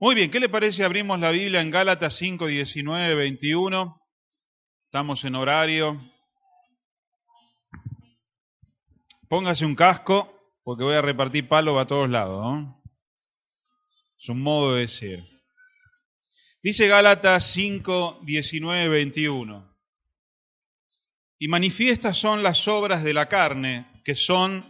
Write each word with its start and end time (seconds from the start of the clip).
Muy 0.00 0.14
bien, 0.14 0.30
¿qué 0.30 0.38
le 0.38 0.48
parece? 0.48 0.84
Abrimos 0.84 1.18
la 1.18 1.32
Biblia 1.32 1.60
en 1.60 1.72
Gálatas 1.72 2.14
5, 2.18 2.46
19, 2.46 3.16
21. 3.16 4.00
Estamos 4.84 5.24
en 5.24 5.34
horario. 5.34 6.00
Póngase 9.28 9.66
un 9.66 9.74
casco, 9.74 10.52
porque 10.62 10.84
voy 10.84 10.94
a 10.94 11.02
repartir 11.02 11.48
palo 11.48 11.80
a 11.80 11.88
todos 11.88 12.08
lados. 12.08 12.64
Es 14.20 14.28
un 14.28 14.40
modo 14.40 14.76
de 14.76 14.86
ser. 14.86 15.24
Dice 16.62 16.86
Gálatas 16.86 17.52
5, 17.54 18.20
19, 18.22 18.88
21. 18.88 19.76
Y 21.40 21.48
manifiestas 21.48 22.16
son 22.16 22.44
las 22.44 22.68
obras 22.68 23.02
de 23.02 23.14
la 23.14 23.28
carne, 23.28 24.00
que 24.04 24.14
son 24.14 24.64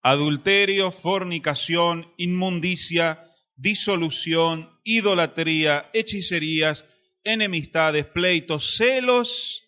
adulterio, 0.00 0.92
fornicación, 0.92 2.10
inmundicia, 2.16 3.25
disolución, 3.56 4.78
idolatría, 4.84 5.90
hechicerías, 5.92 6.84
enemistades, 7.24 8.06
pleitos, 8.06 8.76
celos, 8.76 9.64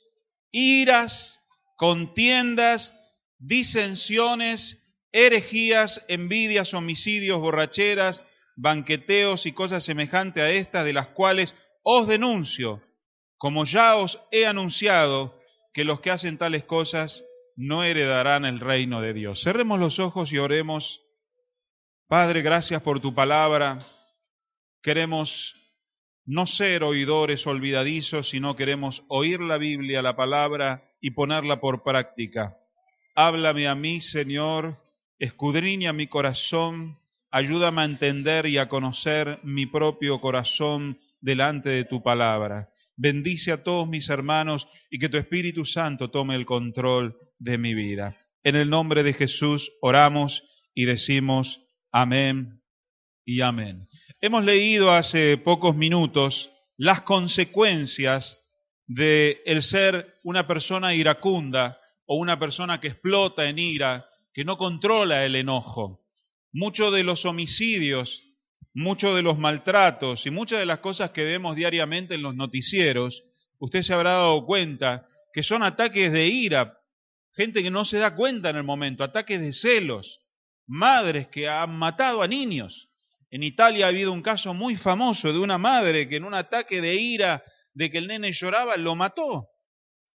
iras, 0.52 1.40
contiendas, 1.76 2.94
disensiones, 3.38 4.84
herejías, 5.12 6.04
envidias, 6.08 6.74
homicidios, 6.74 7.40
borracheras, 7.40 8.22
banqueteos 8.56 9.46
y 9.46 9.52
cosas 9.52 9.84
semejantes 9.84 10.42
a 10.42 10.50
estas, 10.50 10.84
de 10.84 10.92
las 10.92 11.08
cuales 11.08 11.54
os 11.82 12.06
denuncio, 12.06 12.82
como 13.36 13.64
ya 13.64 13.96
os 13.96 14.20
he 14.30 14.46
anunciado, 14.46 15.40
que 15.72 15.84
los 15.84 16.00
que 16.00 16.10
hacen 16.10 16.38
tales 16.38 16.64
cosas 16.64 17.24
no 17.56 17.84
heredarán 17.84 18.44
el 18.44 18.60
reino 18.60 19.00
de 19.00 19.12
Dios. 19.12 19.42
Cerremos 19.42 19.78
los 19.78 19.98
ojos 19.98 20.32
y 20.32 20.38
oremos. 20.38 21.02
Padre, 22.08 22.40
gracias 22.40 22.80
por 22.80 23.00
tu 23.00 23.14
palabra. 23.14 23.80
Queremos 24.82 25.54
no 26.24 26.46
ser 26.46 26.82
oidores 26.82 27.46
olvidadizos, 27.46 28.30
sino 28.30 28.56
queremos 28.56 29.04
oír 29.08 29.40
la 29.40 29.58
Biblia, 29.58 30.00
la 30.00 30.16
palabra, 30.16 30.90
y 31.02 31.10
ponerla 31.10 31.60
por 31.60 31.82
práctica. 31.82 32.56
Háblame 33.14 33.68
a 33.68 33.74
mí, 33.74 34.00
Señor, 34.00 34.78
escudriña 35.18 35.92
mi 35.92 36.06
corazón, 36.06 36.98
ayúdame 37.30 37.82
a 37.82 37.84
entender 37.84 38.46
y 38.46 38.56
a 38.56 38.70
conocer 38.70 39.38
mi 39.42 39.66
propio 39.66 40.18
corazón 40.22 40.98
delante 41.20 41.68
de 41.68 41.84
tu 41.84 42.02
palabra. 42.02 42.70
Bendice 42.96 43.52
a 43.52 43.62
todos 43.62 43.86
mis 43.86 44.08
hermanos 44.08 44.66
y 44.90 44.98
que 44.98 45.10
tu 45.10 45.18
Espíritu 45.18 45.66
Santo 45.66 46.10
tome 46.10 46.36
el 46.36 46.46
control 46.46 47.18
de 47.38 47.58
mi 47.58 47.74
vida. 47.74 48.16
En 48.44 48.56
el 48.56 48.70
nombre 48.70 49.02
de 49.02 49.12
Jesús 49.12 49.72
oramos 49.82 50.42
y 50.72 50.86
decimos 50.86 51.67
amén 51.92 52.62
y 53.24 53.40
amén. 53.40 53.88
Hemos 54.20 54.44
leído 54.44 54.90
hace 54.90 55.36
pocos 55.36 55.76
minutos 55.76 56.50
las 56.76 57.02
consecuencias 57.02 58.40
de 58.86 59.42
el 59.44 59.62
ser 59.62 60.18
una 60.24 60.46
persona 60.46 60.94
iracunda 60.94 61.80
o 62.06 62.16
una 62.16 62.38
persona 62.38 62.80
que 62.80 62.88
explota 62.88 63.48
en 63.48 63.58
ira, 63.58 64.06
que 64.32 64.44
no 64.44 64.56
controla 64.56 65.24
el 65.24 65.36
enojo. 65.36 66.06
Muchos 66.52 66.94
de 66.94 67.04
los 67.04 67.26
homicidios 67.26 68.24
muchos 68.78 69.16
de 69.16 69.22
los 69.22 69.38
maltratos 69.38 70.24
y 70.26 70.30
muchas 70.30 70.60
de 70.60 70.66
las 70.66 70.78
cosas 70.78 71.10
que 71.10 71.24
vemos 71.24 71.56
diariamente 71.56 72.14
en 72.14 72.22
los 72.22 72.36
noticieros, 72.36 73.24
usted 73.58 73.82
se 73.82 73.92
habrá 73.92 74.12
dado 74.12 74.46
cuenta 74.46 75.08
que 75.32 75.42
son 75.42 75.64
ataques 75.64 76.12
de 76.12 76.28
ira, 76.28 76.78
gente 77.34 77.62
que 77.62 77.72
no 77.72 77.84
se 77.84 77.98
da 77.98 78.14
cuenta 78.14 78.50
en 78.50 78.56
el 78.56 78.64
momento, 78.64 79.02
ataques 79.02 79.40
de 79.40 79.52
celos, 79.52 80.20
madres 80.68 81.26
que 81.28 81.48
han 81.48 81.76
matado 81.76 82.22
a 82.22 82.28
niños. 82.28 82.88
En 83.30 83.42
Italia 83.42 83.86
ha 83.86 83.88
habido 83.88 84.12
un 84.12 84.22
caso 84.22 84.54
muy 84.54 84.76
famoso 84.76 85.32
de 85.32 85.38
una 85.38 85.58
madre 85.58 86.08
que 86.08 86.16
en 86.16 86.24
un 86.24 86.34
ataque 86.34 86.80
de 86.80 86.94
ira 86.94 87.42
de 87.74 87.90
que 87.90 87.98
el 87.98 88.06
nene 88.06 88.32
lloraba 88.32 88.76
lo 88.76 88.94
mató. 88.94 89.48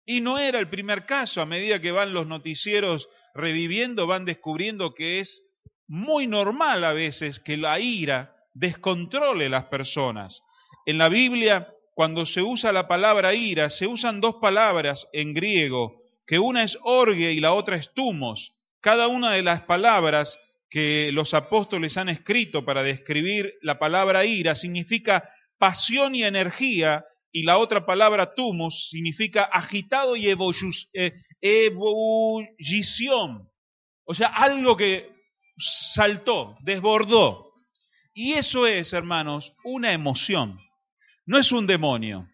Y 0.04 0.20
no 0.20 0.38
era 0.38 0.58
el 0.58 0.68
primer 0.68 1.06
caso, 1.06 1.40
a 1.40 1.46
medida 1.46 1.80
que 1.80 1.92
van 1.92 2.12
los 2.12 2.26
noticieros 2.26 3.08
reviviendo, 3.34 4.06
van 4.06 4.24
descubriendo 4.24 4.94
que 4.94 5.20
es 5.20 5.42
muy 5.86 6.26
normal 6.26 6.84
a 6.84 6.92
veces 6.92 7.40
que 7.40 7.56
la 7.56 7.78
ira 7.80 8.34
descontrole 8.54 9.48
las 9.48 9.64
personas. 9.64 10.42
En 10.86 10.98
la 10.98 11.08
Biblia, 11.08 11.72
cuando 11.94 12.26
se 12.26 12.42
usa 12.42 12.72
la 12.72 12.88
palabra 12.88 13.34
ira, 13.34 13.70
se 13.70 13.86
usan 13.86 14.20
dos 14.20 14.36
palabras 14.40 15.08
en 15.12 15.34
griego, 15.34 16.02
que 16.26 16.38
una 16.38 16.62
es 16.62 16.78
orgue 16.82 17.32
y 17.32 17.40
la 17.40 17.52
otra 17.52 17.76
es 17.76 17.92
tumos. 17.92 18.56
Cada 18.82 19.06
una 19.06 19.30
de 19.30 19.42
las 19.42 19.62
palabras 19.62 20.40
que 20.68 21.10
los 21.12 21.34
apóstoles 21.34 21.96
han 21.96 22.08
escrito 22.08 22.64
para 22.64 22.82
describir 22.82 23.54
la 23.62 23.78
palabra 23.78 24.24
ira 24.24 24.56
significa 24.56 25.30
pasión 25.56 26.16
y 26.16 26.24
energía, 26.24 27.04
y 27.30 27.44
la 27.44 27.58
otra 27.58 27.86
palabra 27.86 28.34
tumos 28.34 28.88
significa 28.90 29.44
agitado 29.44 30.16
y 30.16 30.28
eh, 30.28 31.12
ebullición. 31.40 33.48
O 34.04 34.14
sea, 34.14 34.28
algo 34.28 34.76
que 34.76 35.08
saltó, 35.56 36.56
desbordó. 36.62 37.46
Y 38.12 38.32
eso 38.32 38.66
es, 38.66 38.92
hermanos, 38.92 39.54
una 39.62 39.92
emoción. 39.92 40.58
No 41.24 41.38
es 41.38 41.52
un 41.52 41.68
demonio, 41.68 42.28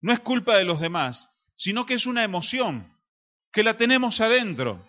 no 0.00 0.14
es 0.14 0.20
culpa 0.20 0.56
de 0.56 0.64
los 0.64 0.80
demás, 0.80 1.28
sino 1.56 1.84
que 1.84 1.94
es 1.94 2.06
una 2.06 2.24
emoción 2.24 2.96
que 3.52 3.62
la 3.62 3.76
tenemos 3.76 4.22
adentro, 4.22 4.82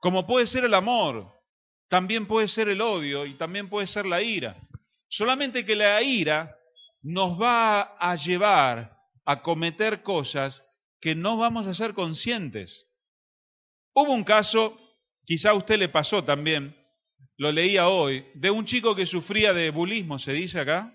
como 0.00 0.26
puede 0.26 0.46
ser 0.46 0.64
el 0.64 0.74
amor, 0.74 1.32
también 1.88 2.26
puede 2.26 2.48
ser 2.48 2.68
el 2.68 2.80
odio 2.80 3.26
y 3.26 3.34
también 3.34 3.68
puede 3.68 3.86
ser 3.86 4.06
la 4.06 4.22
ira. 4.22 4.60
Solamente 5.08 5.64
que 5.64 5.74
la 5.74 6.02
ira 6.02 6.56
nos 7.02 7.40
va 7.40 7.96
a 7.98 8.16
llevar 8.16 8.96
a 9.24 9.42
cometer 9.42 10.02
cosas 10.02 10.64
que 11.00 11.14
no 11.14 11.36
vamos 11.36 11.66
a 11.66 11.74
ser 11.74 11.94
conscientes. 11.94 12.86
Hubo 13.94 14.12
un 14.12 14.24
caso, 14.24 14.78
quizá 15.24 15.50
a 15.50 15.54
usted 15.54 15.78
le 15.78 15.88
pasó 15.88 16.24
también, 16.24 16.76
lo 17.36 17.52
leía 17.52 17.88
hoy, 17.88 18.26
de 18.34 18.50
un 18.50 18.64
chico 18.64 18.94
que 18.94 19.06
sufría 19.06 19.52
de 19.52 19.70
bulismo, 19.70 20.18
¿se 20.18 20.32
dice 20.32 20.60
acá? 20.60 20.94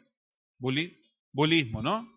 bulismo, 1.34 1.82
¿no? 1.82 2.08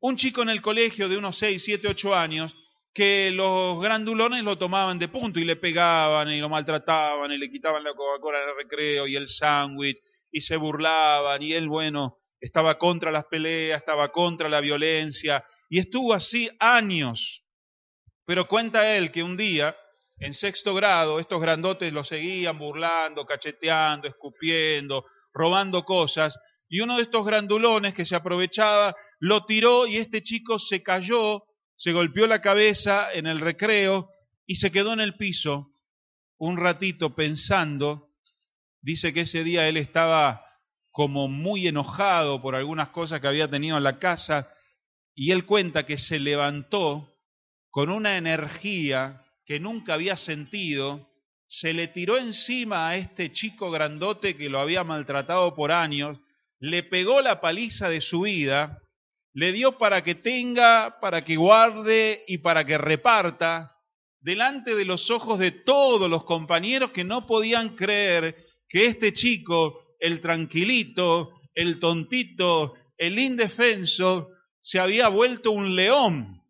Un 0.00 0.16
chico 0.16 0.42
en 0.42 0.50
el 0.50 0.60
colegio 0.60 1.08
de 1.08 1.16
unos 1.16 1.38
6, 1.38 1.62
7, 1.64 1.88
8 1.88 2.14
años 2.14 2.54
que 2.94 3.32
los 3.32 3.80
grandulones 3.82 4.44
lo 4.44 4.56
tomaban 4.56 4.98
de 4.98 5.08
punto 5.08 5.40
y 5.40 5.44
le 5.44 5.56
pegaban 5.56 6.30
y 6.30 6.38
lo 6.38 6.48
maltrataban 6.48 7.32
y 7.32 7.38
le 7.38 7.50
quitaban 7.50 7.82
la 7.82 7.92
Coca-Cola 7.92 8.42
en 8.42 8.48
el 8.50 8.56
recreo 8.56 9.06
y 9.08 9.16
el 9.16 9.28
sándwich 9.28 10.00
y 10.30 10.40
se 10.40 10.56
burlaban 10.56 11.42
y 11.42 11.52
él, 11.52 11.68
bueno, 11.68 12.16
estaba 12.40 12.78
contra 12.78 13.10
las 13.10 13.24
peleas, 13.24 13.78
estaba 13.78 14.12
contra 14.12 14.48
la 14.48 14.60
violencia 14.60 15.44
y 15.68 15.80
estuvo 15.80 16.14
así 16.14 16.48
años. 16.60 17.44
Pero 18.24 18.46
cuenta 18.46 18.96
él 18.96 19.10
que 19.10 19.24
un 19.24 19.36
día 19.36 19.76
en 20.18 20.32
sexto 20.32 20.74
grado, 20.74 21.18
estos 21.18 21.40
grandotes 21.40 21.92
lo 21.92 22.04
seguían 22.04 22.58
burlando, 22.58 23.26
cacheteando, 23.26 24.06
escupiendo, 24.06 25.04
robando 25.32 25.84
cosas, 25.84 26.38
y 26.68 26.80
uno 26.80 26.96
de 26.96 27.02
estos 27.02 27.26
grandulones 27.26 27.94
que 27.94 28.06
se 28.06 28.14
aprovechaba 28.14 28.94
lo 29.18 29.44
tiró 29.44 29.86
y 29.86 29.96
este 29.96 30.22
chico 30.22 30.58
se 30.58 30.82
cayó, 30.82 31.44
se 31.76 31.92
golpeó 31.92 32.26
la 32.26 32.40
cabeza 32.40 33.12
en 33.12 33.26
el 33.26 33.40
recreo 33.40 34.08
y 34.46 34.56
se 34.56 34.70
quedó 34.70 34.92
en 34.92 35.00
el 35.00 35.16
piso 35.16 35.72
un 36.38 36.56
ratito 36.56 37.14
pensando. 37.14 38.10
Dice 38.80 39.12
que 39.12 39.22
ese 39.22 39.44
día 39.44 39.68
él 39.68 39.76
estaba 39.76 40.44
como 40.90 41.28
muy 41.28 41.66
enojado 41.66 42.40
por 42.40 42.54
algunas 42.54 42.90
cosas 42.90 43.20
que 43.20 43.26
había 43.26 43.50
tenido 43.50 43.76
en 43.76 43.82
la 43.82 43.98
casa 43.98 44.48
y 45.14 45.30
él 45.32 45.46
cuenta 45.46 45.86
que 45.86 45.98
se 45.98 46.18
levantó 46.18 47.14
con 47.70 47.90
una 47.90 48.16
energía 48.16 49.24
que 49.44 49.58
nunca 49.58 49.94
había 49.94 50.16
sentido, 50.16 51.10
se 51.46 51.72
le 51.72 51.88
tiró 51.88 52.18
encima 52.18 52.88
a 52.88 52.96
este 52.96 53.32
chico 53.32 53.70
grandote 53.70 54.36
que 54.36 54.48
lo 54.48 54.60
había 54.60 54.84
maltratado 54.84 55.54
por 55.54 55.72
años, 55.72 56.20
le 56.60 56.82
pegó 56.82 57.20
la 57.20 57.40
paliza 57.40 57.88
de 57.88 58.00
su 58.00 58.22
vida, 58.22 58.80
le 59.34 59.52
dio 59.52 59.76
para 59.76 60.02
que 60.02 60.14
tenga, 60.14 61.00
para 61.00 61.24
que 61.24 61.36
guarde 61.36 62.24
y 62.28 62.38
para 62.38 62.64
que 62.64 62.78
reparta, 62.78 63.76
delante 64.20 64.76
de 64.76 64.84
los 64.84 65.10
ojos 65.10 65.40
de 65.40 65.50
todos 65.50 66.08
los 66.08 66.24
compañeros 66.24 66.92
que 66.92 67.04
no 67.04 67.26
podían 67.26 67.74
creer 67.74 68.46
que 68.68 68.86
este 68.86 69.12
chico, 69.12 69.96
el 69.98 70.20
tranquilito, 70.20 71.32
el 71.52 71.80
tontito, 71.80 72.74
el 72.96 73.18
indefenso, 73.18 74.30
se 74.60 74.78
había 74.78 75.08
vuelto 75.08 75.50
un 75.50 75.74
león. 75.74 76.42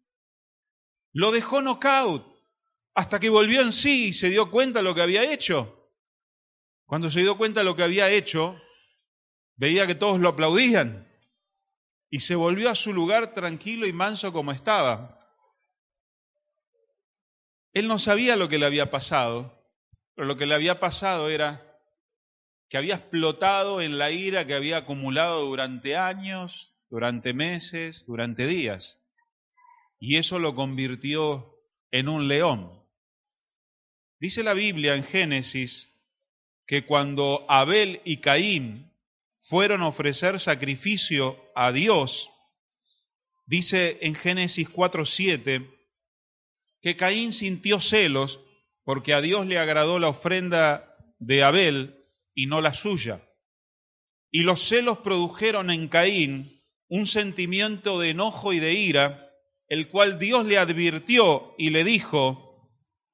Lo 1.12 1.32
dejó 1.32 1.62
knockout 1.62 2.26
hasta 2.94 3.18
que 3.18 3.30
volvió 3.30 3.62
en 3.62 3.72
sí 3.72 4.08
y 4.08 4.12
se 4.12 4.28
dio 4.28 4.50
cuenta 4.50 4.80
de 4.80 4.84
lo 4.84 4.94
que 4.94 5.02
había 5.02 5.32
hecho. 5.32 5.90
Cuando 6.84 7.10
se 7.10 7.20
dio 7.20 7.38
cuenta 7.38 7.60
de 7.60 7.64
lo 7.64 7.74
que 7.74 7.82
había 7.82 8.10
hecho, 8.10 8.60
veía 9.56 9.86
que 9.86 9.94
todos 9.94 10.20
lo 10.20 10.28
aplaudían 10.28 11.13
y 12.14 12.20
se 12.20 12.36
volvió 12.36 12.70
a 12.70 12.76
su 12.76 12.92
lugar 12.92 13.34
tranquilo 13.34 13.88
y 13.88 13.92
manso 13.92 14.32
como 14.32 14.52
estaba. 14.52 15.18
Él 17.72 17.88
no 17.88 17.98
sabía 17.98 18.36
lo 18.36 18.48
que 18.48 18.56
le 18.56 18.66
había 18.66 18.88
pasado, 18.88 19.52
pero 20.14 20.28
lo 20.28 20.36
que 20.36 20.46
le 20.46 20.54
había 20.54 20.78
pasado 20.78 21.28
era 21.28 21.76
que 22.68 22.76
había 22.76 22.94
explotado 22.94 23.80
en 23.80 23.98
la 23.98 24.12
ira 24.12 24.46
que 24.46 24.54
había 24.54 24.76
acumulado 24.76 25.40
durante 25.40 25.96
años, 25.96 26.72
durante 26.88 27.32
meses, 27.32 28.06
durante 28.06 28.46
días. 28.46 29.02
Y 29.98 30.16
eso 30.16 30.38
lo 30.38 30.54
convirtió 30.54 31.52
en 31.90 32.08
un 32.08 32.28
león. 32.28 32.80
Dice 34.20 34.44
la 34.44 34.54
Biblia 34.54 34.94
en 34.94 35.02
Génesis 35.02 35.92
que 36.64 36.86
cuando 36.86 37.44
Abel 37.48 38.02
y 38.04 38.18
Caín 38.18 38.93
fueron 39.48 39.82
a 39.82 39.88
ofrecer 39.88 40.40
sacrificio 40.40 41.38
a 41.54 41.70
Dios, 41.72 42.30
dice 43.46 43.98
en 44.00 44.14
Génesis 44.14 44.68
4:7 44.68 45.70
que 46.80 46.96
Caín 46.96 47.32
sintió 47.32 47.80
celos 47.80 48.40
porque 48.84 49.14
a 49.14 49.20
Dios 49.20 49.46
le 49.46 49.58
agradó 49.58 49.98
la 49.98 50.08
ofrenda 50.08 50.96
de 51.18 51.42
Abel 51.42 51.96
y 52.34 52.46
no 52.46 52.60
la 52.60 52.74
suya. 52.74 53.22
Y 54.30 54.42
los 54.42 54.62
celos 54.62 54.98
produjeron 54.98 55.70
en 55.70 55.88
Caín 55.88 56.62
un 56.88 57.06
sentimiento 57.06 57.98
de 58.00 58.10
enojo 58.10 58.52
y 58.52 58.60
de 58.60 58.74
ira, 58.74 59.30
el 59.68 59.88
cual 59.88 60.18
Dios 60.18 60.44
le 60.44 60.58
advirtió 60.58 61.54
y 61.56 61.70
le 61.70 61.84
dijo, 61.84 62.70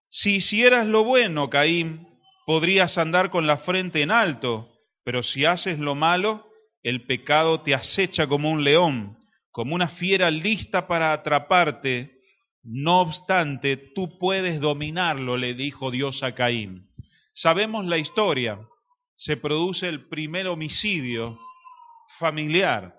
si 0.08 0.36
hicieras 0.36 0.86
lo 0.86 1.04
bueno, 1.04 1.50
Caín, 1.50 2.08
podrías 2.46 2.98
andar 2.98 3.30
con 3.30 3.46
la 3.46 3.58
frente 3.58 4.02
en 4.02 4.10
alto, 4.10 4.79
pero 5.10 5.24
si 5.24 5.44
haces 5.44 5.80
lo 5.80 5.96
malo, 5.96 6.48
el 6.84 7.04
pecado 7.04 7.62
te 7.62 7.74
acecha 7.74 8.28
como 8.28 8.48
un 8.48 8.62
león, 8.62 9.18
como 9.50 9.74
una 9.74 9.88
fiera 9.88 10.30
lista 10.30 10.86
para 10.86 11.12
atraparte. 11.12 12.20
No 12.62 13.00
obstante, 13.00 13.76
tú 13.76 14.18
puedes 14.18 14.60
dominarlo, 14.60 15.36
le 15.36 15.54
dijo 15.54 15.90
Dios 15.90 16.22
a 16.22 16.36
Caín. 16.36 16.92
Sabemos 17.32 17.86
la 17.86 17.98
historia 17.98 18.60
se 19.16 19.36
produce 19.36 19.88
el 19.88 20.06
primer 20.06 20.46
homicidio 20.46 21.36
familiar. 22.20 22.96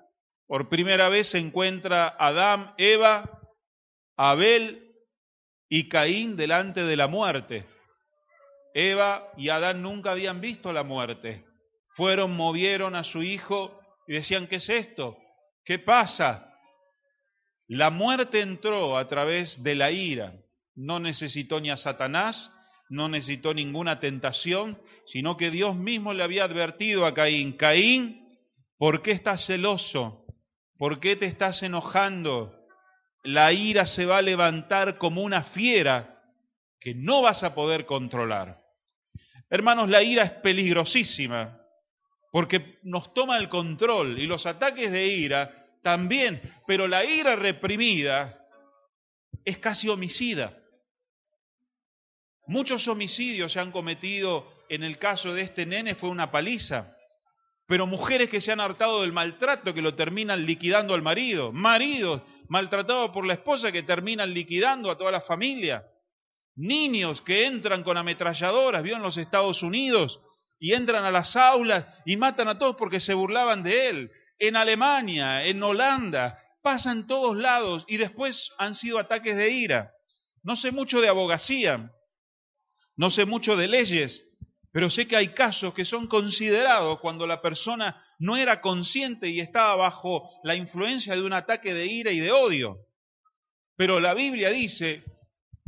Por 0.47 0.67
primera 0.67 1.07
vez 1.07 1.29
se 1.29 1.37
encuentra 1.37 2.13
Adán, 2.19 2.73
Eva, 2.77 3.39
Abel 4.17 4.97
y 5.69 5.87
Caín 5.87 6.35
delante 6.35 6.83
de 6.83 6.97
la 6.97 7.07
muerte. 7.07 7.65
Eva 8.73 9.31
y 9.37 9.47
Adán 9.47 9.81
nunca 9.81 10.11
habían 10.11 10.41
visto 10.41 10.73
la 10.73 10.83
muerte. 10.83 11.49
Fueron, 11.91 12.35
movieron 12.35 12.95
a 12.95 13.03
su 13.03 13.23
hijo 13.23 13.79
y 14.07 14.13
decían, 14.13 14.47
¿qué 14.47 14.57
es 14.57 14.69
esto? 14.69 15.17
¿Qué 15.63 15.79
pasa? 15.79 16.53
La 17.67 17.89
muerte 17.89 18.41
entró 18.41 18.97
a 18.97 19.07
través 19.07 19.63
de 19.63 19.75
la 19.75 19.91
ira. 19.91 20.33
No 20.75 20.99
necesitó 20.99 21.61
ni 21.61 21.69
a 21.69 21.77
Satanás 21.77 22.51
no 22.91 23.07
necesitó 23.07 23.53
ninguna 23.53 24.01
tentación, 24.01 24.77
sino 25.05 25.37
que 25.37 25.49
Dios 25.49 25.77
mismo 25.77 26.13
le 26.13 26.23
había 26.23 26.43
advertido 26.43 27.05
a 27.05 27.13
Caín, 27.13 27.53
Caín, 27.53 28.27
¿por 28.77 29.01
qué 29.01 29.11
estás 29.11 29.45
celoso? 29.45 30.25
¿Por 30.77 30.99
qué 30.99 31.15
te 31.15 31.25
estás 31.25 31.63
enojando? 31.63 32.53
La 33.23 33.53
ira 33.53 33.85
se 33.85 34.05
va 34.05 34.17
a 34.17 34.21
levantar 34.21 34.97
como 34.97 35.21
una 35.21 35.41
fiera 35.41 36.21
que 36.81 36.93
no 36.93 37.21
vas 37.21 37.43
a 37.43 37.55
poder 37.55 37.85
controlar. 37.85 38.61
Hermanos, 39.49 39.89
la 39.89 40.03
ira 40.03 40.23
es 40.23 40.31
peligrosísima 40.31 41.60
porque 42.31 42.79
nos 42.83 43.13
toma 43.13 43.37
el 43.37 43.49
control 43.49 44.17
y 44.19 44.25
los 44.25 44.45
ataques 44.45 44.91
de 44.91 45.07
ira 45.07 45.67
también, 45.83 46.41
pero 46.65 46.87
la 46.87 47.05
ira 47.05 47.35
reprimida 47.35 48.47
es 49.45 49.57
casi 49.57 49.89
homicida. 49.89 50.57
Muchos 52.47 52.87
homicidios 52.87 53.53
se 53.53 53.59
han 53.59 53.71
cometido 53.71 54.51
en 54.69 54.83
el 54.83 54.97
caso 54.97 55.33
de 55.33 55.41
este 55.41 55.65
nene, 55.65 55.95
fue 55.95 56.09
una 56.09 56.31
paliza. 56.31 56.95
Pero 57.67 57.87
mujeres 57.87 58.29
que 58.29 58.41
se 58.41 58.51
han 58.51 58.59
hartado 58.59 59.01
del 59.01 59.13
maltrato 59.13 59.73
que 59.73 59.81
lo 59.81 59.95
terminan 59.95 60.45
liquidando 60.45 60.93
al 60.93 61.01
marido. 61.01 61.51
Maridos 61.51 62.21
maltratados 62.47 63.11
por 63.11 63.25
la 63.25 63.33
esposa 63.33 63.71
que 63.71 63.83
terminan 63.83 64.33
liquidando 64.33 64.91
a 64.91 64.97
toda 64.97 65.11
la 65.11 65.21
familia. 65.21 65.87
Niños 66.55 67.21
que 67.21 67.45
entran 67.45 67.81
con 67.81 67.95
ametralladoras, 67.95 68.83
vio 68.83 68.97
en 68.97 69.01
los 69.01 69.15
Estados 69.15 69.63
Unidos, 69.63 70.19
y 70.61 70.73
entran 70.73 71.03
a 71.03 71.11
las 71.11 71.35
aulas 71.35 71.87
y 72.05 72.17
matan 72.17 72.47
a 72.47 72.59
todos 72.59 72.75
porque 72.75 72.99
se 72.99 73.15
burlaban 73.15 73.63
de 73.63 73.89
él. 73.89 74.11
En 74.37 74.55
Alemania, 74.55 75.43
en 75.43 75.61
Holanda, 75.61 76.39
pasan 76.61 77.07
todos 77.07 77.35
lados 77.35 77.83
y 77.87 77.97
después 77.97 78.51
han 78.59 78.75
sido 78.75 78.99
ataques 78.99 79.35
de 79.35 79.49
ira. 79.49 79.91
No 80.43 80.55
sé 80.55 80.71
mucho 80.71 81.01
de 81.01 81.09
abogacía, 81.09 81.91
no 82.95 83.09
sé 83.09 83.25
mucho 83.25 83.57
de 83.57 83.67
leyes, 83.67 84.23
pero 84.71 84.91
sé 84.91 85.07
que 85.07 85.15
hay 85.15 85.29
casos 85.29 85.73
que 85.73 85.83
son 85.83 86.05
considerados 86.05 86.99
cuando 86.99 87.25
la 87.25 87.41
persona 87.41 87.99
no 88.19 88.37
era 88.37 88.61
consciente 88.61 89.29
y 89.29 89.39
estaba 89.39 89.75
bajo 89.75 90.29
la 90.43 90.53
influencia 90.53 91.15
de 91.15 91.23
un 91.23 91.33
ataque 91.33 91.73
de 91.73 91.87
ira 91.87 92.11
y 92.11 92.19
de 92.19 92.31
odio. 92.31 92.85
Pero 93.75 93.99
la 93.99 94.13
Biblia 94.13 94.51
dice 94.51 95.03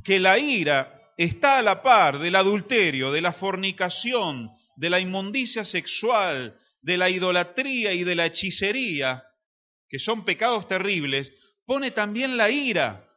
que 0.03 0.19
la 0.19 0.37
ira 0.37 1.01
está 1.17 1.57
a 1.57 1.63
la 1.63 1.81
par 1.81 2.19
del 2.19 2.35
adulterio, 2.35 3.11
de 3.11 3.21
la 3.21 3.33
fornicación, 3.33 4.51
de 4.75 4.89
la 4.89 4.99
inmundicia 4.99 5.65
sexual, 5.65 6.59
de 6.81 6.97
la 6.97 7.09
idolatría 7.09 7.93
y 7.93 8.03
de 8.03 8.15
la 8.15 8.25
hechicería, 8.25 9.23
que 9.87 9.99
son 9.99 10.25
pecados 10.25 10.67
terribles, 10.67 11.33
pone 11.65 11.91
también 11.91 12.37
la 12.37 12.49
ira, 12.49 13.09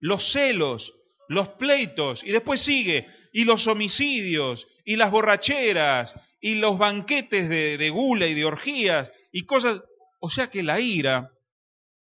los 0.00 0.32
celos, 0.32 0.94
los 1.28 1.48
pleitos, 1.48 2.22
y 2.24 2.30
después 2.30 2.60
sigue, 2.60 3.06
y 3.32 3.44
los 3.44 3.66
homicidios, 3.66 4.66
y 4.84 4.96
las 4.96 5.10
borracheras, 5.10 6.14
y 6.40 6.56
los 6.56 6.78
banquetes 6.78 7.48
de, 7.48 7.78
de 7.78 7.90
gula 7.90 8.26
y 8.26 8.34
de 8.34 8.44
orgías, 8.44 9.10
y 9.30 9.44
cosas. 9.46 9.80
O 10.20 10.30
sea 10.30 10.50
que 10.50 10.62
la 10.62 10.80
ira 10.80 11.32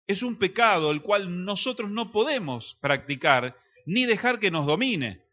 es 0.06 0.22
un 0.22 0.38
pecado 0.38 0.90
el 0.90 1.02
cual 1.02 1.44
nosotros 1.44 1.90
no 1.90 2.12
podemos 2.12 2.78
practicar 2.80 3.56
ni 3.86 4.06
dejar 4.06 4.38
que 4.38 4.50
nos 4.50 4.66
domine. 4.66 5.25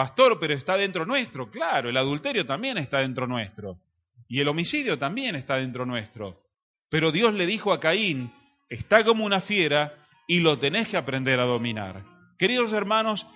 Pastor, 0.00 0.38
pero 0.40 0.54
está 0.54 0.78
dentro 0.78 1.04
nuestro. 1.04 1.50
Claro, 1.50 1.90
el 1.90 1.96
adulterio 1.98 2.46
también 2.46 2.78
está 2.78 3.00
dentro 3.00 3.26
nuestro. 3.26 3.82
Y 4.28 4.40
el 4.40 4.48
homicidio 4.48 4.98
también 4.98 5.36
está 5.36 5.58
dentro 5.58 5.84
nuestro. 5.84 6.40
Pero 6.88 7.12
Dios 7.12 7.34
le 7.34 7.44
dijo 7.44 7.70
a 7.70 7.80
Caín, 7.80 8.32
está 8.70 9.04
como 9.04 9.26
una 9.26 9.42
fiera 9.42 10.06
y 10.26 10.40
lo 10.40 10.58
tenés 10.58 10.88
que 10.88 10.96
aprender 10.96 11.38
a 11.38 11.44
dominar. 11.44 12.02
Queridos 12.38 12.72
hermanos, 12.72 13.26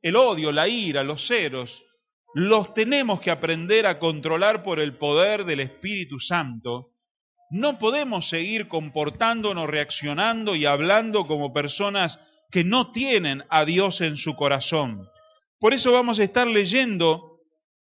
el 0.00 0.16
odio, 0.16 0.50
la 0.50 0.66
ira, 0.66 1.04
los 1.04 1.26
ceros, 1.26 1.84
los 2.32 2.72
tenemos 2.72 3.20
que 3.20 3.30
aprender 3.30 3.86
a 3.86 3.98
controlar 3.98 4.62
por 4.62 4.80
el 4.80 4.96
poder 4.96 5.44
del 5.44 5.60
Espíritu 5.60 6.20
Santo. 6.20 6.94
No 7.50 7.78
podemos 7.78 8.30
seguir 8.30 8.66
comportándonos, 8.68 9.68
reaccionando 9.68 10.56
y 10.56 10.64
hablando 10.64 11.26
como 11.26 11.52
personas 11.52 12.18
que 12.50 12.64
no 12.64 12.92
tienen 12.92 13.44
a 13.50 13.66
Dios 13.66 14.00
en 14.00 14.16
su 14.16 14.34
corazón. 14.36 15.10
Por 15.58 15.74
eso 15.74 15.92
vamos 15.92 16.18
a 16.18 16.24
estar 16.24 16.46
leyendo 16.46 17.40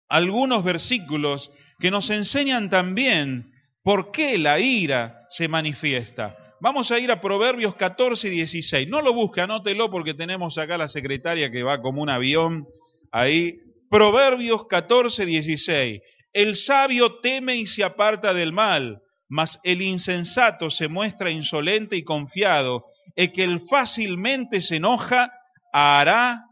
algunos 0.08 0.64
versículos 0.64 1.50
que 1.78 1.90
nos 1.90 2.10
enseñan 2.10 2.70
también 2.70 3.52
por 3.82 4.10
qué 4.10 4.38
la 4.38 4.58
ira 4.60 5.26
se 5.30 5.48
manifiesta. 5.48 6.36
Vamos 6.60 6.90
a 6.90 6.98
ir 6.98 7.10
a 7.12 7.20
Proverbios 7.20 7.76
14 7.76 8.28
y 8.28 8.30
16. 8.32 8.88
No 8.88 9.00
lo 9.00 9.14
busque, 9.14 9.40
anótelo 9.40 9.90
porque 9.90 10.14
tenemos 10.14 10.58
acá 10.58 10.76
la 10.76 10.88
secretaria 10.88 11.50
que 11.50 11.62
va 11.62 11.80
como 11.80 12.02
un 12.02 12.10
avión 12.10 12.66
ahí. 13.12 13.54
Proverbios 13.88 14.66
14, 14.66 15.24
16. 15.24 16.00
El 16.32 16.56
sabio 16.56 17.20
teme 17.20 17.56
y 17.56 17.66
se 17.66 17.84
aparta 17.84 18.34
del 18.34 18.52
mal, 18.52 19.00
mas 19.28 19.60
el 19.62 19.82
insensato 19.82 20.68
se 20.68 20.88
muestra 20.88 21.30
insolente 21.30 21.96
y 21.96 22.02
confiado. 22.02 22.84
El 23.14 23.30
que 23.32 23.44
el 23.44 23.60
fácilmente 23.60 24.60
se 24.60 24.76
enoja 24.76 25.32
hará 25.72 26.47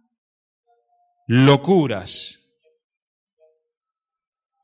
locuras. 1.26 2.40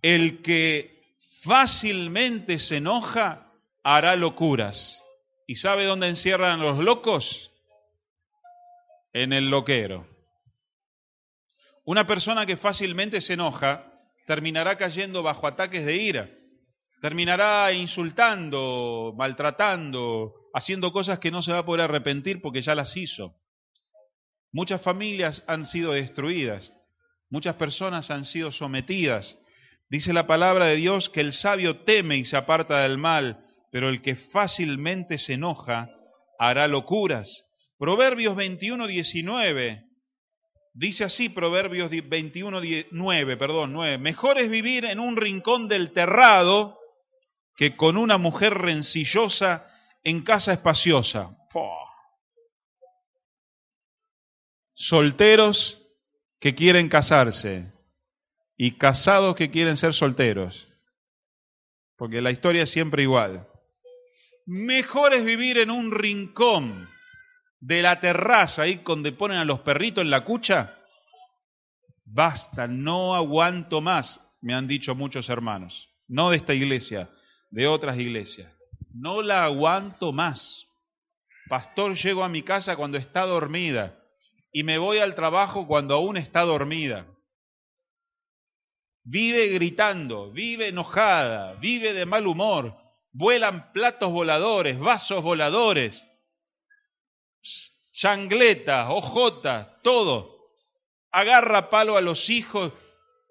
El 0.00 0.42
que 0.42 1.16
fácilmente 1.42 2.58
se 2.58 2.76
enoja 2.76 3.52
hará 3.82 4.16
locuras. 4.16 5.04
¿Y 5.46 5.56
sabe 5.56 5.84
dónde 5.84 6.08
encierran 6.08 6.60
los 6.60 6.78
locos? 6.78 7.52
En 9.12 9.32
el 9.32 9.50
loquero. 9.50 10.08
Una 11.84 12.06
persona 12.06 12.46
que 12.46 12.56
fácilmente 12.56 13.20
se 13.20 13.34
enoja 13.34 13.92
terminará 14.26 14.76
cayendo 14.76 15.22
bajo 15.22 15.46
ataques 15.46 15.84
de 15.84 15.96
ira. 15.96 16.30
terminará 17.00 17.72
insultando, 17.72 19.12
maltratando, 19.16 20.34
haciendo 20.54 20.92
cosas 20.92 21.18
que 21.18 21.32
no 21.32 21.42
se 21.42 21.50
va 21.50 21.58
a 21.58 21.64
poder 21.64 21.80
arrepentir 21.80 22.40
porque 22.40 22.62
ya 22.62 22.76
las 22.76 22.96
hizo. 22.96 23.41
Muchas 24.52 24.82
familias 24.82 25.42
han 25.46 25.64
sido 25.64 25.92
destruidas, 25.92 26.74
muchas 27.30 27.56
personas 27.56 28.10
han 28.10 28.26
sido 28.26 28.52
sometidas. 28.52 29.38
Dice 29.88 30.12
la 30.12 30.26
palabra 30.26 30.66
de 30.66 30.76
Dios 30.76 31.08
que 31.08 31.20
el 31.20 31.32
sabio 31.32 31.80
teme 31.84 32.18
y 32.18 32.24
se 32.26 32.36
aparta 32.36 32.82
del 32.82 32.98
mal, 32.98 33.46
pero 33.70 33.88
el 33.88 34.02
que 34.02 34.14
fácilmente 34.14 35.16
se 35.16 35.34
enoja 35.34 35.88
hará 36.38 36.68
locuras. 36.68 37.46
Proverbios 37.78 38.36
21, 38.36 38.86
19. 38.86 39.84
Dice 40.74 41.04
así 41.04 41.30
Proverbios 41.30 41.90
21, 41.90 42.60
9, 42.90 43.36
perdón, 43.36 43.72
9. 43.72 43.98
Mejor 43.98 44.38
es 44.38 44.50
vivir 44.50 44.84
en 44.84 45.00
un 45.00 45.16
rincón 45.16 45.68
del 45.68 45.92
terrado 45.92 46.78
que 47.56 47.76
con 47.76 47.96
una 47.96 48.18
mujer 48.18 48.54
rencillosa 48.54 49.66
en 50.04 50.22
casa 50.22 50.52
espaciosa. 50.52 51.36
Solteros 54.74 55.82
que 56.40 56.54
quieren 56.54 56.88
casarse 56.88 57.72
y 58.56 58.72
casados 58.72 59.34
que 59.36 59.50
quieren 59.50 59.76
ser 59.76 59.94
solteros. 59.94 60.72
Porque 61.96 62.20
la 62.20 62.30
historia 62.30 62.64
es 62.64 62.70
siempre 62.70 63.02
igual. 63.02 63.46
Mejor 64.46 65.14
es 65.14 65.24
vivir 65.24 65.58
en 65.58 65.70
un 65.70 65.92
rincón 65.92 66.88
de 67.60 67.82
la 67.82 68.00
terraza, 68.00 68.62
ahí 68.62 68.82
donde 68.84 69.12
ponen 69.12 69.38
a 69.38 69.44
los 69.44 69.60
perritos 69.60 70.02
en 70.02 70.10
la 70.10 70.24
cucha. 70.24 70.78
Basta, 72.04 72.66
no 72.66 73.14
aguanto 73.14 73.80
más, 73.80 74.20
me 74.40 74.54
han 74.54 74.66
dicho 74.66 74.94
muchos 74.94 75.28
hermanos. 75.28 75.90
No 76.08 76.30
de 76.30 76.38
esta 76.38 76.54
iglesia, 76.54 77.08
de 77.50 77.68
otras 77.68 77.98
iglesias. 77.98 78.52
No 78.92 79.22
la 79.22 79.44
aguanto 79.44 80.12
más. 80.12 80.66
Pastor, 81.48 81.94
llego 81.94 82.24
a 82.24 82.28
mi 82.28 82.42
casa 82.42 82.76
cuando 82.76 82.98
está 82.98 83.26
dormida 83.26 84.01
y 84.52 84.62
me 84.62 84.78
voy 84.78 84.98
al 84.98 85.14
trabajo 85.14 85.66
cuando 85.66 85.94
aún 85.94 86.16
está 86.16 86.42
dormida. 86.42 87.06
Vive 89.02 89.48
gritando, 89.48 90.30
vive 90.30 90.68
enojada, 90.68 91.54
vive 91.54 91.92
de 91.92 92.06
mal 92.06 92.26
humor, 92.26 92.76
vuelan 93.10 93.72
platos 93.72 94.12
voladores, 94.12 94.78
vasos 94.78 95.22
voladores, 95.22 96.06
changletas, 97.92 98.88
ojotas, 98.90 99.82
todo. 99.82 100.30
Agarra 101.10 101.68
palo 101.68 101.96
a 101.96 102.00
los 102.00 102.30
hijos 102.30 102.72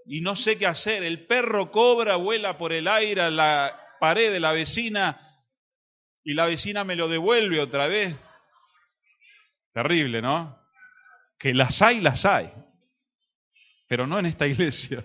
y 0.06 0.22
no 0.22 0.36
sé 0.36 0.58
qué 0.58 0.66
hacer. 0.66 1.04
El 1.04 1.26
perro 1.26 1.72
cobra, 1.72 2.16
vuela 2.16 2.58
por 2.58 2.74
el 2.74 2.88
aire 2.88 3.22
a 3.22 3.30
la 3.30 3.80
pared 4.00 4.32
de 4.32 4.40
la 4.40 4.52
vecina 4.52 5.40
y 6.24 6.34
la 6.34 6.46
vecina 6.46 6.84
me 6.84 6.96
lo 6.96 7.08
devuelve 7.08 7.62
otra 7.62 7.88
vez. 7.88 8.16
Terrible, 9.74 10.22
¿no? 10.22 10.61
Que 11.42 11.56
las 11.56 11.82
hay, 11.82 12.00
las 12.02 12.24
hay. 12.26 12.54
Pero 13.88 14.06
no 14.06 14.20
en 14.20 14.28
esta 14.28 14.46
iglesia. 14.46 15.04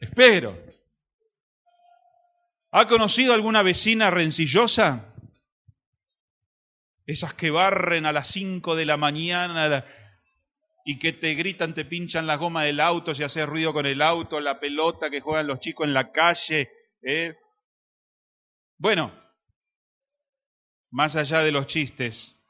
Espero. 0.00 0.56
¿Ha 2.70 2.86
conocido 2.86 3.34
alguna 3.34 3.62
vecina 3.62 4.12
rencillosa? 4.12 5.12
Esas 7.04 7.34
que 7.34 7.50
barren 7.50 8.06
a 8.06 8.12
las 8.12 8.28
5 8.28 8.76
de 8.76 8.86
la 8.86 8.96
mañana 8.96 9.84
y 10.84 10.98
que 10.98 11.12
te 11.12 11.34
gritan, 11.34 11.74
te 11.74 11.84
pinchan 11.84 12.26
la 12.26 12.36
goma 12.36 12.62
del 12.62 12.78
auto, 12.78 13.14
si 13.14 13.24
haces 13.24 13.46
ruido 13.46 13.72
con 13.72 13.86
el 13.86 14.02
auto, 14.02 14.38
la 14.38 14.60
pelota 14.60 15.10
que 15.10 15.20
juegan 15.20 15.48
los 15.48 15.58
chicos 15.58 15.86
en 15.86 15.94
la 15.94 16.12
calle. 16.12 16.70
¿eh? 17.02 17.34
Bueno, 18.78 19.12
más 20.90 21.16
allá 21.16 21.40
de 21.40 21.50
los 21.50 21.66
chistes, 21.66 22.40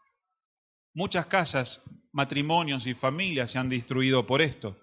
muchas 0.95 1.27
casas, 1.27 1.83
matrimonios 2.13 2.87
y 2.87 2.95
familias 2.95 3.51
se 3.51 3.59
han 3.59 3.69
destruido 3.69 4.27
por 4.27 4.41
esto. 4.41 4.79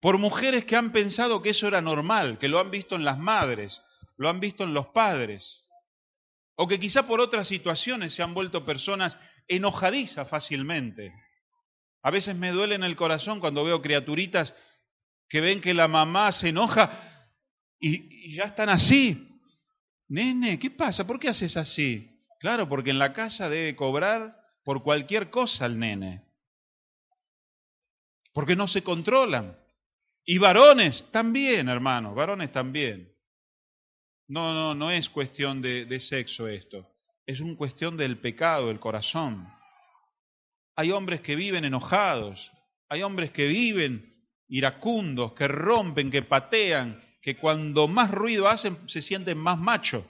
Por 0.00 0.18
mujeres 0.18 0.64
que 0.64 0.76
han 0.76 0.92
pensado 0.92 1.40
que 1.42 1.50
eso 1.50 1.66
era 1.66 1.80
normal, 1.80 2.38
que 2.38 2.48
lo 2.48 2.60
han 2.60 2.70
visto 2.70 2.96
en 2.96 3.04
las 3.04 3.18
madres, 3.18 3.82
lo 4.16 4.28
han 4.28 4.40
visto 4.40 4.64
en 4.64 4.74
los 4.74 4.88
padres, 4.88 5.68
o 6.56 6.66
que 6.66 6.78
quizá 6.78 7.06
por 7.06 7.20
otras 7.20 7.48
situaciones 7.48 8.12
se 8.12 8.22
han 8.22 8.34
vuelto 8.34 8.64
personas 8.64 9.16
enojadizas 9.46 10.28
fácilmente. 10.28 11.12
A 12.02 12.10
veces 12.10 12.36
me 12.36 12.50
duele 12.50 12.74
en 12.74 12.84
el 12.84 12.96
corazón 12.96 13.40
cuando 13.40 13.64
veo 13.64 13.80
criaturitas 13.80 14.54
que 15.28 15.40
ven 15.40 15.60
que 15.60 15.74
la 15.74 15.88
mamá 15.88 16.32
se 16.32 16.48
enoja 16.48 16.90
y, 17.78 18.34
ya 18.34 18.44
están 18.44 18.68
así. 18.68 19.28
Nene, 20.08 20.58
¿qué 20.58 20.70
pasa? 20.70 21.06
¿Por 21.06 21.20
qué 21.20 21.28
haces 21.28 21.56
así? 21.56 22.24
Claro, 22.40 22.68
porque 22.68 22.90
en 22.90 22.98
la 22.98 23.12
casa 23.12 23.48
debe 23.48 23.76
cobrar 23.76 24.37
por 24.68 24.82
cualquier 24.82 25.30
cosa 25.30 25.64
el 25.64 25.78
nene. 25.78 26.22
Porque 28.34 28.54
no 28.54 28.68
se 28.68 28.82
controlan. 28.82 29.58
Y 30.26 30.36
varones 30.36 31.10
también, 31.10 31.70
hermanos, 31.70 32.14
varones 32.14 32.52
también. 32.52 33.16
No, 34.26 34.52
no, 34.52 34.74
no 34.74 34.90
es 34.90 35.08
cuestión 35.08 35.62
de, 35.62 35.86
de 35.86 36.00
sexo 36.00 36.48
esto. 36.48 36.86
Es 37.24 37.40
una 37.40 37.56
cuestión 37.56 37.96
del 37.96 38.18
pecado, 38.18 38.66
del 38.66 38.78
corazón. 38.78 39.48
Hay 40.76 40.90
hombres 40.90 41.22
que 41.22 41.34
viven 41.34 41.64
enojados. 41.64 42.52
Hay 42.90 43.02
hombres 43.02 43.30
que 43.30 43.46
viven 43.46 44.22
iracundos, 44.48 45.32
que 45.32 45.48
rompen, 45.48 46.10
que 46.10 46.20
patean, 46.20 47.02
que 47.22 47.38
cuando 47.38 47.88
más 47.88 48.10
ruido 48.10 48.46
hacen 48.48 48.86
se 48.86 49.00
sienten 49.00 49.38
más 49.38 49.58
machos. 49.58 50.04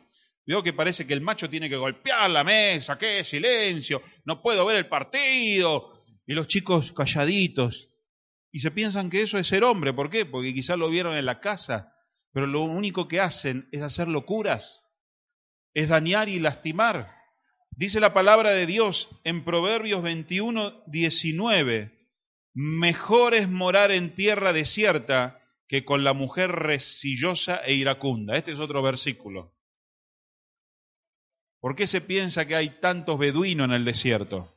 Veo 0.48 0.64
que 0.64 0.72
parece 0.72 1.06
que 1.06 1.14
el 1.14 1.20
macho 1.20 1.48
tiene 1.48 1.68
que 1.68 1.76
golpear 1.76 2.28
la 2.28 2.42
mesa, 2.42 2.98
qué 2.98 3.22
silencio, 3.22 4.02
no 4.24 4.42
puedo 4.42 4.66
ver 4.66 4.78
el 4.78 4.88
partido. 4.88 6.02
Y 6.26 6.34
los 6.34 6.48
chicos 6.48 6.92
calladitos. 6.92 7.88
Y 8.50 8.58
se 8.58 8.72
piensan 8.72 9.10
que 9.10 9.22
eso 9.22 9.38
es 9.38 9.46
ser 9.46 9.62
hombre. 9.62 9.92
¿Por 9.92 10.10
qué? 10.10 10.26
Porque 10.26 10.52
quizás 10.52 10.76
lo 10.76 10.90
vieron 10.90 11.16
en 11.16 11.24
la 11.24 11.38
casa 11.38 11.94
pero 12.32 12.46
lo 12.46 12.60
único 12.62 13.08
que 13.08 13.20
hacen 13.20 13.68
es 13.72 13.82
hacer 13.82 14.08
locuras, 14.08 14.84
es 15.74 15.88
dañar 15.88 16.28
y 16.28 16.38
lastimar. 16.38 17.12
Dice 17.70 18.00
la 18.00 18.12
palabra 18.12 18.50
de 18.50 18.66
Dios 18.66 19.08
en 19.24 19.44
Proverbios 19.44 20.02
21, 20.02 20.84
19, 20.86 21.98
mejor 22.54 23.34
es 23.34 23.48
morar 23.48 23.90
en 23.90 24.14
tierra 24.14 24.52
desierta 24.52 25.40
que 25.68 25.84
con 25.84 26.04
la 26.04 26.12
mujer 26.12 26.50
resillosa 26.50 27.56
e 27.56 27.74
iracunda. 27.74 28.36
Este 28.36 28.52
es 28.52 28.58
otro 28.58 28.82
versículo. 28.82 29.57
¿Por 31.60 31.74
qué 31.74 31.86
se 31.86 32.00
piensa 32.00 32.46
que 32.46 32.54
hay 32.54 32.80
tantos 32.80 33.18
beduinos 33.18 33.66
en 33.66 33.72
el 33.72 33.84
desierto? 33.84 34.54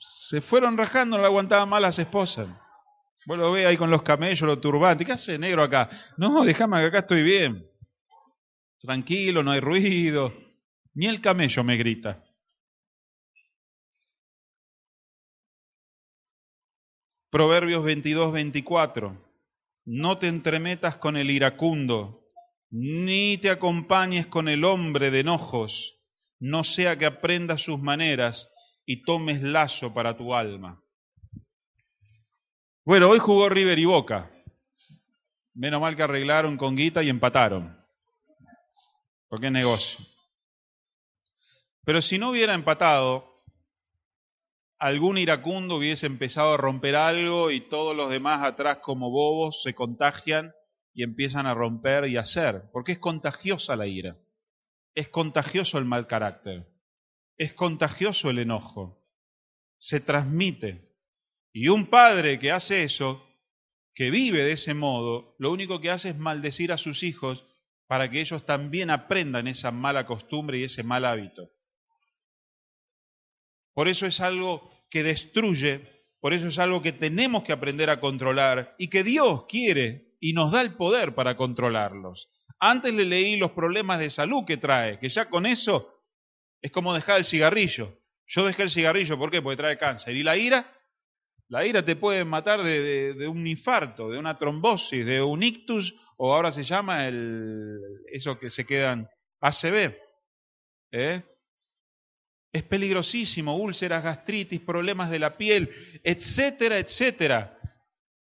Se 0.00 0.40
fueron 0.40 0.76
rajando, 0.76 1.16
no 1.16 1.22
le 1.22 1.26
aguantaban 1.26 1.68
más 1.68 1.82
las 1.82 1.98
esposas. 1.98 2.48
Vos 3.26 3.36
lo 3.36 3.52
ves 3.52 3.66
ahí 3.66 3.76
con 3.76 3.90
los 3.90 4.02
camellos, 4.02 4.40
los 4.40 4.60
turbantes. 4.60 5.06
¿Qué 5.06 5.12
hace 5.12 5.38
negro 5.38 5.62
acá? 5.62 5.90
No, 6.16 6.44
déjame 6.44 6.80
que 6.80 6.86
acá 6.86 6.98
estoy 7.00 7.22
bien. 7.22 7.70
Tranquilo, 8.80 9.42
no 9.42 9.50
hay 9.50 9.60
ruido. 9.60 10.32
Ni 10.94 11.06
el 11.06 11.20
camello 11.20 11.62
me 11.62 11.76
grita. 11.76 12.24
Proverbios 17.30 17.84
22, 17.84 18.32
24. 18.32 19.22
No 19.84 20.18
te 20.18 20.28
entremetas 20.28 20.96
con 20.96 21.18
el 21.18 21.30
iracundo, 21.30 22.27
ni 22.70 23.38
te 23.38 23.50
acompañes 23.50 24.26
con 24.26 24.48
el 24.48 24.64
hombre 24.64 25.10
de 25.10 25.20
enojos, 25.20 25.96
no 26.38 26.64
sea 26.64 26.96
que 26.98 27.06
aprendas 27.06 27.62
sus 27.62 27.80
maneras 27.80 28.48
y 28.84 29.02
tomes 29.02 29.42
lazo 29.42 29.92
para 29.92 30.16
tu 30.16 30.34
alma. 30.34 30.82
Bueno, 32.84 33.08
hoy 33.08 33.18
jugó 33.18 33.48
River 33.48 33.78
y 33.78 33.84
Boca. 33.84 34.30
Menos 35.54 35.80
mal 35.80 35.96
que 35.96 36.02
arreglaron 36.02 36.56
con 36.56 36.76
guita 36.76 37.02
y 37.02 37.08
empataron. 37.08 37.76
Porque 39.28 39.46
es 39.46 39.52
negocio. 39.52 40.04
Pero 41.84 42.00
si 42.00 42.18
no 42.18 42.30
hubiera 42.30 42.54
empatado, 42.54 43.42
algún 44.78 45.18
iracundo 45.18 45.76
hubiese 45.76 46.06
empezado 46.06 46.54
a 46.54 46.56
romper 46.56 46.96
algo 46.96 47.50
y 47.50 47.60
todos 47.60 47.96
los 47.96 48.10
demás 48.10 48.42
atrás 48.42 48.78
como 48.78 49.10
bobos 49.10 49.62
se 49.62 49.74
contagian 49.74 50.52
y 50.98 51.04
empiezan 51.04 51.46
a 51.46 51.54
romper 51.54 52.08
y 52.08 52.16
a 52.16 52.22
hacer. 52.22 52.64
Porque 52.72 52.90
es 52.90 52.98
contagiosa 52.98 53.76
la 53.76 53.86
ira. 53.86 54.16
Es 54.96 55.08
contagioso 55.08 55.78
el 55.78 55.84
mal 55.84 56.08
carácter. 56.08 56.66
Es 57.36 57.52
contagioso 57.52 58.30
el 58.30 58.40
enojo. 58.40 59.00
Se 59.78 60.00
transmite. 60.00 60.92
Y 61.52 61.68
un 61.68 61.86
padre 61.86 62.40
que 62.40 62.50
hace 62.50 62.82
eso, 62.82 63.24
que 63.94 64.10
vive 64.10 64.42
de 64.42 64.50
ese 64.50 64.74
modo, 64.74 65.36
lo 65.38 65.52
único 65.52 65.80
que 65.80 65.90
hace 65.90 66.08
es 66.08 66.18
maldecir 66.18 66.72
a 66.72 66.78
sus 66.78 67.04
hijos 67.04 67.46
para 67.86 68.10
que 68.10 68.20
ellos 68.20 68.44
también 68.44 68.90
aprendan 68.90 69.46
esa 69.46 69.70
mala 69.70 70.04
costumbre 70.04 70.58
y 70.58 70.64
ese 70.64 70.82
mal 70.82 71.04
hábito. 71.04 71.48
Por 73.72 73.86
eso 73.86 74.04
es 74.04 74.18
algo 74.20 74.68
que 74.90 75.04
destruye, 75.04 75.82
por 76.18 76.32
eso 76.32 76.48
es 76.48 76.58
algo 76.58 76.82
que 76.82 76.90
tenemos 76.90 77.44
que 77.44 77.52
aprender 77.52 77.88
a 77.88 78.00
controlar 78.00 78.74
y 78.78 78.88
que 78.88 79.04
Dios 79.04 79.44
quiere 79.46 80.07
y 80.20 80.32
nos 80.32 80.52
da 80.52 80.60
el 80.60 80.74
poder 80.74 81.14
para 81.14 81.36
controlarlos. 81.36 82.28
Antes 82.58 82.92
le 82.92 83.04
leí 83.04 83.36
los 83.36 83.52
problemas 83.52 83.98
de 83.98 84.10
salud 84.10 84.44
que 84.44 84.56
trae, 84.56 84.98
que 84.98 85.08
ya 85.08 85.28
con 85.28 85.46
eso 85.46 85.88
es 86.60 86.72
como 86.72 86.94
dejar 86.94 87.18
el 87.18 87.24
cigarrillo. 87.24 87.98
Yo 88.26 88.44
dejé 88.44 88.64
el 88.64 88.70
cigarrillo, 88.70 89.18
¿por 89.18 89.30
qué? 89.30 89.40
Porque 89.40 89.56
trae 89.56 89.78
cáncer. 89.78 90.16
¿Y 90.16 90.22
la 90.22 90.36
ira? 90.36 90.74
La 91.48 91.64
ira 91.64 91.82
te 91.82 91.96
puede 91.96 92.24
matar 92.24 92.62
de, 92.62 93.26
un 93.26 93.46
infarto, 93.46 94.10
de 94.10 94.18
una 94.18 94.36
trombosis, 94.36 95.06
de 95.06 95.22
un 95.22 95.42
ictus, 95.42 95.94
o 96.18 96.34
ahora 96.34 96.52
se 96.52 96.62
llama 96.62 97.06
el, 97.08 97.78
eso 98.12 98.38
que 98.38 98.50
se 98.50 98.66
quedan 98.66 99.08
ACV. 99.40 99.96
¿eh? 100.92 101.22
Es 102.52 102.62
peligrosísimo, 102.64 103.56
úlceras, 103.56 104.04
gastritis, 104.04 104.60
problemas 104.60 105.10
de 105.10 105.20
la 105.20 105.38
piel, 105.38 105.70
etcétera, 106.04 106.78
etcétera. 106.78 107.57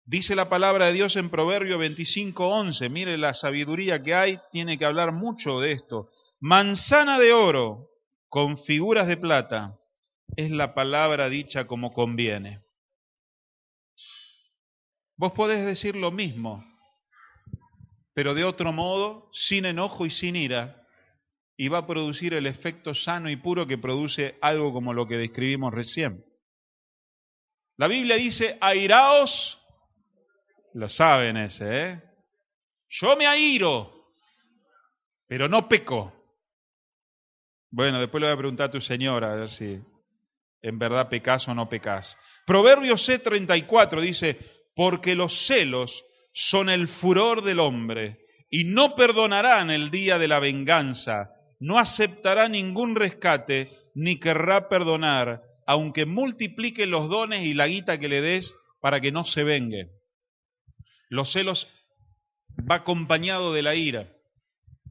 Dice 0.10 0.38
la 0.38 0.48
palabra 0.48 0.88
de 0.88 0.94
Dios 0.94 1.18
en 1.18 1.30
Proverbio 1.30 1.78
25:11. 1.78 2.90
Mire 2.90 3.18
la 3.18 3.34
sabiduría 3.34 4.02
que 4.02 4.14
hay, 4.14 4.40
tiene 4.54 4.78
que 4.78 4.86
hablar 4.86 5.12
mucho 5.12 5.60
de 5.60 5.74
esto. 5.74 6.10
Manzana 6.40 7.20
de 7.20 7.34
oro 7.34 7.90
con 8.30 8.58
figuras 8.58 9.08
de 9.08 9.18
plata 9.18 9.78
es 10.38 10.50
la 10.50 10.74
palabra 10.74 11.28
dicha 11.28 11.68
como 11.68 11.92
conviene. 11.92 12.64
Vos 15.18 15.34
podés 15.34 15.66
decir 15.66 15.98
lo 15.98 16.10
mismo, 16.12 16.64
pero 18.14 18.34
de 18.34 18.46
otro 18.46 18.72
modo, 18.72 19.30
sin 19.34 19.66
enojo 19.66 20.06
y 20.06 20.10
sin 20.10 20.38
ira, 20.38 20.88
y 21.58 21.68
va 21.68 21.80
a 21.80 21.88
producir 21.88 22.34
el 22.34 22.46
efecto 22.46 22.96
sano 22.96 23.30
y 23.30 23.36
puro 23.36 23.68
que 23.68 23.78
produce 23.78 24.38
algo 24.40 24.72
como 24.72 24.94
lo 24.94 25.06
que 25.06 25.18
describimos 25.18 25.74
recién. 25.74 26.24
La 27.76 27.90
Biblia 27.90 28.16
dice, 28.16 28.58
airaos, 28.62 29.62
lo 30.78 30.88
saben 30.88 31.38
ese, 31.38 31.86
¿eh? 31.86 32.02
Yo 32.88 33.18
me 33.18 33.26
airo, 33.26 34.14
pero 35.28 35.50
no 35.50 35.68
peco. 35.68 36.14
Bueno, 37.72 38.00
después 38.00 38.22
le 38.22 38.28
voy 38.28 38.36
a 38.36 38.38
preguntar 38.38 38.68
a 38.68 38.72
tu 38.72 38.80
señora 38.80 39.34
a 39.34 39.36
ver 39.36 39.50
si 39.50 39.80
en 40.62 40.80
verdad 40.80 41.10
pecas 41.10 41.48
o 41.48 41.56
no 41.56 41.68
pecas. 41.68 42.16
Proverbios 42.46 43.10
C34 43.10 44.02
dice, 44.02 44.38
porque 44.76 45.16
los 45.16 45.48
celos 45.48 46.06
son 46.32 46.70
el 46.70 46.88
furor 46.88 47.42
del 47.42 47.60
hombre, 47.60 48.20
y 48.50 48.66
no 48.66 48.96
perdonarán 48.96 49.72
el 49.72 49.90
día 49.90 50.20
de 50.20 50.28
la 50.28 50.40
venganza, 50.40 51.32
no 51.60 51.80
aceptará 51.80 52.48
ningún 52.50 52.96
rescate, 52.96 53.72
ni 53.96 54.20
querrá 54.20 54.70
perdonar, 54.70 55.42
aunque 55.66 56.06
multiplique 56.06 56.86
los 56.86 57.10
dones 57.10 57.42
y 57.42 57.56
la 57.56 57.68
guita 57.68 57.98
que 57.98 58.10
le 58.10 58.22
des 58.22 58.56
para 58.80 59.02
que 59.02 59.12
no 59.12 59.26
se 59.26 59.44
vengue. 59.44 59.97
Los 61.10 61.32
celos 61.32 61.68
va 62.70 62.76
acompañado 62.76 63.54
de 63.54 63.62
la 63.62 63.76
ira. 63.76 64.14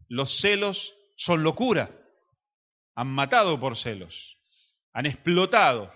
Los 0.09 0.39
celos 0.39 0.95
son 1.17 1.43
locura. 1.43 1.91
Han 2.95 3.09
matado 3.09 3.59
por 3.61 3.77
celos. 3.77 4.39
Han 4.93 5.07
explotado. 5.07 5.93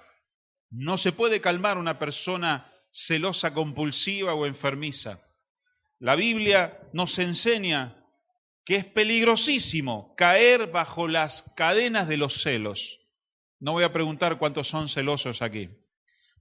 No 0.71 0.99
se 0.99 1.13
puede 1.13 1.41
calmar 1.41 1.79
una 1.79 1.99
persona 1.99 2.73
celosa 2.93 3.55
compulsiva 3.55 4.35
o 4.35 4.47
enfermiza. 4.47 5.21
La 5.99 6.17
Biblia 6.17 6.81
nos 6.93 7.19
enseña 7.19 7.97
que 8.65 8.77
es 8.77 8.85
peligrosísimo 8.85 10.15
caer 10.17 10.71
bajo 10.71 11.09
las 11.09 11.43
cadenas 11.57 12.09
de 12.09 12.17
los 12.17 12.43
celos. 12.43 13.01
No 13.59 13.73
voy 13.73 13.85
a 13.85 13.93
preguntar 13.93 14.39
cuántos 14.39 14.69
son 14.69 14.89
celosos 14.89 15.43
aquí, 15.43 15.71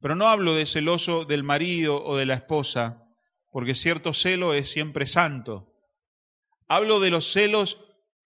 pero 0.01 0.15
no 0.15 0.27
hablo 0.27 0.55
de 0.55 0.65
celoso 0.65 1.25
del 1.25 1.43
marido 1.43 2.03
o 2.03 2.15
de 2.17 2.25
la 2.25 2.35
esposa, 2.35 3.08
porque 3.51 3.75
cierto 3.75 4.13
celo 4.13 4.53
es 4.53 4.69
siempre 4.69 5.07
santo. 5.07 5.73
Hablo 6.67 6.99
de 6.99 7.09
los 7.09 7.31
celos 7.31 7.79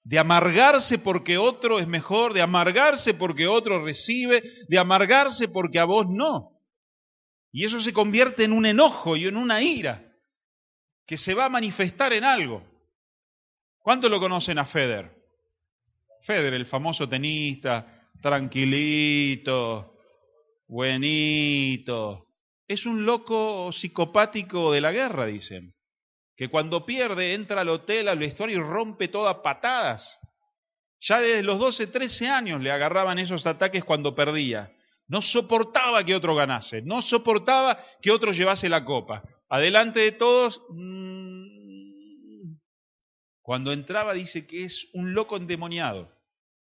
de 0.03 0.19
amargarse 0.19 0.99
porque 0.99 1.37
otro 1.37 1.79
es 1.79 1.87
mejor, 1.87 2.33
de 2.33 2.41
amargarse 2.41 3.13
porque 3.13 3.47
otro 3.47 3.83
recibe, 3.83 4.43
de 4.67 4.77
amargarse 4.77 5.47
porque 5.47 5.79
a 5.79 5.85
vos 5.85 6.07
no. 6.09 6.59
Y 7.51 7.65
eso 7.65 7.81
se 7.81 7.93
convierte 7.93 8.43
en 8.43 8.51
un 8.51 8.65
enojo 8.65 9.15
y 9.15 9.25
en 9.27 9.37
una 9.37 9.61
ira 9.61 10.11
que 11.05 11.17
se 11.17 11.33
va 11.33 11.45
a 11.45 11.49
manifestar 11.49 12.11
en 12.13 12.23
algo. 12.23 12.63
¿Cuánto 13.79 14.09
lo 14.09 14.19
conocen 14.19 14.57
a 14.57 14.65
Feder? 14.65 15.11
Feder, 16.21 16.53
el 16.53 16.65
famoso 16.65 17.07
tenista, 17.07 18.09
tranquilito, 18.21 19.93
buenito. 20.67 22.32
Es 22.73 22.87
un 22.87 23.05
loco 23.05 23.71
psicopático 23.71 24.71
de 24.71 24.81
la 24.81 24.91
guerra, 24.91 25.27
dicen. 25.27 25.75
Que 26.35 26.49
cuando 26.49 26.87
pierde 26.87 27.35
entra 27.35 27.61
al 27.61 27.69
hotel, 27.69 28.07
al 28.07 28.17
vestuario 28.17 28.57
y 28.57 28.63
rompe 28.63 29.09
todas 29.09 29.35
patadas. 29.43 30.19
Ya 30.99 31.19
desde 31.19 31.43
los 31.43 31.59
12, 31.59 31.85
13 31.85 32.29
años 32.29 32.61
le 32.61 32.71
agarraban 32.71 33.19
esos 33.19 33.45
ataques 33.45 33.83
cuando 33.83 34.15
perdía. 34.15 34.75
No 35.05 35.21
soportaba 35.21 36.03
que 36.03 36.15
otro 36.15 36.33
ganase, 36.33 36.81
no 36.81 37.03
soportaba 37.03 37.79
que 38.01 38.09
otro 38.09 38.31
llevase 38.31 38.69
la 38.69 38.83
copa. 38.83 39.21
Adelante 39.49 39.99
de 39.99 40.13
todos, 40.13 40.63
mm, 40.69 42.55
cuando 43.43 43.71
entraba 43.71 44.15
dice 44.15 44.47
que 44.47 44.63
es 44.63 44.89
un 44.93 45.13
loco 45.13 45.37
endemoniado. 45.37 46.11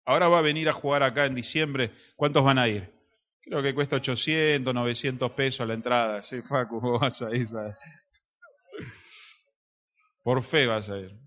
Ahora 0.04 0.28
va 0.28 0.40
a 0.40 0.42
venir 0.42 0.68
a 0.68 0.74
jugar 0.74 1.02
acá 1.04 1.24
en 1.24 1.34
diciembre. 1.34 1.94
¿Cuántos 2.16 2.44
van 2.44 2.58
a 2.58 2.68
ir? 2.68 3.01
Creo 3.42 3.60
que 3.60 3.74
cuesta 3.74 3.96
800, 3.96 4.72
900 4.72 5.30
pesos 5.32 5.66
la 5.66 5.74
entrada. 5.74 6.22
Sí, 6.22 6.40
Facu, 6.42 6.80
vas 7.00 7.22
a 7.22 7.34
ir. 7.34 7.48
Por 10.22 10.44
fe 10.44 10.66
vas 10.66 10.88
a 10.88 10.98
ir. 10.98 11.18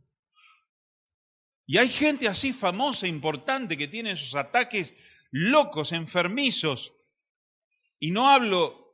Y 1.67 1.77
hay 1.77 1.89
gente 1.89 2.27
así 2.27 2.53
famosa, 2.53 3.07
importante, 3.07 3.77
que 3.77 3.87
tiene 3.87 4.11
esos 4.11 4.35
ataques 4.35 4.93
locos, 5.31 5.91
enfermizos, 5.91 6.93
y 7.99 8.11
no 8.11 8.29
hablo 8.29 8.85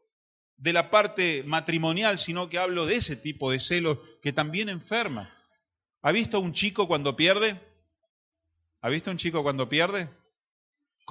de 0.58 0.74
la 0.74 0.90
parte 0.90 1.44
matrimonial, 1.44 2.18
sino 2.18 2.50
que 2.50 2.58
hablo 2.58 2.86
de 2.86 2.96
ese 2.96 3.16
tipo 3.16 3.52
de 3.52 3.60
celos 3.60 4.00
que 4.22 4.32
también 4.32 4.70
enferma. 4.70 5.36
¿Ha 6.02 6.12
visto 6.12 6.38
a 6.38 6.40
un 6.40 6.54
chico 6.54 6.88
cuando 6.88 7.16
pierde? 7.16 7.60
¿Ha 8.82 8.90
visto 8.90 9.10
a 9.10 9.14
un 9.14 9.18
chico 9.18 9.44
cuando 9.44 9.68
pierde? 9.68 10.10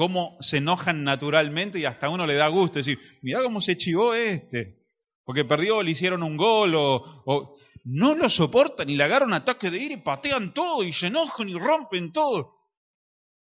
Cómo 0.00 0.38
se 0.40 0.56
enojan 0.56 1.04
naturalmente 1.04 1.78
y 1.78 1.84
hasta 1.84 2.08
uno 2.08 2.26
le 2.26 2.32
da 2.32 2.48
gusto 2.48 2.78
decir, 2.78 2.98
mira 3.20 3.42
cómo 3.42 3.60
se 3.60 3.76
chivó 3.76 4.14
este, 4.14 4.78
porque 5.26 5.44
perdió, 5.44 5.82
le 5.82 5.90
hicieron 5.90 6.22
un 6.22 6.38
gol 6.38 6.74
o, 6.74 7.22
o 7.26 7.58
no 7.84 8.14
lo 8.14 8.30
soportan 8.30 8.88
y 8.88 8.96
le 8.96 9.04
agarran 9.04 9.28
un 9.28 9.34
ataque 9.34 9.70
de 9.70 9.76
ira 9.76 9.92
y 9.92 9.98
patean 9.98 10.54
todo 10.54 10.84
y 10.84 10.94
se 10.94 11.08
enojan 11.08 11.50
y 11.50 11.52
rompen 11.52 12.14
todo. 12.14 12.50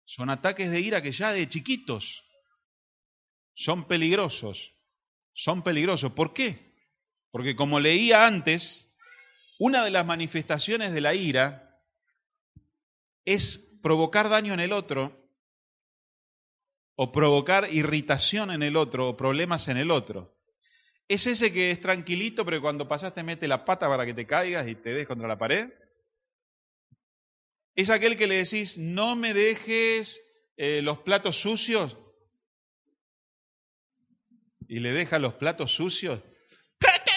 Son 0.05 0.29
ataques 0.29 0.71
de 0.71 0.79
ira 0.79 1.01
que 1.01 1.11
ya 1.11 1.33
de 1.33 1.49
chiquitos 1.49 2.23
son 3.53 3.85
peligrosos. 3.85 4.71
Son 5.33 5.61
peligrosos. 5.61 6.13
¿Por 6.13 6.31
qué? 6.31 6.73
Porque 7.31 7.57
como 7.57 7.81
leía 7.81 8.25
antes, 8.25 8.95
una 9.59 9.83
de 9.83 9.91
las 9.91 10.05
manifestaciones 10.05 10.93
de 10.93 11.01
la 11.01 11.15
ira 11.15 11.81
es 13.25 13.77
provocar 13.83 14.29
daño 14.29 14.53
en 14.53 14.61
el 14.61 14.71
otro 14.71 15.24
o 16.95 17.11
provocar 17.11 17.71
irritación 17.71 18.51
en 18.51 18.63
el 18.63 18.77
otro 18.77 19.09
o 19.09 19.17
problemas 19.17 19.67
en 19.67 19.77
el 19.77 19.91
otro. 19.91 20.33
Es 21.07 21.27
ese 21.27 21.51
que 21.51 21.71
es 21.71 21.79
tranquilito, 21.79 22.45
pero 22.45 22.61
cuando 22.61 22.87
pasas 22.87 23.13
te 23.13 23.23
mete 23.23 23.47
la 23.47 23.65
pata 23.65 23.87
para 23.87 24.05
que 24.05 24.13
te 24.13 24.25
caigas 24.25 24.67
y 24.67 24.75
te 24.75 24.93
des 24.93 25.07
contra 25.07 25.27
la 25.27 25.37
pared. 25.37 25.69
Es 27.75 27.89
aquel 27.89 28.17
que 28.17 28.27
le 28.27 28.37
decís, 28.37 28.77
no 28.77 29.15
me 29.15 29.33
dejes 29.33 30.21
eh, 30.57 30.81
los 30.81 30.99
platos 30.99 31.41
sucios 31.41 31.97
y 34.67 34.79
le 34.79 34.93
deja 34.93 35.19
los 35.19 35.33
platos 35.35 35.75
sucios. 35.75 36.21
¿Qué 36.79 36.87
te 37.05 37.11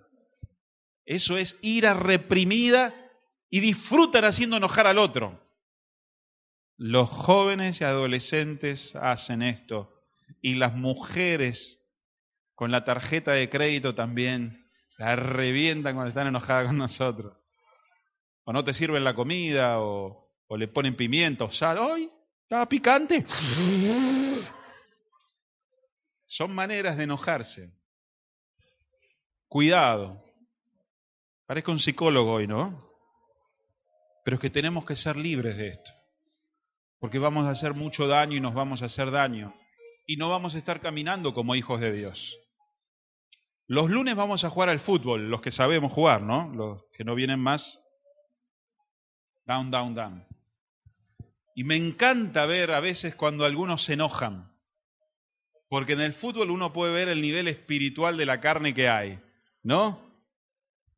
Eso 1.04 1.36
es 1.36 1.58
ira 1.60 1.94
reprimida 1.94 2.94
y 3.50 3.60
disfrutan 3.60 4.24
haciendo 4.24 4.56
enojar 4.56 4.86
al 4.86 4.98
otro. 4.98 5.41
Los 6.84 7.08
jóvenes 7.10 7.80
y 7.80 7.84
adolescentes 7.84 8.96
hacen 8.96 9.40
esto 9.42 10.02
y 10.40 10.56
las 10.56 10.74
mujeres 10.74 11.80
con 12.56 12.72
la 12.72 12.82
tarjeta 12.82 13.30
de 13.30 13.48
crédito 13.48 13.94
también 13.94 14.66
la 14.98 15.14
revientan 15.14 15.94
cuando 15.94 16.08
están 16.08 16.26
enojadas 16.26 16.66
con 16.66 16.78
nosotros. 16.78 17.38
O 18.42 18.52
no 18.52 18.64
te 18.64 18.74
sirven 18.74 19.04
la 19.04 19.14
comida 19.14 19.78
o, 19.78 20.28
le 20.58 20.66
ponen 20.66 20.96
pimiento 20.96 21.44
o 21.44 21.52
sal. 21.52 21.78
¡Ay! 21.78 22.10
¿Estaba 22.42 22.68
picante? 22.68 23.24
Son 26.26 26.52
maneras 26.52 26.96
de 26.96 27.04
enojarse. 27.04 27.72
Cuidado. 29.46 30.20
Parezco 31.46 31.70
un 31.70 31.78
psicólogo 31.78 32.32
hoy, 32.32 32.48
¿no? 32.48 32.90
Pero 34.24 34.34
es 34.34 34.40
que 34.40 34.50
tenemos 34.50 34.84
que 34.84 34.96
ser 34.96 35.16
libres 35.16 35.56
de 35.56 35.68
esto. 35.68 36.01
Porque 37.02 37.18
vamos 37.18 37.46
a 37.46 37.50
hacer 37.50 37.74
mucho 37.74 38.06
daño 38.06 38.36
y 38.36 38.40
nos 38.40 38.54
vamos 38.54 38.80
a 38.80 38.84
hacer 38.84 39.10
daño. 39.10 39.52
Y 40.06 40.18
no 40.18 40.30
vamos 40.30 40.54
a 40.54 40.58
estar 40.58 40.80
caminando 40.80 41.34
como 41.34 41.56
hijos 41.56 41.80
de 41.80 41.90
Dios. 41.90 42.38
Los 43.66 43.90
lunes 43.90 44.14
vamos 44.14 44.44
a 44.44 44.50
jugar 44.50 44.68
al 44.68 44.78
fútbol, 44.78 45.28
los 45.28 45.40
que 45.40 45.50
sabemos 45.50 45.90
jugar, 45.90 46.22
¿no? 46.22 46.52
Los 46.54 46.84
que 46.96 47.02
no 47.02 47.16
vienen 47.16 47.40
más. 47.40 47.82
Down, 49.46 49.72
down, 49.72 49.94
down. 49.96 50.24
Y 51.56 51.64
me 51.64 51.74
encanta 51.74 52.46
ver 52.46 52.70
a 52.70 52.78
veces 52.78 53.16
cuando 53.16 53.46
algunos 53.46 53.82
se 53.82 53.94
enojan. 53.94 54.56
Porque 55.68 55.94
en 55.94 56.02
el 56.02 56.12
fútbol 56.12 56.52
uno 56.52 56.72
puede 56.72 56.92
ver 56.92 57.08
el 57.08 57.20
nivel 57.20 57.48
espiritual 57.48 58.16
de 58.16 58.26
la 58.26 58.40
carne 58.40 58.74
que 58.74 58.88
hay, 58.88 59.18
¿no? 59.64 60.00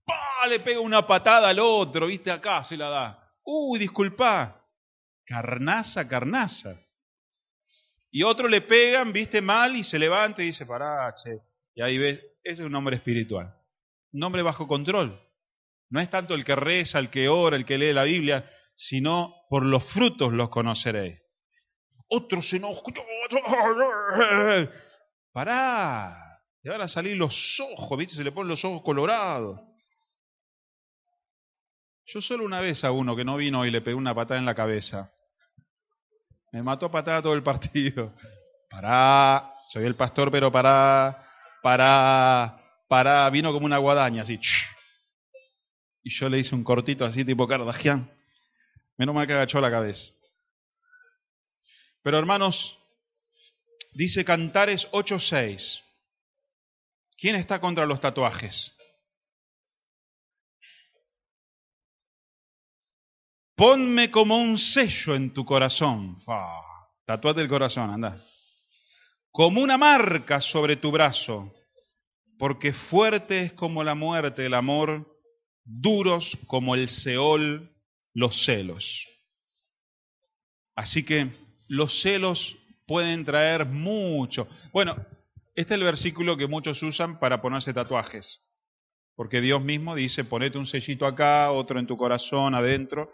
¡Pah! 0.05 0.47
Le 0.51 0.61
pega 0.61 0.81
una 0.81 1.07
patada 1.07 1.49
al 1.49 1.61
otro, 1.61 2.09
¿viste? 2.09 2.31
Acá 2.31 2.63
se 2.63 2.77
la 2.77 2.91
da. 2.91 3.33
¡Uy, 3.43 3.79
disculpa! 3.79 4.64
Carnaza, 5.25 6.09
carnaza. 6.09 6.81
Y 8.11 8.23
otro 8.23 8.49
le 8.49 8.61
pegan, 8.61 9.13
viste, 9.13 9.41
mal 9.41 9.75
y 9.77 9.85
se 9.85 9.99
levanta 9.99 10.43
y 10.43 10.47
dice, 10.47 10.67
pará, 10.67 11.13
che. 11.15 11.41
Y 11.75 11.83
ahí 11.83 11.99
ves, 11.99 12.21
ese 12.45 12.63
es 12.63 12.67
un 12.67 12.75
hombre 12.75 12.97
espiritual. 12.97 13.55
Un 14.13 14.23
hombre 14.23 14.43
bajo 14.43 14.69
control. 14.69 15.21
No 15.91 16.01
es 16.01 16.11
tanto 16.11 16.35
el 16.35 16.45
que 16.45 16.55
reza, 16.55 16.99
el 16.99 17.11
que 17.11 17.29
ora, 17.29 17.57
el 17.57 17.65
que 17.65 17.79
lee 17.79 17.93
la 17.93 18.05
Biblia, 18.05 18.49
sino 18.77 19.35
por 19.49 19.65
los 19.65 19.85
frutos 19.85 20.33
los 20.33 20.49
conoceréis. 20.51 21.21
Otro 22.09 22.43
se 22.43 22.59
enoja. 22.59 22.83
Pará, 25.33 26.43
le 26.63 26.71
van 26.71 26.83
a 26.83 26.89
salir 26.89 27.17
los 27.17 27.61
ojos, 27.61 27.99
¿viste? 27.99 28.17
Se 28.17 28.25
le 28.25 28.33
ponen 28.33 28.49
los 28.49 28.65
ojos 28.65 28.83
colorados. 28.83 29.61
Yo 32.07 32.21
solo 32.21 32.45
una 32.45 32.61
vez 32.61 32.85
a 32.85 32.93
uno 32.93 33.17
que 33.17 33.25
no 33.25 33.37
vino 33.37 33.65
y 33.65 33.71
le 33.71 33.81
pegué 33.81 33.95
una 33.95 34.15
patada 34.15 34.39
en 34.39 34.47
la 34.47 34.55
cabeza. 34.55 35.14
Me 36.55 36.63
mató 36.63 36.87
a 36.87 36.91
patada 36.93 37.21
todo 37.21 37.35
el 37.35 37.43
partido. 37.43 38.15
Pará, 38.71 39.53
soy 39.67 39.85
el 39.87 39.97
pastor, 39.97 40.31
pero 40.31 40.53
pará, 40.53 41.29
pará, 41.61 42.81
pará. 42.87 43.29
Vino 43.31 43.53
como 43.53 43.67
una 43.67 43.79
guadaña, 43.79 44.23
así. 44.23 44.39
Y 46.05 46.11
yo 46.11 46.29
le 46.29 46.39
hice 46.39 46.55
un 46.55 46.63
cortito 46.63 47.05
así, 47.05 47.25
tipo 47.25 47.49
Cardagian. 47.49 48.09
Menos 48.97 49.17
mal 49.17 49.27
que 49.27 49.33
agachó 49.33 49.61
la 49.61 49.71
cabeza. 49.71 50.13
Pero 52.03 52.19
hermanos, 52.19 52.79
dice 53.93 54.25
Cantares 54.25 54.89
8:6. 54.93 55.83
¿Quién 57.17 57.35
está 57.35 57.61
contra 57.61 57.85
los 57.85 58.01
tatuajes? 58.01 58.77
Ponme 63.57 64.11
como 64.11 64.37
un 64.37 64.59
sello 64.59 65.15
en 65.15 65.33
tu 65.33 65.45
corazón. 65.45 66.17
Tatuate 67.07 67.41
el 67.41 67.49
corazón, 67.49 67.91
anda. 67.91 68.21
Como 69.31 69.61
una 69.61 69.79
marca 69.79 70.41
sobre 70.41 70.77
tu 70.77 70.91
brazo, 70.91 71.53
porque 72.39 72.73
fuerte 72.73 73.43
es 73.43 73.53
como 73.53 73.85
la 73.85 73.95
muerte 73.95 74.47
el 74.47 74.55
amor, 74.55 75.21
duros 75.65 76.37
como 76.47 76.75
el 76.75 76.89
Seol 76.89 77.71
los 78.13 78.45
celos. 78.45 79.09
Así 80.75 81.05
que 81.05 81.31
los 81.69 82.01
celos 82.01 82.57
pueden 82.87 83.25
traer 83.25 83.67
mucho. 83.67 84.49
Bueno, 84.73 84.97
este 85.55 85.75
es 85.75 85.79
el 85.79 85.85
versículo 85.85 86.37
que 86.37 86.49
muchos 86.49 86.83
usan 86.83 87.19
para 87.19 87.41
ponerse 87.41 87.73
tatuajes. 87.73 88.45
Porque 89.17 89.41
Dios 89.41 89.63
mismo 89.63 89.95
dice, 89.95 90.25
ponete 90.25 90.59
un 90.59 90.67
sellito 90.67 91.07
acá, 91.07 91.51
otro 91.51 91.79
en 91.79 91.87
tu 91.87 91.97
corazón, 91.97 92.55
adentro. 92.55 93.13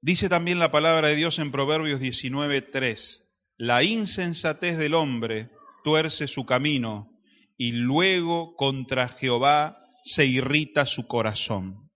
Dice 0.00 0.28
también 0.28 0.58
la 0.58 0.70
palabra 0.70 1.08
de 1.08 1.16
Dios 1.16 1.38
en 1.38 1.50
Proverbios 1.50 2.00
19:3, 2.00 3.24
la 3.56 3.82
insensatez 3.82 4.78
del 4.78 4.94
hombre 4.94 5.50
tuerce 5.82 6.28
su 6.28 6.46
camino 6.46 7.10
y 7.56 7.72
luego 7.72 8.54
contra 8.54 9.08
Jehová 9.08 9.82
se 10.04 10.26
irrita 10.26 10.86
su 10.86 11.08
corazón. 11.08 11.90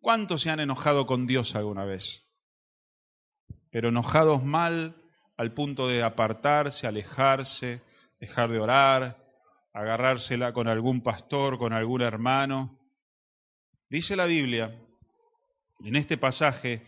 ¿Cuántos 0.00 0.42
se 0.42 0.50
han 0.50 0.60
enojado 0.60 1.06
con 1.06 1.26
Dios 1.26 1.54
alguna 1.54 1.84
vez? 1.84 2.24
Pero 3.70 3.90
enojados 3.90 4.42
mal 4.42 4.96
al 5.36 5.52
punto 5.52 5.88
de 5.88 6.02
apartarse, 6.02 6.86
alejarse, 6.86 7.82
dejar 8.20 8.50
de 8.50 8.58
orar, 8.58 9.21
agarrársela 9.72 10.52
con 10.52 10.68
algún 10.68 11.02
pastor, 11.02 11.58
con 11.58 11.72
algún 11.72 12.02
hermano. 12.02 12.78
Dice 13.88 14.16
la 14.16 14.26
Biblia, 14.26 14.78
en 15.84 15.96
este 15.96 16.16
pasaje, 16.16 16.82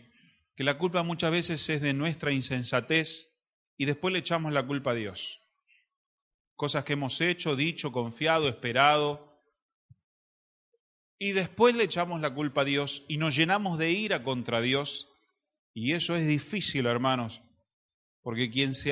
que 0.55 0.63
la 0.63 0.77
culpa 0.77 1.03
muchas 1.03 1.31
veces 1.31 1.67
es 1.69 1.81
de 1.81 1.93
nuestra 1.93 2.31
insensatez 2.31 3.31
y 3.77 3.85
después 3.85 4.13
le 4.13 4.19
echamos 4.19 4.53
la 4.53 4.65
culpa 4.65 4.91
a 4.91 4.95
Dios. 4.95 5.41
Cosas 6.55 6.85
que 6.85 6.93
hemos 6.93 7.19
hecho, 7.19 7.55
dicho, 7.55 7.91
confiado, 7.91 8.47
esperado, 8.47 9.35
y 11.17 11.31
después 11.31 11.75
le 11.75 11.83
echamos 11.83 12.21
la 12.21 12.33
culpa 12.33 12.61
a 12.61 12.65
Dios 12.65 13.03
y 13.07 13.17
nos 13.17 13.35
llenamos 13.35 13.77
de 13.77 13.91
ira 13.91 14.23
contra 14.23 14.61
Dios. 14.61 15.07
Y 15.73 15.93
eso 15.93 16.15
es 16.15 16.27
difícil, 16.27 16.85
hermanos, 16.85 17.41
porque 18.21 18.49
quien 18.49 18.73
se 18.73 18.91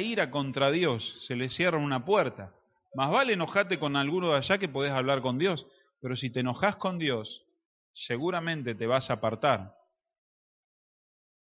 ira 0.00 0.30
contra 0.30 0.70
Dios 0.70 1.24
se 1.26 1.36
le 1.36 1.48
cierra 1.48 1.78
una 1.78 2.04
puerta. 2.04 2.54
Más 2.94 3.10
vale 3.10 3.32
enojarte 3.32 3.78
con 3.78 3.96
alguno 3.96 4.30
de 4.30 4.36
allá 4.36 4.58
que 4.58 4.68
podés 4.68 4.92
hablar 4.92 5.22
con 5.22 5.38
Dios, 5.38 5.66
pero 6.00 6.16
si 6.16 6.30
te 6.30 6.40
enojas 6.40 6.76
con 6.76 6.98
Dios, 6.98 7.46
seguramente 7.92 8.74
te 8.74 8.86
vas 8.86 9.08
a 9.08 9.14
apartar. 9.14 9.74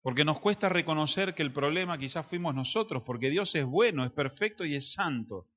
Porque 0.02 0.26
nos 0.26 0.40
cuesta 0.40 0.70
reconocer 0.70 1.34
que 1.34 1.42
el 1.42 1.52
problema 1.52 1.98
quizás 1.98 2.26
fuimos 2.26 2.56
nosotros, 2.56 3.04
porque 3.06 3.30
Dios 3.30 3.54
es 3.56 3.66
bueno, 3.66 4.06
es 4.06 4.12
perfecto 4.12 4.64
y 4.64 4.76
es 4.76 4.94
santo. 4.94 5.48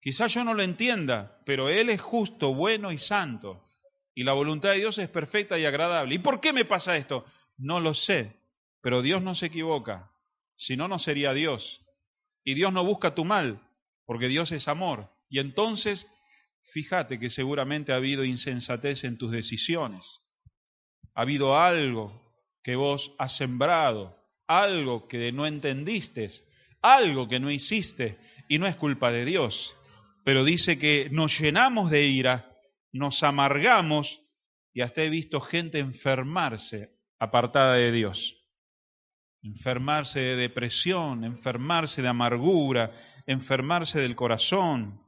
Quizás 0.00 0.32
yo 0.32 0.44
no 0.44 0.54
lo 0.54 0.62
entienda, 0.62 1.40
pero 1.44 1.68
Él 1.68 1.90
es 1.90 2.00
justo, 2.00 2.54
bueno 2.54 2.92
y 2.92 2.98
santo. 2.98 3.64
Y 4.14 4.24
la 4.24 4.32
voluntad 4.32 4.70
de 4.70 4.78
Dios 4.78 4.98
es 4.98 5.08
perfecta 5.08 5.58
y 5.58 5.66
agradable. 5.66 6.14
¿Y 6.14 6.18
por 6.18 6.40
qué 6.40 6.52
me 6.52 6.64
pasa 6.64 6.96
esto? 6.96 7.24
No 7.56 7.80
lo 7.80 7.94
sé, 7.94 8.36
pero 8.80 9.02
Dios 9.02 9.22
no 9.22 9.34
se 9.34 9.46
equivoca. 9.46 10.10
Si 10.56 10.76
no, 10.76 10.88
no 10.88 10.98
sería 10.98 11.34
Dios. 11.34 11.84
Y 12.44 12.54
Dios 12.54 12.72
no 12.72 12.84
busca 12.84 13.14
tu 13.14 13.24
mal, 13.24 13.67
porque 14.08 14.28
Dios 14.28 14.52
es 14.52 14.68
amor. 14.68 15.10
Y 15.28 15.38
entonces, 15.38 16.08
fíjate 16.72 17.18
que 17.18 17.28
seguramente 17.28 17.92
ha 17.92 17.96
habido 17.96 18.24
insensatez 18.24 19.04
en 19.04 19.18
tus 19.18 19.30
decisiones. 19.30 20.22
Ha 21.14 21.20
habido 21.20 21.58
algo 21.58 22.18
que 22.62 22.74
vos 22.74 23.14
has 23.18 23.36
sembrado, 23.36 24.16
algo 24.46 25.08
que 25.08 25.30
no 25.30 25.46
entendiste, 25.46 26.30
algo 26.80 27.28
que 27.28 27.38
no 27.38 27.50
hiciste, 27.50 28.18
y 28.48 28.58
no 28.58 28.66
es 28.66 28.76
culpa 28.76 29.12
de 29.12 29.26
Dios. 29.26 29.76
Pero 30.24 30.42
dice 30.42 30.78
que 30.78 31.10
nos 31.10 31.38
llenamos 31.38 31.90
de 31.90 32.06
ira, 32.06 32.56
nos 32.92 33.22
amargamos, 33.22 34.22
y 34.72 34.80
hasta 34.80 35.02
he 35.02 35.10
visto 35.10 35.42
gente 35.42 35.80
enfermarse 35.80 36.96
apartada 37.18 37.74
de 37.74 37.92
Dios. 37.92 38.37
Enfermarse 39.42 40.20
de 40.20 40.36
depresión, 40.36 41.24
enfermarse 41.24 42.02
de 42.02 42.08
amargura, 42.08 42.92
enfermarse 43.26 44.00
del 44.00 44.16
corazón. 44.16 45.00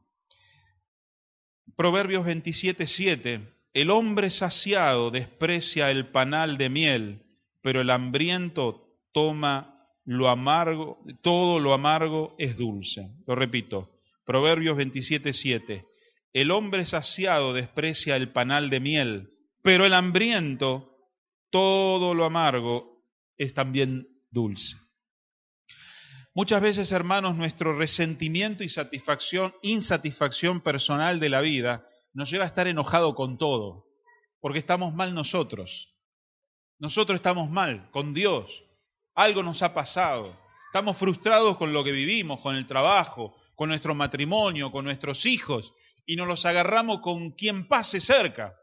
Proverbios 1.76 2.24
27:7 2.24 3.54
El 3.72 3.90
hombre 3.90 4.30
saciado 4.30 5.10
desprecia 5.10 5.90
el 5.90 6.08
panal 6.10 6.58
de 6.58 6.68
miel 6.68 7.26
pero 7.62 7.80
el 7.80 7.90
hambriento 7.90 8.98
toma 9.12 9.76
lo 10.04 10.28
amargo, 10.28 10.98
todo 11.22 11.58
lo 11.58 11.72
amargo 11.72 12.34
es 12.38 12.56
dulce. 12.56 13.10
Lo 13.26 13.34
repito, 13.34 13.90
Proverbios 14.24 14.76
27, 14.76 15.84
El 16.32 16.50
hombre 16.50 16.86
saciado 16.86 17.52
desprecia 17.52 18.16
el 18.16 18.32
panal 18.32 18.70
de 18.70 18.80
miel, 18.80 19.30
pero 19.62 19.84
el 19.84 19.94
hambriento, 19.94 20.96
todo 21.50 22.14
lo 22.14 22.24
amargo 22.24 23.04
es 23.36 23.54
también 23.54 24.08
dulce. 24.30 24.76
Muchas 26.32 26.62
veces, 26.62 26.92
hermanos, 26.92 27.34
nuestro 27.34 27.76
resentimiento 27.76 28.62
y 28.62 28.68
satisfacción, 28.68 29.52
insatisfacción 29.62 30.60
personal 30.60 31.18
de 31.18 31.28
la 31.28 31.40
vida 31.40 31.88
nos 32.12 32.30
lleva 32.30 32.44
a 32.44 32.46
estar 32.46 32.68
enojado 32.68 33.14
con 33.14 33.36
todo, 33.36 33.86
porque 34.40 34.60
estamos 34.60 34.94
mal 34.94 35.12
nosotros. 35.12 35.94
Nosotros 36.78 37.16
estamos 37.16 37.50
mal 37.50 37.90
con 37.90 38.14
Dios. 38.14 38.64
Algo 39.14 39.42
nos 39.42 39.62
ha 39.62 39.74
pasado. 39.74 40.34
Estamos 40.66 40.96
frustrados 40.96 41.56
con 41.56 41.72
lo 41.72 41.82
que 41.82 41.92
vivimos, 41.92 42.38
con 42.40 42.54
el 42.54 42.66
trabajo, 42.66 43.36
con 43.56 43.68
nuestro 43.68 43.94
matrimonio, 43.94 44.70
con 44.70 44.84
nuestros 44.84 45.26
hijos, 45.26 45.74
y 46.06 46.16
nos 46.16 46.28
los 46.28 46.46
agarramos 46.46 47.00
con 47.00 47.32
quien 47.32 47.66
pase 47.66 48.00
cerca. 48.00 48.56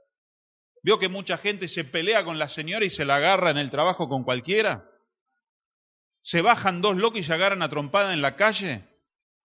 ¿Vio 0.82 1.00
que 1.00 1.10
mucha 1.10 1.38
gente 1.38 1.68
se 1.68 1.84
pelea 1.84 2.24
con 2.24 2.40
la 2.40 2.48
señora 2.48 2.86
y 2.86 2.90
se 2.90 3.04
la 3.04 3.18
agarra 3.18 3.52
en 3.52 3.58
el 3.58 3.70
trabajo 3.70 4.08
con 4.08 4.24
cualquiera? 4.24 4.90
¿Se 6.28 6.42
bajan 6.42 6.82
dos 6.82 6.98
locos 6.98 7.22
y 7.22 7.24
se 7.24 7.34
agarran 7.34 7.62
a 7.62 7.70
trompada 7.70 8.14
en 8.14 8.22
la 8.22 8.36
calle 8.36 8.84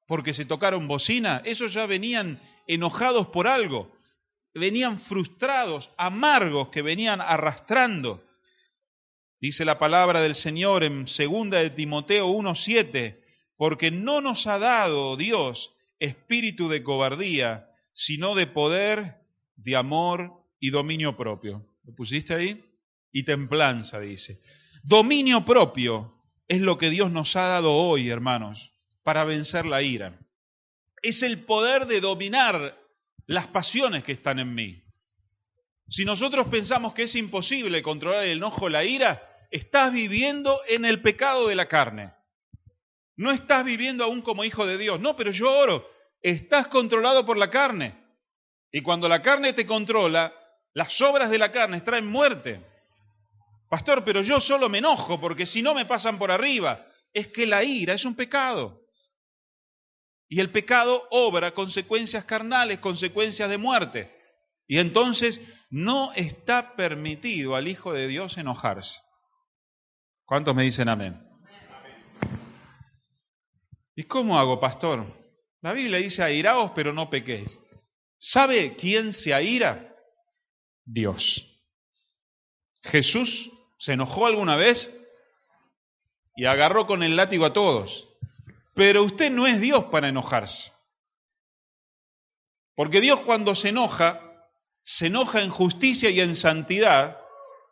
porque 0.09 0.35
se 0.35 0.45
tocaron 0.45 0.89
bocina? 0.89 1.41
Esos 1.45 1.73
ya 1.73 1.87
venían 1.87 2.43
enojados 2.67 3.29
por 3.29 3.47
algo, 3.47 3.97
venían 4.53 4.99
frustrados, 4.99 5.93
amargos 5.97 6.71
que 6.71 6.83
venían 6.83 7.21
arrastrando. 7.21 8.27
Dice 9.41 9.65
la 9.65 9.79
palabra 9.79 10.23
del 10.23 10.35
Señor 10.35 10.83
en 10.83 11.07
segunda 11.07 11.61
de 11.61 11.71
Timoteo 11.71 12.27
1:7, 12.27 13.23
porque 13.57 13.93
no 13.93 14.21
nos 14.21 14.49
ha 14.49 14.59
dado 14.59 15.17
Dios 15.17 15.73
espíritu 16.01 16.69
de 16.69 16.83
cobardía, 16.83 17.71
sino 17.93 18.35
de 18.35 18.49
poder, 18.49 19.21
de 19.55 19.77
amor 19.77 20.33
y 20.59 20.71
dominio 20.71 21.17
propio. 21.17 21.65
¿Lo 21.85 21.95
pusiste 21.95 22.35
ahí? 22.35 22.65
Y 23.13 23.23
templanza, 23.23 24.01
dice. 24.01 24.41
Dominio 24.83 25.45
propio 25.45 26.22
es 26.53 26.61
lo 26.61 26.77
que 26.77 26.91
Dios 26.91 27.11
nos 27.11 27.35
ha 27.37 27.49
dado 27.49 27.73
hoy, 27.73 28.11
hermanos, 28.11 28.75
para 29.03 29.25
vencer 29.25 29.65
la 29.65 29.81
ira. 29.81 30.19
Es 31.01 31.23
el 31.23 31.47
poder 31.47 31.87
de 31.87 32.03
dominar 32.03 32.79
las 33.25 33.47
pasiones 33.47 34.05
que 34.05 34.13
están 34.13 34.39
en 34.39 34.55
mí. 34.55 34.85
Si 35.89 36.05
nosotros 36.05 36.49
pensamos 36.49 36.93
que 36.93 37.05
es 37.05 37.15
imposible 37.15 37.83
controlar 37.83 38.25
el 38.25 38.37
enojo 38.37 38.69
la 38.69 38.85
ira, 38.85 39.27
estás 39.51 39.95
viviendo 39.95 40.61
en 40.69 40.85
el 40.85 41.01
pecado 41.01 41.49
de 41.49 41.55
la 41.55 41.69
carne. 41.69 42.13
No 43.17 43.31
estás 43.31 43.65
viviendo 43.65 44.05
aún 44.05 44.21
como 44.21 44.45
hijo 44.45 44.67
de 44.67 44.77
Dios. 44.77 45.01
No, 45.01 45.17
pero 45.17 45.31
yo 45.31 45.51
oro. 45.51 45.89
Estás 46.21 46.67
controlado 46.67 47.25
por 47.25 47.39
la 47.39 47.49
carne. 47.49 47.95
Y 48.71 48.83
cuando 48.83 49.09
la 49.09 49.23
carne 49.23 49.55
te 49.55 49.65
controla, 49.65 50.35
las 50.75 51.01
obras 51.01 51.31
de 51.31 51.39
la 51.39 51.51
carne 51.51 51.81
traen 51.81 52.07
muerte. 52.07 52.63
Pastor, 53.73 54.05
pero 54.05 54.21
yo 54.21 54.39
solo 54.39 54.69
me 54.69 54.81
enojo 54.81 55.19
porque 55.19 55.47
si 55.47 55.63
no 55.63 55.73
me 55.73 55.87
pasan 55.87 56.19
por 56.19 56.31
arriba. 56.31 56.87
Es 57.15 57.29
que 57.29 57.47
la 57.47 57.65
ira 57.65 57.95
es 57.95 58.05
un 58.05 58.15
pecado. 58.15 58.87
Y 60.29 60.41
el 60.41 60.51
pecado 60.51 61.09
obra 61.11 61.55
consecuencias 61.55 62.27
carnales, 62.27 62.81
consecuencias 62.81 63.49
de 63.49 63.57
muerte. 63.57 64.15
Y 64.67 64.77
entonces 64.77 65.41
no 65.71 66.13
está 66.13 66.77
permitido 66.77 67.57
al 67.57 67.67
Hijo 67.67 67.95
de 67.95 68.09
Dios 68.09 68.37
enojarse. 68.37 69.01
¿Cuántos 70.27 70.55
me 70.55 70.65
dicen 70.65 70.91
amén? 70.91 71.27
¿Y 73.97 74.03
cómo 74.03 74.39
hago, 74.39 74.61
pastor? 74.61 75.07
La 75.63 75.73
Biblia 75.73 75.97
dice, 75.97 76.23
airaos, 76.23 76.73
pero 76.75 76.93
no 76.93 77.09
pequéis. 77.09 77.59
¿Sabe 78.19 78.77
quién 78.77 79.15
se 79.15 79.33
aira? 79.33 79.97
Dios. 80.85 81.49
Jesús 82.83 83.51
se 83.83 83.95
enojó 83.95 84.29
alguna 84.29 84.55
vez 84.55 84.97
y 86.37 86.45
agarró 86.45 86.87
con 86.87 87.03
el 87.03 87.17
látigo 87.17 87.45
a 87.45 87.53
todos. 87.53 88.09
Pero 88.77 89.03
usted 89.03 89.29
no 89.29 89.49
es 89.49 89.61
Dios 89.61 89.87
para 89.87 90.07
enojarse. 90.07 90.71
Porque 92.77 93.01
Dios 93.01 93.19
cuando 93.23 93.57
se 93.57 93.71
enoja, 93.71 94.21
se 94.85 95.09
enoja 95.09 95.43
en 95.43 95.51
justicia 95.51 96.11
y 96.11 96.21
en 96.21 96.37
santidad 96.37 97.19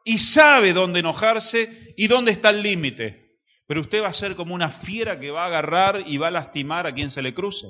y 0.05 0.19
sabe 0.19 0.73
dónde 0.73 0.99
enojarse 0.99 1.95
y 1.97 2.09
dónde 2.09 2.33
está 2.33 2.51
el 2.51 2.65
límite. 2.65 3.39
Pero 3.69 3.81
usted 3.81 4.03
va 4.03 4.09
a 4.09 4.13
ser 4.13 4.35
como 4.35 4.53
una 4.53 4.71
fiera 4.71 5.21
que 5.21 5.31
va 5.31 5.45
a 5.45 5.47
agarrar 5.47 6.03
y 6.07 6.19
va 6.19 6.27
a 6.27 6.33
lastimar 6.33 6.89
a 6.89 6.93
quien 6.93 7.13
se 7.13 7.23
le 7.23 7.35
cruce. 7.35 7.69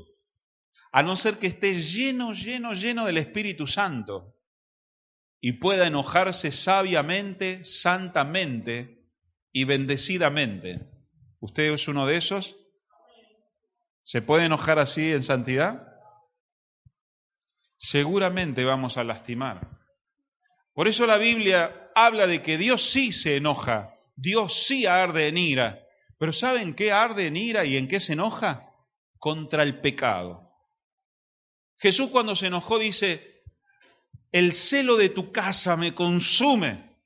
A 0.93 1.03
no 1.03 1.15
ser 1.15 1.39
que 1.39 1.49
esté 1.49 1.83
lleno, 1.83 2.33
lleno, 2.33 2.73
lleno 2.73 3.05
del 3.05 3.19
Espíritu 3.19 3.67
Santo 3.67 4.40
y 5.41 5.53
pueda 5.55 5.87
enojarse 5.87 6.53
sabiamente, 6.53 7.65
santamente 7.65 9.07
y 9.53 9.65
bendecidamente. 9.65 10.91
¿Usted 11.41 11.73
es 11.73 11.89
uno 11.89 12.07
de 12.07 12.17
esos? 12.17 12.57
¿Se 14.03 14.23
puede 14.23 14.45
enojar 14.45 14.79
así 14.79 15.13
en 15.13 15.23
santidad? 15.23 15.87
Seguramente 17.77 18.65
vamos 18.65 18.99
a 18.99 19.05
lastimar. 19.05 19.79
Por 20.75 20.89
eso 20.89 21.07
la 21.07 21.17
Biblia 21.17 21.91
habla 21.95 22.27
de 22.27 22.43
que 22.43 22.59
Dios 22.59 22.91
sí 22.91 23.13
se 23.13 23.37
enoja, 23.37 23.95
Dios 24.17 24.67
sí 24.67 24.87
arde 24.87 25.29
en 25.29 25.39
ira. 25.39 25.87
Pero 26.19 26.35
¿saben 26.35 26.75
qué 26.75 26.93
arde 26.93 27.27
en 27.27 27.37
ira 27.37 27.65
y 27.65 27.79
en 27.79 27.89
qué 27.89 27.99
se 27.99 28.13
enoja? 28.13 28.75
Contra 29.19 29.63
el 29.63 29.81
pecado. 29.81 30.51
Jesús 31.79 32.11
cuando 32.11 32.37
se 32.37 32.49
enojó 32.49 32.79
dice, 32.79 33.30
el 34.33 34.53
celo 34.53 34.97
de 34.97 35.09
tu 35.09 35.33
casa 35.33 35.77
me 35.77 35.95
consume. 35.95 36.97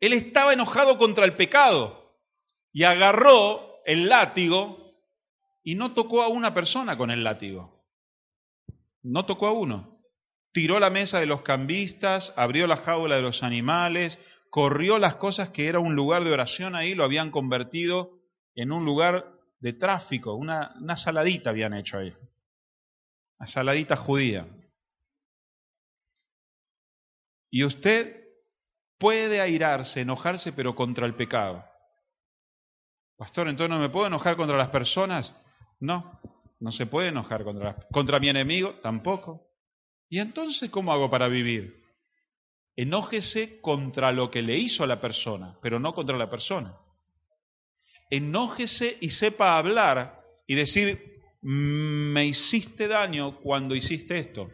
Él 0.00 0.12
estaba 0.12 0.52
enojado 0.52 0.98
contra 0.98 1.24
el 1.24 1.36
pecado 1.36 2.18
y 2.72 2.84
agarró 2.84 3.80
el 3.84 4.08
látigo 4.08 4.94
y 5.62 5.74
no 5.74 5.92
tocó 5.92 6.22
a 6.22 6.28
una 6.28 6.54
persona 6.54 6.96
con 6.96 7.10
el 7.10 7.24
látigo. 7.24 7.84
No 9.02 9.26
tocó 9.26 9.46
a 9.46 9.52
uno 9.52 9.98
tiró 10.52 10.80
la 10.80 10.90
mesa 10.90 11.20
de 11.20 11.26
los 11.26 11.42
cambistas, 11.42 12.32
abrió 12.36 12.66
la 12.66 12.76
jaula 12.76 13.14
de 13.14 13.22
los 13.22 13.44
animales, 13.44 14.18
corrió 14.50 14.98
las 14.98 15.14
cosas 15.14 15.50
que 15.50 15.68
era 15.68 15.78
un 15.78 15.94
lugar 15.94 16.24
de 16.24 16.32
oración 16.32 16.74
ahí, 16.74 16.96
lo 16.96 17.04
habían 17.04 17.30
convertido 17.30 18.18
en 18.56 18.72
un 18.72 18.84
lugar 18.84 19.32
de 19.60 19.72
tráfico, 19.72 20.34
una, 20.34 20.74
una 20.80 20.96
saladita 20.96 21.50
habían 21.50 21.74
hecho 21.74 21.98
ahí, 21.98 22.12
una 23.38 23.46
saladita 23.46 23.94
judía. 23.94 24.48
Y 27.50 27.64
usted 27.64 28.24
puede 28.98 29.40
airarse, 29.40 30.00
enojarse, 30.00 30.52
pero 30.52 30.74
contra 30.74 31.06
el 31.06 31.14
pecado. 31.14 31.64
Pastor, 33.16 33.48
entonces 33.48 33.70
no 33.70 33.80
me 33.80 33.88
puedo 33.88 34.06
enojar 34.06 34.36
contra 34.36 34.56
las 34.56 34.68
personas. 34.68 35.34
No, 35.80 36.20
no 36.60 36.72
se 36.72 36.86
puede 36.86 37.08
enojar 37.08 37.44
contra, 37.44 37.74
contra 37.90 38.20
mi 38.20 38.28
enemigo, 38.28 38.74
tampoco. 38.82 39.48
¿Y 40.08 40.20
entonces 40.20 40.70
cómo 40.70 40.92
hago 40.92 41.10
para 41.10 41.28
vivir? 41.28 41.82
Enójese 42.76 43.60
contra 43.60 44.12
lo 44.12 44.30
que 44.30 44.42
le 44.42 44.56
hizo 44.56 44.84
a 44.84 44.86
la 44.86 45.00
persona, 45.00 45.58
pero 45.60 45.80
no 45.80 45.94
contra 45.94 46.16
la 46.16 46.30
persona. 46.30 46.78
Enójese 48.10 48.96
y 49.00 49.10
sepa 49.10 49.58
hablar 49.58 50.22
y 50.46 50.54
decir, 50.54 51.20
mm, 51.42 52.12
me 52.12 52.26
hiciste 52.26 52.88
daño 52.88 53.40
cuando 53.40 53.74
hiciste 53.74 54.18
esto, 54.18 54.48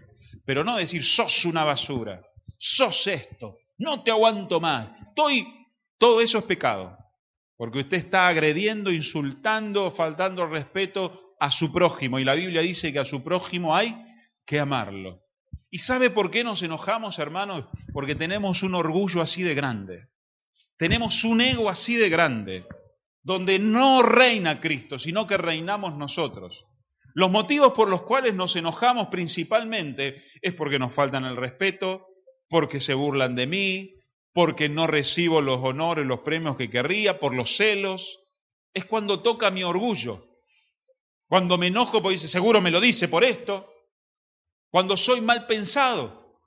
pero 0.44 0.64
no 0.64 0.76
decir, 0.76 1.04
sos 1.04 1.44
una 1.44 1.64
basura, 1.64 2.26
sos 2.64 3.06
esto, 3.06 3.58
no 3.78 4.02
te 4.02 4.10
aguanto 4.10 4.60
más, 4.60 4.88
estoy... 5.08 5.46
Todo 5.96 6.20
eso 6.20 6.38
es 6.38 6.44
pecado, 6.44 6.98
porque 7.56 7.78
usted 7.78 7.98
está 7.98 8.26
agrediendo, 8.26 8.90
insultando, 8.90 9.90
faltando 9.90 10.46
respeto 10.46 11.34
a 11.38 11.50
su 11.50 11.72
prójimo, 11.72 12.18
y 12.18 12.24
la 12.24 12.34
Biblia 12.34 12.62
dice 12.62 12.92
que 12.92 12.98
a 12.98 13.04
su 13.04 13.22
prójimo 13.22 13.76
hay 13.76 13.94
que 14.44 14.58
amarlo. 14.58 15.20
¿Y 15.70 15.78
sabe 15.78 16.10
por 16.10 16.30
qué 16.30 16.42
nos 16.42 16.62
enojamos, 16.62 17.18
hermanos? 17.18 17.66
Porque 17.92 18.14
tenemos 18.14 18.62
un 18.62 18.74
orgullo 18.74 19.22
así 19.22 19.42
de 19.42 19.54
grande. 19.54 20.08
Tenemos 20.76 21.24
un 21.24 21.40
ego 21.40 21.70
así 21.70 21.94
de 21.96 22.08
grande, 22.08 22.66
donde 23.22 23.58
no 23.58 24.02
reina 24.02 24.60
Cristo, 24.60 24.98
sino 24.98 25.26
que 25.26 25.36
reinamos 25.36 25.96
nosotros. 25.96 26.66
Los 27.14 27.30
motivos 27.30 27.72
por 27.72 27.88
los 27.88 28.02
cuales 28.02 28.34
nos 28.34 28.56
enojamos 28.56 29.08
principalmente 29.08 30.24
es 30.42 30.54
porque 30.54 30.80
nos 30.80 30.92
faltan 30.92 31.24
el 31.24 31.36
respeto, 31.36 32.06
porque 32.54 32.80
se 32.80 32.94
burlan 32.94 33.34
de 33.34 33.48
mí, 33.48 33.96
porque 34.32 34.68
no 34.68 34.86
recibo 34.86 35.40
los 35.40 35.60
honores, 35.60 36.06
los 36.06 36.20
premios 36.20 36.56
que 36.56 36.70
querría, 36.70 37.18
por 37.18 37.34
los 37.34 37.56
celos. 37.56 38.20
Es 38.72 38.84
cuando 38.84 39.22
toca 39.22 39.50
mi 39.50 39.64
orgullo. 39.64 40.24
Cuando 41.26 41.58
me 41.58 41.66
enojo 41.66 42.00
porque 42.00 42.14
dice, 42.14 42.28
seguro 42.28 42.60
me 42.60 42.70
lo 42.70 42.80
dice 42.80 43.08
por 43.08 43.24
esto 43.24 43.68
cuando 44.70 44.96
soy 44.96 45.20
mal 45.20 45.46
pensado, 45.46 46.38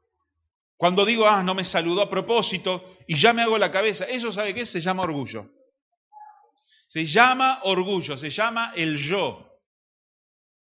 cuando 0.77 1.05
digo, 1.05 1.27
ah, 1.27 1.43
no 1.43 1.53
me 1.53 1.65
saludó 1.65 2.03
a 2.03 2.09
propósito 2.09 2.95
y 3.05 3.17
ya 3.17 3.33
me 3.33 3.41
hago 3.41 3.57
la 3.57 3.69
cabeza, 3.69 4.05
eso 4.05 4.31
sabe 4.31 4.53
qué 4.53 4.65
se 4.65 4.79
llama 4.79 5.03
orgullo. 5.03 5.49
Se 6.87 7.03
llama 7.03 7.59
orgullo, 7.63 8.15
se 8.15 8.29
llama 8.29 8.71
el 8.77 8.97
yo. 8.97 9.59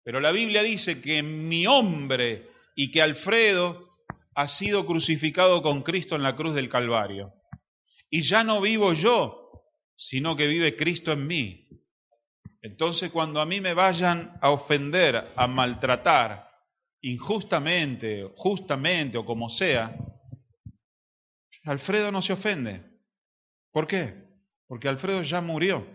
Pero 0.03 0.19
la 0.19 0.31
Biblia 0.31 0.61
dice 0.61 1.01
que 1.01 1.23
mi 1.23 1.65
hombre 1.65 2.47
y 2.75 2.91
que 2.91 3.01
Alfredo 3.01 3.90
ha 4.41 4.47
sido 4.47 4.87
crucificado 4.87 5.61
con 5.61 5.83
Cristo 5.83 6.15
en 6.15 6.23
la 6.23 6.35
cruz 6.35 6.55
del 6.55 6.67
Calvario. 6.67 7.31
Y 8.09 8.23
ya 8.23 8.43
no 8.43 8.59
vivo 8.59 8.93
yo, 8.93 9.67
sino 9.95 10.35
que 10.35 10.47
vive 10.47 10.75
Cristo 10.75 11.11
en 11.11 11.27
mí. 11.27 11.67
Entonces 12.63 13.11
cuando 13.11 13.39
a 13.39 13.45
mí 13.45 13.61
me 13.61 13.75
vayan 13.75 14.39
a 14.41 14.49
ofender, 14.49 15.31
a 15.35 15.45
maltratar, 15.45 16.49
injustamente, 17.01 18.31
justamente 18.35 19.19
o 19.19 19.25
como 19.25 19.47
sea, 19.51 19.95
Alfredo 21.63 22.11
no 22.11 22.23
se 22.23 22.33
ofende. 22.33 22.83
¿Por 23.71 23.85
qué? 23.85 24.23
Porque 24.65 24.87
Alfredo 24.87 25.21
ya 25.21 25.39
murió. 25.39 25.85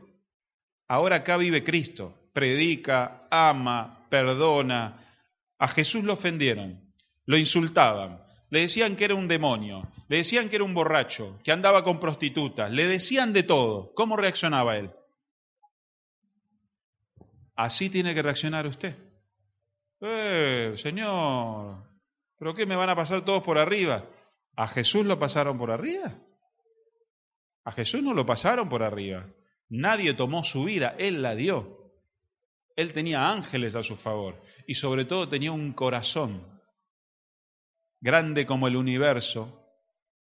Ahora 0.87 1.17
acá 1.17 1.37
vive 1.37 1.65
Cristo, 1.65 2.31
predica, 2.33 3.27
ama, 3.29 4.07
perdona. 4.09 5.05
A 5.59 5.67
Jesús 5.67 6.05
lo 6.05 6.13
ofendieron, 6.13 6.95
lo 7.25 7.37
insultaban, 7.37 8.26
le 8.51 8.61
decían 8.61 8.97
que 8.97 9.05
era 9.05 9.15
un 9.15 9.29
demonio, 9.29 9.89
le 10.09 10.19
decían 10.19 10.49
que 10.49 10.57
era 10.57 10.65
un 10.65 10.75
borracho, 10.75 11.39
que 11.43 11.53
andaba 11.53 11.83
con 11.83 11.99
prostitutas, 11.99 12.71
le 12.71 12.87
decían 12.87 13.33
de 13.33 13.43
todo. 13.43 13.93
¿Cómo 13.95 14.17
reaccionaba 14.17 14.77
él? 14.77 14.91
Así 17.57 17.91
tiene 17.91 18.15
que 18.15 18.23
reaccionar 18.23 18.67
usted. 18.67 18.97
Eh, 20.01 20.75
Señor, 20.77 21.83
¿pero 22.39 22.55
qué 22.55 22.67
me 22.67 22.77
van 22.77 22.91
a 22.91 22.97
pasar 22.97 23.25
todos 23.25 23.43
por 23.43 23.59
arriba? 23.59 24.05
¿A 24.55 24.69
Jesús 24.69 25.05
lo 25.05 25.19
pasaron 25.19 25.59
por 25.59 25.71
arriba? 25.71 26.15
A 27.65 27.73
Jesús 27.73 28.03
no 28.03 28.15
lo 28.15 28.25
pasaron 28.25 28.69
por 28.69 28.83
arriba. 28.83 29.27
Nadie 29.69 30.15
tomó 30.15 30.45
su 30.45 30.65
vida, 30.65 30.95
Él 30.99 31.23
la 31.23 31.35
dio. 31.35 31.93
Él 32.77 32.93
tenía 32.93 33.31
ángeles 33.31 33.75
a 33.75 33.83
su 33.83 33.97
favor. 33.97 34.41
y 34.69 34.75
sobre 34.75 35.05
todo 35.05 35.29
tenía 35.29 35.53
un 35.53 35.73
corazón 35.73 36.56
grande 38.01 38.47
como 38.47 38.69
el 38.69 38.77
universo, 38.77 39.63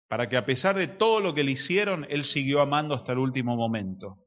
para 0.08 0.28
que 0.28 0.36
a 0.36 0.46
pesar 0.46 0.76
de 0.76 0.88
todo 0.88 1.20
lo 1.20 1.34
que 1.34 1.44
le 1.44 1.52
hicieron, 1.52 2.06
él 2.08 2.24
siguió 2.24 2.60
amando 2.60 2.94
hasta 2.94 3.12
el 3.12 3.18
último 3.18 3.56
momento. 3.56 4.18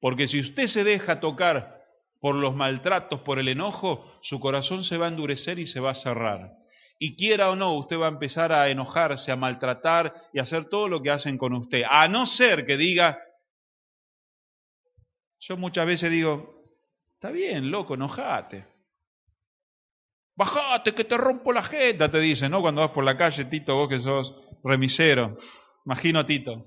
Porque 0.00 0.28
si 0.28 0.40
usted 0.40 0.66
se 0.66 0.84
deja 0.84 1.20
tocar 1.20 1.84
por 2.20 2.34
los 2.34 2.54
maltratos, 2.54 3.20
por 3.20 3.38
el 3.38 3.48
enojo, 3.48 4.04
su 4.20 4.40
corazón 4.40 4.84
se 4.84 4.98
va 4.98 5.06
a 5.06 5.10
endurecer 5.10 5.58
y 5.58 5.66
se 5.66 5.80
va 5.80 5.92
a 5.92 5.94
cerrar. 5.94 6.56
Y 6.98 7.16
quiera 7.16 7.50
o 7.50 7.56
no, 7.56 7.74
usted 7.74 7.98
va 7.98 8.06
a 8.06 8.10
empezar 8.10 8.52
a 8.52 8.68
enojarse, 8.68 9.30
a 9.30 9.36
maltratar 9.36 10.14
y 10.32 10.38
a 10.38 10.42
hacer 10.42 10.68
todo 10.68 10.88
lo 10.88 11.02
que 11.02 11.10
hacen 11.10 11.38
con 11.38 11.52
usted. 11.52 11.82
A 11.88 12.08
no 12.08 12.26
ser 12.26 12.64
que 12.64 12.76
diga, 12.76 13.20
yo 15.38 15.56
muchas 15.56 15.86
veces 15.86 16.10
digo, 16.10 16.64
está 17.14 17.30
bien, 17.30 17.70
loco, 17.70 17.94
enojate. 17.94 18.75
Bajate 20.36 20.94
que 20.94 21.04
te 21.04 21.16
rompo 21.16 21.52
la 21.52 21.62
jeta, 21.62 22.10
te 22.10 22.20
dice, 22.20 22.48
¿no? 22.48 22.60
Cuando 22.60 22.82
vas 22.82 22.90
por 22.90 23.04
la 23.04 23.16
calle, 23.16 23.46
Tito, 23.46 23.74
vos 23.74 23.88
que 23.88 24.00
sos 24.00 24.34
remisero. 24.62 25.38
Imagino 25.86 26.20
a 26.20 26.26
Tito. 26.26 26.66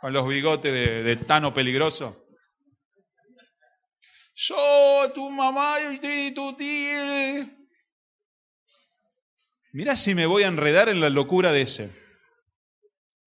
Con 0.00 0.12
los 0.12 0.28
bigotes 0.28 0.72
de, 0.72 1.02
de 1.04 1.16
Tano 1.16 1.54
peligroso. 1.54 2.26
Yo, 4.34 5.12
tu 5.14 5.30
mamá 5.30 5.76
y 5.80 6.34
tu 6.34 6.56
tío. 6.56 7.46
Mirá 9.72 9.96
si 9.96 10.14
me 10.14 10.26
voy 10.26 10.42
a 10.42 10.48
enredar 10.48 10.88
en 10.88 11.00
la 11.00 11.08
locura 11.08 11.52
de 11.52 11.62
ese. 11.62 11.90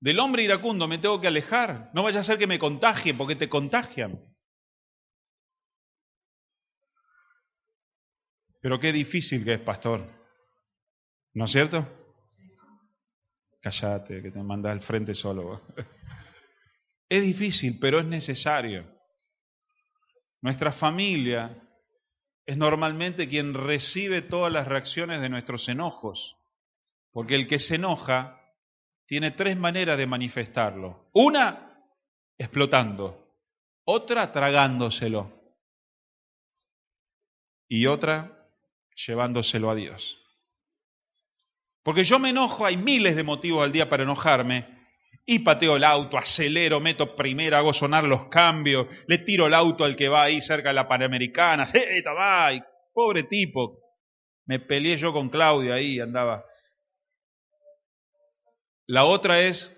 Del 0.02 0.20
hombre 0.20 0.44
iracundo 0.44 0.88
me 0.88 0.98
tengo 0.98 1.20
que 1.22 1.28
alejar. 1.28 1.90
No 1.94 2.04
vaya 2.04 2.20
a 2.20 2.24
ser 2.24 2.38
que 2.38 2.48
me 2.48 2.60
contagie, 2.60 3.14
porque 3.14 3.36
te 3.36 3.50
contagian. 3.50 4.20
Pero 8.62 8.80
qué 8.80 8.92
difícil 8.92 9.44
que 9.44 9.54
es, 9.54 9.60
pastor. 9.60 10.08
¿No 11.34 11.46
es 11.46 11.52
cierto? 11.52 11.88
Cállate, 13.62 14.22
que 14.22 14.32
te 14.32 14.44
mandas 14.44 14.72
al 14.72 14.82
frente 14.82 15.14
solo. 15.14 15.62
Es 17.12 17.24
difícil, 17.24 17.80
pero 17.82 18.00
es 18.00 18.06
necesario. 18.06 18.86
Nuestra 20.42 20.72
familia 20.72 21.60
es 22.46 22.56
normalmente 22.56 23.28
quien 23.28 23.56
recibe 23.56 24.22
todas 24.22 24.54
las 24.54 24.68
reacciones 24.68 25.20
de 25.20 25.30
nuestros 25.30 25.68
enojos, 25.70 26.38
porque 27.12 27.34
el 27.34 27.48
que 27.48 27.58
se 27.58 27.76
enoja 27.76 28.40
tiene 29.08 29.32
tres 29.32 29.58
maneras 29.58 29.98
de 29.98 30.06
manifestarlo. 30.06 31.10
Una, 31.14 31.84
explotando, 32.38 33.36
otra, 33.86 34.32
tragándoselo, 34.32 35.40
y 37.68 37.86
otra, 37.86 38.39
llevándoselo 39.06 39.70
a 39.70 39.76
Dios. 39.76 40.18
Porque 41.84 42.04
yo 42.04 42.20
me 42.20 42.30
enojo, 42.30 42.66
hay 42.66 42.78
miles 42.78 43.16
de 43.16 43.24
motivos 43.24 43.64
al 43.64 43.72
día 43.72 43.90
para 43.90 44.04
enojarme, 44.04 44.80
y 45.26 45.40
pateo 45.40 45.76
el 45.76 45.84
auto, 45.84 46.18
acelero, 46.18 46.80
meto 46.80 47.16
primera, 47.16 47.60
hago 47.60 47.74
sonar 47.74 48.04
los 48.04 48.28
cambios, 48.28 48.88
le 49.08 49.20
tiro 49.20 49.48
el 49.48 49.54
auto 49.54 49.84
al 49.84 49.96
que 49.96 50.10
va 50.10 50.24
ahí 50.24 50.42
cerca 50.42 50.70
de 50.70 50.76
la 50.76 50.88
Panamericana, 50.88 51.72
va! 52.18 52.52
pobre 52.94 53.24
tipo, 53.24 53.80
me 54.46 54.60
peleé 54.60 54.98
yo 54.98 55.14
con 55.14 55.30
Claudia 55.30 55.76
ahí, 55.76 56.00
andaba. 56.00 56.44
La 58.88 59.06
otra 59.06 59.42
es 59.42 59.76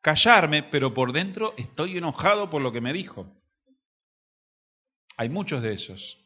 callarme, 0.00 0.64
pero 0.64 0.92
por 0.92 1.12
dentro 1.12 1.54
estoy 1.56 1.96
enojado 1.96 2.50
por 2.50 2.60
lo 2.60 2.72
que 2.72 2.80
me 2.80 2.92
dijo. 2.92 3.32
Hay 5.16 5.28
muchos 5.28 5.62
de 5.62 5.74
esos. 5.74 6.25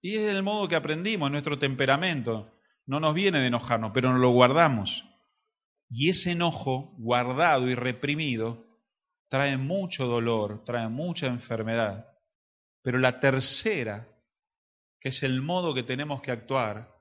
Y 0.00 0.16
es 0.16 0.34
el 0.34 0.42
modo 0.42 0.68
que 0.68 0.76
aprendimos, 0.76 1.30
nuestro 1.30 1.58
temperamento. 1.58 2.54
No 2.86 3.00
nos 3.00 3.14
viene 3.14 3.40
de 3.40 3.48
enojarnos, 3.48 3.90
pero 3.92 4.12
nos 4.12 4.20
lo 4.20 4.30
guardamos. 4.30 5.04
Y 5.90 6.10
ese 6.10 6.32
enojo 6.32 6.94
guardado 6.98 7.68
y 7.68 7.74
reprimido 7.74 8.66
trae 9.28 9.56
mucho 9.56 10.06
dolor, 10.06 10.64
trae 10.64 10.88
mucha 10.88 11.26
enfermedad. 11.26 12.08
Pero 12.82 12.98
la 12.98 13.20
tercera, 13.20 14.08
que 15.00 15.10
es 15.10 15.22
el 15.22 15.42
modo 15.42 15.74
que 15.74 15.82
tenemos 15.82 16.22
que 16.22 16.30
actuar, 16.30 16.98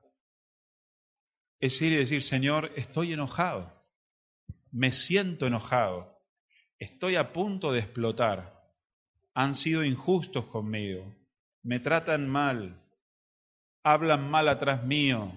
es 1.60 1.82
ir 1.82 1.94
y 1.94 1.98
decir, 1.98 2.24
Señor, 2.24 2.72
estoy 2.76 3.14
enojado, 3.14 3.74
me 4.72 4.92
siento 4.92 5.48
enojado, 5.48 6.22
estoy 6.78 7.16
a 7.16 7.34
punto 7.34 7.72
de 7.72 7.80
explotar, 7.80 8.72
han 9.34 9.56
sido 9.56 9.84
injustos 9.84 10.46
conmigo, 10.46 11.16
me 11.64 11.80
tratan 11.80 12.28
mal, 12.28 12.87
hablan 13.94 14.30
mal 14.30 14.48
atrás 14.50 14.84
mío, 14.84 15.32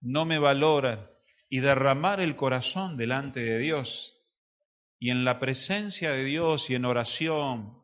no 0.00 0.24
me 0.24 0.38
valoran, 0.38 1.08
y 1.48 1.60
derramar 1.60 2.20
el 2.20 2.36
corazón 2.36 2.96
delante 2.96 3.40
de 3.40 3.58
Dios. 3.58 4.14
Y 4.98 5.10
en 5.10 5.24
la 5.24 5.38
presencia 5.38 6.12
de 6.12 6.24
Dios 6.24 6.70
y 6.70 6.74
en 6.74 6.84
oración, 6.84 7.82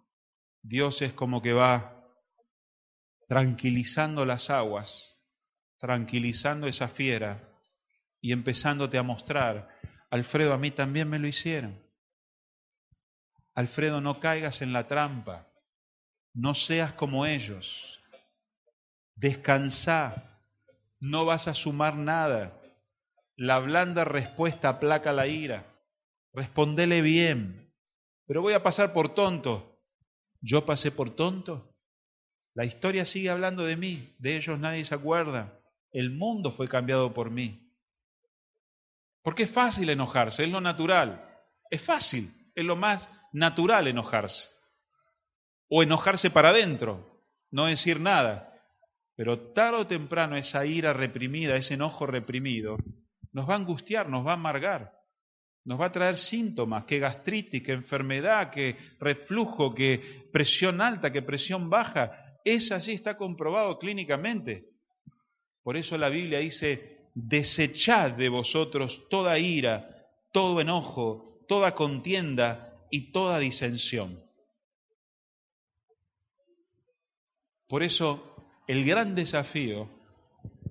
Dios 0.62 1.02
es 1.02 1.12
como 1.12 1.40
que 1.40 1.52
va 1.52 2.04
tranquilizando 3.28 4.26
las 4.26 4.50
aguas, 4.50 5.22
tranquilizando 5.78 6.66
esa 6.66 6.88
fiera 6.88 7.48
y 8.20 8.32
empezándote 8.32 8.98
a 8.98 9.02
mostrar, 9.02 9.68
Alfredo, 10.10 10.52
a 10.52 10.58
mí 10.58 10.70
también 10.70 11.08
me 11.08 11.18
lo 11.18 11.26
hicieron. 11.26 11.82
Alfredo, 13.54 14.00
no 14.00 14.20
caigas 14.20 14.62
en 14.62 14.72
la 14.72 14.86
trampa, 14.86 15.48
no 16.32 16.54
seas 16.54 16.92
como 16.92 17.26
ellos. 17.26 18.03
Descansa, 19.16 20.40
no 21.00 21.24
vas 21.24 21.48
a 21.48 21.54
sumar 21.54 21.96
nada. 21.96 22.60
La 23.36 23.58
blanda 23.58 24.04
respuesta 24.04 24.68
aplaca 24.68 25.12
la 25.12 25.26
ira. 25.26 25.66
Respondele 26.32 27.02
bien. 27.02 27.72
Pero 28.26 28.42
voy 28.42 28.54
a 28.54 28.62
pasar 28.62 28.92
por 28.92 29.14
tonto. 29.14 29.78
¿Yo 30.40 30.64
pasé 30.64 30.90
por 30.90 31.10
tonto? 31.10 31.74
La 32.54 32.64
historia 32.64 33.04
sigue 33.04 33.30
hablando 33.30 33.64
de 33.64 33.76
mí. 33.76 34.14
De 34.18 34.36
ellos 34.36 34.58
nadie 34.58 34.84
se 34.84 34.94
acuerda. 34.94 35.60
El 35.92 36.10
mundo 36.10 36.50
fue 36.50 36.68
cambiado 36.68 37.12
por 37.12 37.30
mí. 37.30 37.72
Porque 39.22 39.44
es 39.44 39.50
fácil 39.50 39.90
enojarse, 39.90 40.44
es 40.44 40.50
lo 40.50 40.60
natural. 40.60 41.28
Es 41.70 41.82
fácil, 41.82 42.32
es 42.54 42.64
lo 42.64 42.76
más 42.76 43.08
natural 43.32 43.88
enojarse. 43.88 44.48
O 45.68 45.82
enojarse 45.82 46.30
para 46.30 46.50
adentro, 46.50 47.22
no 47.50 47.66
decir 47.66 48.00
nada. 48.00 48.53
Pero 49.16 49.52
tarde 49.52 49.78
o 49.78 49.86
temprano 49.86 50.36
esa 50.36 50.66
ira 50.66 50.92
reprimida, 50.92 51.54
ese 51.54 51.74
enojo 51.74 52.06
reprimido, 52.06 52.76
nos 53.32 53.48
va 53.48 53.54
a 53.54 53.56
angustiar, 53.56 54.08
nos 54.08 54.26
va 54.26 54.32
a 54.32 54.34
amargar, 54.34 54.92
nos 55.64 55.80
va 55.80 55.86
a 55.86 55.92
traer 55.92 56.18
síntomas, 56.18 56.84
que 56.84 56.98
gastritis, 56.98 57.62
que 57.62 57.72
enfermedad, 57.72 58.50
que 58.50 58.76
reflujo, 58.98 59.74
que 59.74 60.28
presión 60.32 60.80
alta, 60.80 61.12
que 61.12 61.22
presión 61.22 61.70
baja. 61.70 62.38
Es 62.44 62.72
así, 62.72 62.92
está 62.92 63.16
comprobado 63.16 63.78
clínicamente. 63.78 64.70
Por 65.62 65.76
eso 65.76 65.96
la 65.96 66.10
Biblia 66.10 66.40
dice, 66.40 67.08
desechad 67.14 68.12
de 68.12 68.28
vosotros 68.28 69.08
toda 69.08 69.38
ira, 69.38 70.08
todo 70.32 70.60
enojo, 70.60 71.44
toda 71.48 71.74
contienda 71.74 72.76
y 72.90 73.12
toda 73.12 73.38
disensión. 73.38 74.22
Por 77.66 77.82
eso 77.82 78.33
el 78.66 78.84
gran 78.84 79.14
desafío 79.14 79.88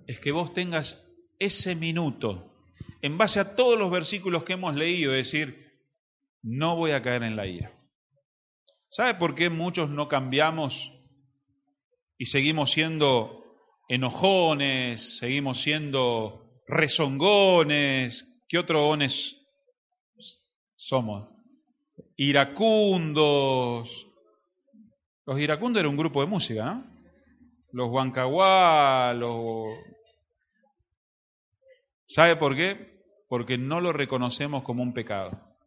es 0.07 0.19
que 0.19 0.31
vos 0.31 0.53
tengas 0.53 1.09
ese 1.39 1.75
minuto, 1.75 2.51
en 3.01 3.17
base 3.17 3.39
a 3.39 3.55
todos 3.55 3.77
los 3.77 3.91
versículos 3.91 4.43
que 4.43 4.53
hemos 4.53 4.75
leído, 4.75 5.11
decir, 5.11 5.71
no 6.41 6.75
voy 6.75 6.91
a 6.91 7.01
caer 7.01 7.23
en 7.23 7.35
la 7.35 7.47
ira. 7.47 7.71
¿Sabe 8.89 9.15
por 9.15 9.35
qué 9.35 9.49
muchos 9.49 9.89
no 9.89 10.07
cambiamos 10.07 10.93
y 12.17 12.27
seguimos 12.27 12.71
siendo 12.71 13.43
enojones, 13.89 15.17
seguimos 15.17 15.61
siendo 15.61 16.61
rezongones? 16.67 18.41
¿Qué 18.47 18.59
otros 18.59 19.37
somos? 20.75 21.27
Iracundos. 22.17 24.07
Los 25.25 25.39
iracundos 25.39 25.79
era 25.79 25.89
un 25.89 25.97
grupo 25.97 26.21
de 26.21 26.27
música, 26.27 26.65
¿no? 26.65 26.92
Los 27.73 27.89
huancahuá, 27.89 29.13
los... 29.13 29.65
¿Sabe 32.05 32.35
por 32.35 32.55
qué? 32.55 33.03
Porque 33.27 33.57
no 33.57 33.81
lo 33.81 33.91
reconocemos 33.91 34.63
como 34.63 34.83
un 34.83 34.93
pecado. 34.93 35.57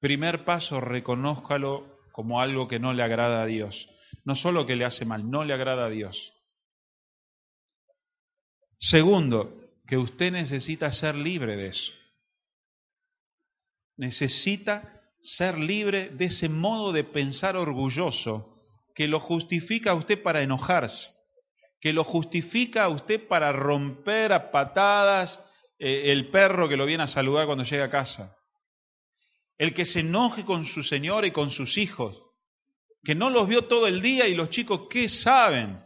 Primer 0.00 0.44
paso, 0.44 0.80
reconózcalo 0.80 1.98
como 2.12 2.40
algo 2.40 2.66
que 2.66 2.78
no 2.78 2.94
le 2.94 3.02
agrada 3.02 3.42
a 3.42 3.46
Dios. 3.46 3.90
No 4.24 4.34
solo 4.34 4.66
que 4.66 4.76
le 4.76 4.86
hace 4.86 5.04
mal, 5.04 5.30
no 5.30 5.44
le 5.44 5.52
agrada 5.52 5.84
a 5.84 5.90
Dios. 5.90 6.32
Segundo, 8.78 9.70
que 9.86 9.98
usted 9.98 10.32
necesita 10.32 10.90
ser 10.92 11.14
libre 11.14 11.56
de 11.56 11.68
eso. 11.68 11.92
Necesita 13.98 15.02
ser 15.20 15.58
libre 15.58 16.08
de 16.08 16.24
ese 16.26 16.48
modo 16.48 16.92
de 16.92 17.04
pensar 17.04 17.56
orgulloso 17.56 18.64
que 18.94 19.08
lo 19.08 19.20
justifica 19.20 19.90
a 19.90 19.94
usted 19.94 20.22
para 20.22 20.42
enojarse 20.42 21.23
que 21.84 21.92
lo 21.92 22.02
justifica 22.02 22.84
a 22.84 22.88
usted 22.88 23.28
para 23.28 23.52
romper 23.52 24.32
a 24.32 24.50
patadas 24.50 25.38
eh, 25.78 26.12
el 26.12 26.30
perro 26.30 26.66
que 26.66 26.78
lo 26.78 26.86
viene 26.86 27.02
a 27.02 27.08
saludar 27.08 27.44
cuando 27.44 27.62
llega 27.62 27.84
a 27.84 27.90
casa. 27.90 28.38
El 29.58 29.74
que 29.74 29.84
se 29.84 30.00
enoje 30.00 30.46
con 30.46 30.64
su 30.64 30.82
señora 30.82 31.26
y 31.26 31.30
con 31.30 31.50
sus 31.50 31.76
hijos, 31.76 32.22
que 33.02 33.14
no 33.14 33.28
los 33.28 33.46
vio 33.48 33.66
todo 33.66 33.86
el 33.86 34.00
día 34.00 34.26
y 34.26 34.34
los 34.34 34.48
chicos, 34.48 34.86
¿qué 34.88 35.10
saben? 35.10 35.84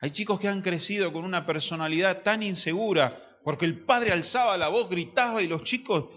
Hay 0.00 0.10
chicos 0.10 0.38
que 0.38 0.48
han 0.48 0.60
crecido 0.60 1.14
con 1.14 1.24
una 1.24 1.46
personalidad 1.46 2.20
tan 2.22 2.42
insegura, 2.42 3.38
porque 3.42 3.64
el 3.64 3.86
padre 3.86 4.12
alzaba 4.12 4.58
la 4.58 4.68
voz, 4.68 4.90
gritaba 4.90 5.40
y 5.40 5.48
los 5.48 5.64
chicos 5.64 6.12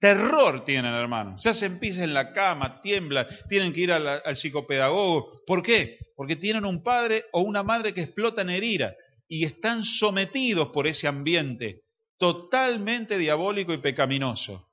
terror 0.00 0.64
tienen, 0.64 0.92
hermano. 0.92 1.38
Se 1.38 1.50
hacen 1.50 1.78
pis 1.78 1.98
en 1.98 2.14
la 2.14 2.32
cama, 2.32 2.80
tiemblan, 2.80 3.28
tienen 3.48 3.72
que 3.72 3.82
ir 3.82 3.92
al, 3.92 4.08
al, 4.08 4.36
psicopedagogo. 4.36 5.42
¿Por 5.46 5.62
qué? 5.62 5.98
Porque 6.20 6.36
tienen 6.36 6.66
un 6.66 6.82
padre 6.82 7.24
o 7.32 7.40
una 7.40 7.62
madre 7.62 7.94
que 7.94 8.02
explotan 8.02 8.50
en 8.50 8.62
ira 8.62 8.94
y 9.26 9.46
están 9.46 9.84
sometidos 9.84 10.68
por 10.68 10.86
ese 10.86 11.08
ambiente 11.08 11.84
totalmente 12.18 13.16
diabólico 13.16 13.72
y 13.72 13.78
pecaminoso. 13.78 14.70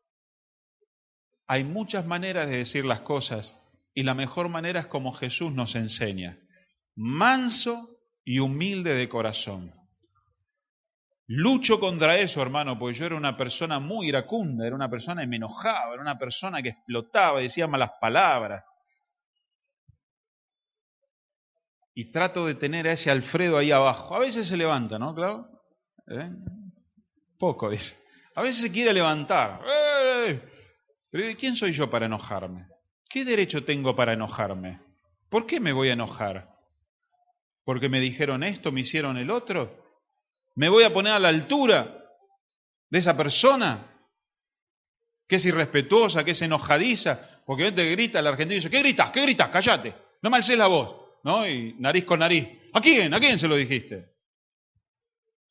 Hay 1.47 1.63
muchas 1.63 2.05
maneras 2.05 2.49
de 2.49 2.57
decir 2.57 2.83
las 2.83 2.99
cosas 2.99 3.57
y 3.93 4.03
la 4.03 4.13
mejor 4.13 4.49
manera 4.49 4.81
es 4.81 4.87
como 4.87 5.13
Jesús 5.13 5.53
nos 5.53 5.75
enseña. 5.75 6.37
Manso 6.97 7.97
y 8.25 8.39
humilde 8.39 8.93
de 8.95 9.07
corazón. 9.07 9.73
Lucho 11.27 11.79
contra 11.79 12.17
eso, 12.17 12.41
hermano, 12.41 12.77
porque 12.77 12.99
yo 12.99 13.05
era 13.05 13.15
una 13.15 13.37
persona 13.37 13.79
muy 13.79 14.09
iracunda, 14.09 14.67
era 14.67 14.75
una 14.75 14.89
persona 14.89 15.21
que 15.21 15.27
me 15.27 15.37
enojaba, 15.37 15.93
era 15.93 16.01
una 16.01 16.19
persona 16.19 16.61
que 16.61 16.69
explotaba, 16.71 17.39
decía 17.39 17.67
malas 17.67 17.91
palabras. 18.01 18.65
Y 21.97 22.11
trato 22.11 22.45
de 22.45 22.53
tener 22.53 22.87
a 22.87 22.91
ese 22.91 23.09
Alfredo 23.09 23.57
ahí 23.57 23.71
abajo. 23.71 24.15
A 24.15 24.19
veces 24.19 24.47
se 24.47 24.55
levanta, 24.55 24.99
¿no, 24.99 25.15
claro? 25.15 25.47
¿Eh? 26.07 26.29
Poco, 27.39 27.71
dice. 27.71 27.97
A 28.35 28.43
veces 28.43 28.61
se 28.61 28.71
quiere 28.71 28.93
levantar. 28.93 29.61
¡Eh! 29.67 30.41
Pero 31.09 31.37
¿quién 31.37 31.55
soy 31.55 31.71
yo 31.71 31.89
para 31.89 32.05
enojarme? 32.05 32.67
¿Qué 33.09 33.25
derecho 33.25 33.65
tengo 33.65 33.95
para 33.95 34.13
enojarme? 34.13 34.79
¿Por 35.29 35.47
qué 35.47 35.59
me 35.59 35.73
voy 35.73 35.89
a 35.89 35.93
enojar? 35.93 36.57
porque 37.67 37.89
me 37.89 37.99
dijeron 37.99 38.43
esto, 38.43 38.71
me 38.71 38.79
hicieron 38.79 39.17
el 39.17 39.29
otro. 39.29 39.75
¿Me 40.55 40.69
voy 40.69 40.85
a 40.85 40.93
poner 40.93 41.11
a 41.11 41.19
la 41.19 41.27
altura 41.27 42.01
de 42.89 42.97
esa 42.97 43.17
persona 43.17 43.93
que 45.27 45.35
es 45.35 45.45
irrespetuosa, 45.45 46.23
que 46.23 46.31
es 46.31 46.41
enojadiza? 46.41 47.41
Porque 47.45 47.73
te 47.73 47.91
grita 47.91 48.19
el 48.19 48.27
argentino 48.27 48.53
y 48.53 48.59
dice, 48.59 48.69
¿qué 48.69 48.79
gritas? 48.79 49.11
¿Qué 49.11 49.21
gritas? 49.21 49.49
Cállate, 49.49 49.93
no 50.21 50.29
me 50.29 50.37
alces 50.37 50.57
la 50.57 50.67
voz. 50.67 51.06
¿No? 51.27 51.45
Y 51.45 51.75
nariz 51.77 52.05
con 52.05 52.21
nariz. 52.21 52.47
¿A 52.71 52.79
quién? 52.79 53.13
¿A 53.13 53.19
quién 53.19 53.37
se 53.37 53.49
lo 53.49 53.57
dijiste? 53.57 54.13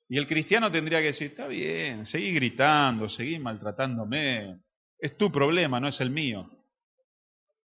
Y 0.09 0.17
el 0.17 0.27
cristiano 0.27 0.71
tendría 0.71 1.01
que 1.01 1.09
decir, 1.09 1.27
está 1.27 1.47
bien, 1.49 2.07
seguí 2.07 2.33
gritando, 2.33 3.11
seguí 3.11 3.39
maltratándome. 3.39 4.63
Es 4.99 5.19
tu 5.19 5.31
problema, 5.31 5.79
no 5.79 5.89
es 5.89 6.01
el 6.01 6.09
mío. 6.09 6.51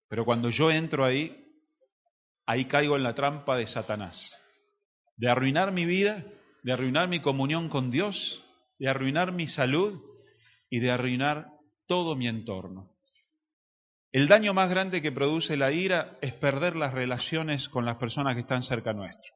Pero 0.08 0.26
cuando 0.26 0.50
yo 0.50 0.72
entro 0.72 1.06
ahí, 1.06 1.54
ahí 2.48 2.66
caigo 2.66 2.96
en 2.96 3.04
la 3.04 3.14
trampa 3.14 3.56
de 3.56 3.68
Satanás, 3.68 4.42
de 5.16 5.30
arruinar 5.30 5.72
mi 5.72 5.86
vida, 5.86 6.26
de 6.64 6.74
arruinar 6.74 7.10
mi 7.10 7.20
comunión 7.20 7.70
con 7.70 7.92
Dios, 7.92 8.44
de 8.80 8.90
arruinar 8.90 9.34
mi 9.34 9.48
salud 9.48 10.02
y 10.68 10.80
de 10.80 10.90
arruinar 10.90 11.52
todo 11.86 12.16
mi 12.16 12.28
entorno. 12.28 12.90
El 14.12 14.28
daño 14.28 14.56
más 14.56 14.70
grande 14.72 15.04
que 15.04 15.12
produce 15.12 15.56
la 15.56 15.72
ira 15.72 16.18
es 16.22 16.34
perder 16.34 16.76
las 16.76 16.94
relaciones 16.94 17.70
con 17.70 17.86
las 17.86 17.98
personas 17.98 18.34
que 18.34 18.42
están 18.42 18.64
cerca 18.64 18.92
nuestro. 18.92 19.34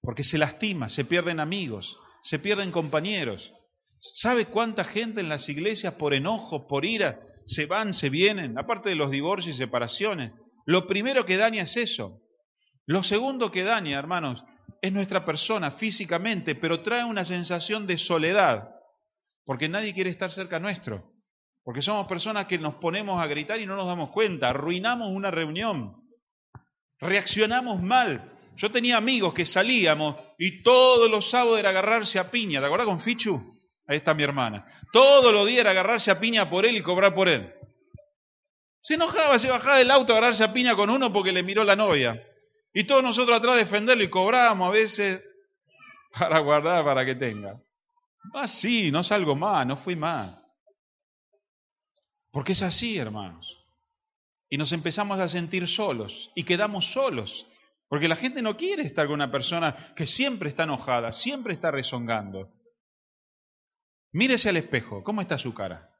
Porque 0.00 0.22
se 0.22 0.38
lastima, 0.38 0.88
se 0.88 1.04
pierden 1.04 1.40
amigos, 1.40 1.98
se 2.22 2.38
pierden 2.38 2.70
compañeros. 2.70 3.52
¿Sabe 3.98 4.46
cuánta 4.46 4.84
gente 4.84 5.20
en 5.20 5.28
las 5.28 5.48
iglesias 5.48 5.94
por 5.94 6.14
enojo, 6.14 6.68
por 6.68 6.84
ira, 6.84 7.20
se 7.46 7.66
van, 7.66 7.92
se 7.92 8.08
vienen? 8.08 8.56
Aparte 8.56 8.88
de 8.88 8.94
los 8.94 9.10
divorcios 9.10 9.56
y 9.56 9.58
separaciones, 9.58 10.32
lo 10.64 10.86
primero 10.86 11.26
que 11.26 11.36
daña 11.36 11.64
es 11.64 11.76
eso. 11.76 12.20
Lo 12.86 13.02
segundo 13.02 13.50
que 13.50 13.64
daña, 13.64 13.98
hermanos, 13.98 14.44
es 14.80 14.92
nuestra 14.92 15.24
persona 15.24 15.72
físicamente, 15.72 16.54
pero 16.54 16.82
trae 16.82 17.04
una 17.04 17.24
sensación 17.24 17.86
de 17.88 17.98
soledad, 17.98 18.70
porque 19.44 19.68
nadie 19.68 19.92
quiere 19.92 20.10
estar 20.10 20.30
cerca 20.30 20.60
nuestro, 20.60 21.11
porque 21.64 21.82
somos 21.82 22.06
personas 22.06 22.46
que 22.46 22.58
nos 22.58 22.74
ponemos 22.74 23.22
a 23.22 23.26
gritar 23.26 23.60
y 23.60 23.66
no 23.66 23.76
nos 23.76 23.86
damos 23.86 24.10
cuenta, 24.10 24.50
arruinamos 24.50 25.08
una 25.10 25.30
reunión, 25.30 25.96
reaccionamos 26.98 27.82
mal. 27.82 28.30
Yo 28.56 28.70
tenía 28.70 28.96
amigos 28.96 29.32
que 29.32 29.46
salíamos 29.46 30.16
y 30.38 30.62
todos 30.62 31.10
los 31.10 31.30
sábados 31.30 31.58
era 31.58 31.70
agarrarse 31.70 32.18
a 32.18 32.30
piña, 32.30 32.60
¿te 32.60 32.66
acuerdas 32.66 32.86
con 32.86 33.00
Fichu? 33.00 33.56
Ahí 33.86 33.96
está 33.96 34.14
mi 34.14 34.22
hermana. 34.22 34.66
Todos 34.92 35.32
los 35.32 35.46
días 35.46 35.60
era 35.60 35.70
agarrarse 35.70 36.10
a 36.10 36.20
piña 36.20 36.48
por 36.50 36.66
él 36.66 36.76
y 36.76 36.82
cobrar 36.82 37.14
por 37.14 37.28
él. 37.28 37.52
Se 38.80 38.94
enojaba, 38.94 39.38
se 39.38 39.48
bajaba 39.48 39.78
del 39.78 39.90
auto 39.90 40.12
a 40.12 40.18
agarrarse 40.18 40.44
a 40.44 40.52
piña 40.52 40.74
con 40.74 40.90
uno 40.90 41.12
porque 41.12 41.32
le 41.32 41.42
miró 41.42 41.64
la 41.64 41.76
novia. 41.76 42.22
Y 42.74 42.84
todos 42.84 43.02
nosotros 43.02 43.36
atrás 43.36 43.56
defenderlo 43.56 44.02
y 44.02 44.10
cobrábamos 44.10 44.68
a 44.68 44.72
veces 44.72 45.22
para 46.18 46.38
guardar, 46.40 46.84
para 46.84 47.04
que 47.04 47.14
tenga. 47.14 47.60
Ah, 48.34 48.48
sí, 48.48 48.90
no 48.90 49.02
salgo 49.02 49.34
más, 49.34 49.66
no 49.66 49.76
fui 49.76 49.96
más. 49.96 50.41
Porque 52.32 52.52
es 52.52 52.62
así, 52.62 52.96
hermanos. 52.96 53.64
Y 54.48 54.56
nos 54.56 54.72
empezamos 54.72 55.20
a 55.20 55.28
sentir 55.28 55.68
solos 55.68 56.32
y 56.34 56.44
quedamos 56.44 56.92
solos. 56.92 57.46
Porque 57.88 58.08
la 58.08 58.16
gente 58.16 58.40
no 58.42 58.56
quiere 58.56 58.82
estar 58.82 59.06
con 59.06 59.14
una 59.14 59.30
persona 59.30 59.94
que 59.94 60.06
siempre 60.06 60.48
está 60.48 60.64
enojada, 60.64 61.12
siempre 61.12 61.52
está 61.52 61.70
rezongando. 61.70 62.50
Mírese 64.12 64.48
al 64.48 64.56
espejo, 64.56 65.04
¿cómo 65.04 65.20
está 65.20 65.38
su 65.38 65.54
cara? 65.54 65.90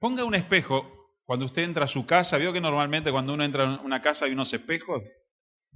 Ponga 0.00 0.24
un 0.24 0.34
espejo 0.34 1.20
cuando 1.24 1.46
usted 1.46 1.62
entra 1.62 1.84
a 1.84 1.88
su 1.88 2.04
casa. 2.04 2.38
¿Vio 2.38 2.52
que 2.52 2.60
normalmente 2.60 3.10
cuando 3.10 3.34
uno 3.34 3.44
entra 3.44 3.64
a 3.64 3.80
una 3.80 4.02
casa 4.02 4.26
hay 4.26 4.32
unos 4.32 4.52
espejos? 4.52 5.02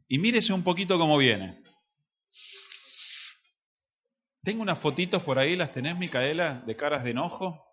Y 0.09 0.19
mírese 0.19 0.53
un 0.53 0.65
poquito 0.65 0.99
cómo 0.99 1.17
viene. 1.17 1.63
Tengo 4.49 4.63
unas 4.63 4.79
fotitos 4.79 5.23
por 5.25 5.39
ahí, 5.39 5.57
¿las 5.57 5.73
tenés, 5.73 5.99
Micaela, 5.99 6.63
de 6.65 6.75
caras 6.75 7.05
de 7.05 7.11
enojo? 7.11 7.67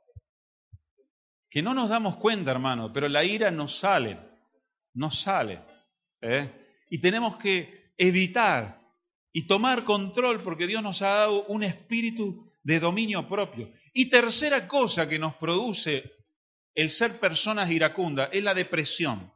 Que 1.49 1.61
no 1.61 1.73
nos 1.73 1.87
damos 1.87 2.17
cuenta, 2.17 2.51
hermano, 2.51 2.91
pero 2.91 3.07
la 3.07 3.23
ira 3.23 3.49
nos 3.49 3.79
sale, 3.79 4.19
nos 4.93 5.21
sale. 5.21 5.61
¿eh? 6.19 6.83
Y 6.89 6.99
tenemos 6.99 7.37
que 7.37 7.93
evitar 7.97 8.81
y 9.31 9.47
tomar 9.47 9.85
control 9.85 10.43
porque 10.43 10.67
Dios 10.67 10.83
nos 10.83 11.01
ha 11.01 11.11
dado 11.11 11.45
un 11.45 11.63
espíritu 11.63 12.43
de 12.61 12.81
dominio 12.81 13.25
propio. 13.25 13.71
Y 13.93 14.09
tercera 14.09 14.67
cosa 14.67 15.07
que 15.07 15.17
nos 15.17 15.35
produce 15.35 16.11
el 16.73 16.91
ser 16.91 17.21
personas 17.21 17.71
iracundas 17.71 18.27
es 18.33 18.43
la 18.43 18.53
depresión. 18.53 19.31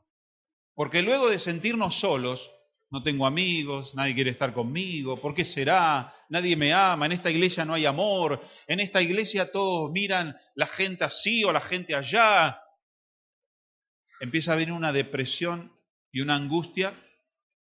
Porque 0.74 1.02
luego 1.02 1.30
de 1.30 1.40
sentirnos 1.40 2.02
solos, 2.02 2.52
no 2.92 3.04
tengo 3.04 3.28
amigos, 3.28 3.94
nadie 3.94 4.16
quiere 4.16 4.32
estar 4.32 4.54
conmigo, 4.54 5.22
¿por 5.22 5.36
qué 5.36 5.46
será? 5.46 6.14
Nadie 6.30 6.56
me 6.56 6.74
ama, 6.74 7.06
en 7.06 7.12
esta 7.12 7.30
iglesia 7.30 7.64
no 7.64 7.76
hay 7.76 7.86
amor, 7.86 8.42
en 8.68 8.80
esta 8.80 9.02
iglesia 9.02 9.52
todos 9.52 9.92
miran 9.92 10.36
la 10.56 10.66
gente 10.66 11.04
así 11.04 11.44
o 11.44 11.52
la 11.52 11.62
gente 11.62 11.94
allá. 11.94 12.62
Empieza 14.20 14.54
a 14.54 14.56
venir 14.56 14.74
una 14.74 14.92
depresión 14.92 15.72
y 16.12 16.22
una 16.22 16.36
angustia 16.36 17.00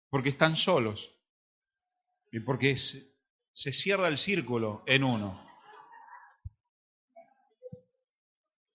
porque 0.09 0.29
están 0.29 0.57
solos 0.57 1.09
y 2.31 2.41
porque 2.41 2.77
se, 2.77 3.71
cierra 3.71 4.09
el 4.09 4.17
círculo 4.17 4.83
en 4.85 5.03
uno. 5.03 5.41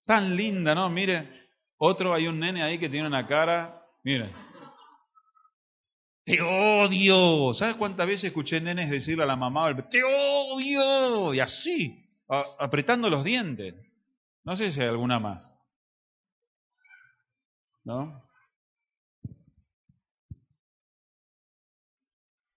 Tan 0.04 0.34
linda, 0.34 0.74
¿no? 0.74 0.88
Mire, 0.88 1.50
otro, 1.76 2.14
hay 2.14 2.26
un 2.26 2.40
nene 2.40 2.62
ahí 2.62 2.78
que 2.78 2.88
tiene 2.88 3.06
una 3.06 3.26
cara, 3.26 3.86
mire, 4.02 4.32
te 6.28 6.42
odio. 6.42 7.54
¿Sabes 7.54 7.76
cuántas 7.76 8.06
veces 8.06 8.24
escuché 8.24 8.60
nenes 8.60 8.90
decirle 8.90 9.24
a 9.24 9.26
la 9.26 9.36
mamá, 9.36 9.74
te 9.88 10.02
odio? 10.04 11.32
Y 11.32 11.40
así, 11.40 12.06
apretando 12.58 13.08
los 13.08 13.24
dientes. 13.24 13.74
No 14.44 14.54
sé 14.54 14.70
si 14.70 14.80
hay 14.80 14.88
alguna 14.88 15.18
más. 15.18 15.50
¿No? 17.82 18.22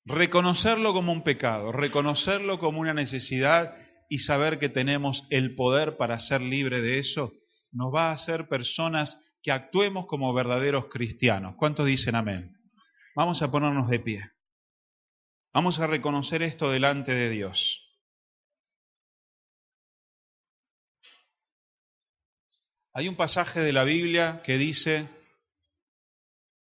Reconocerlo 0.04 0.92
como 0.92 1.14
un 1.14 1.24
pecado, 1.24 1.72
reconocerlo 1.72 2.60
como 2.60 2.82
una 2.82 2.94
necesidad 2.94 3.78
y 4.10 4.20
saber 4.20 4.60
que 4.60 4.68
tenemos 4.68 5.26
el 5.30 5.56
poder 5.56 5.96
para 5.96 6.20
ser 6.20 6.42
libre 6.42 6.82
de 6.82 7.00
eso, 7.00 7.32
nos 7.72 7.94
va 7.94 8.10
a 8.10 8.14
hacer 8.14 8.50
personas 8.50 9.18
que 9.42 9.54
actuemos 9.54 10.08
como 10.08 10.34
verdaderos 10.34 10.88
cristianos. 10.88 11.56
¿Cuántos 11.56 11.86
dicen 11.86 12.16
amén? 12.16 12.61
Vamos 13.16 13.42
a 13.42 13.52
ponernos 13.52 13.90
de 13.90 14.00
pie. 14.00 14.32
Vamos 15.54 15.80
a 15.80 15.88
reconocer 15.88 16.42
esto 16.42 16.72
delante 16.72 17.14
de 17.14 17.30
Dios. 17.30 17.86
Hay 22.94 23.10
un 23.10 23.16
pasaje 23.16 23.60
de 23.60 23.74
la 23.74 23.84
Biblia 23.84 24.42
que 24.44 24.58
dice 24.58 25.10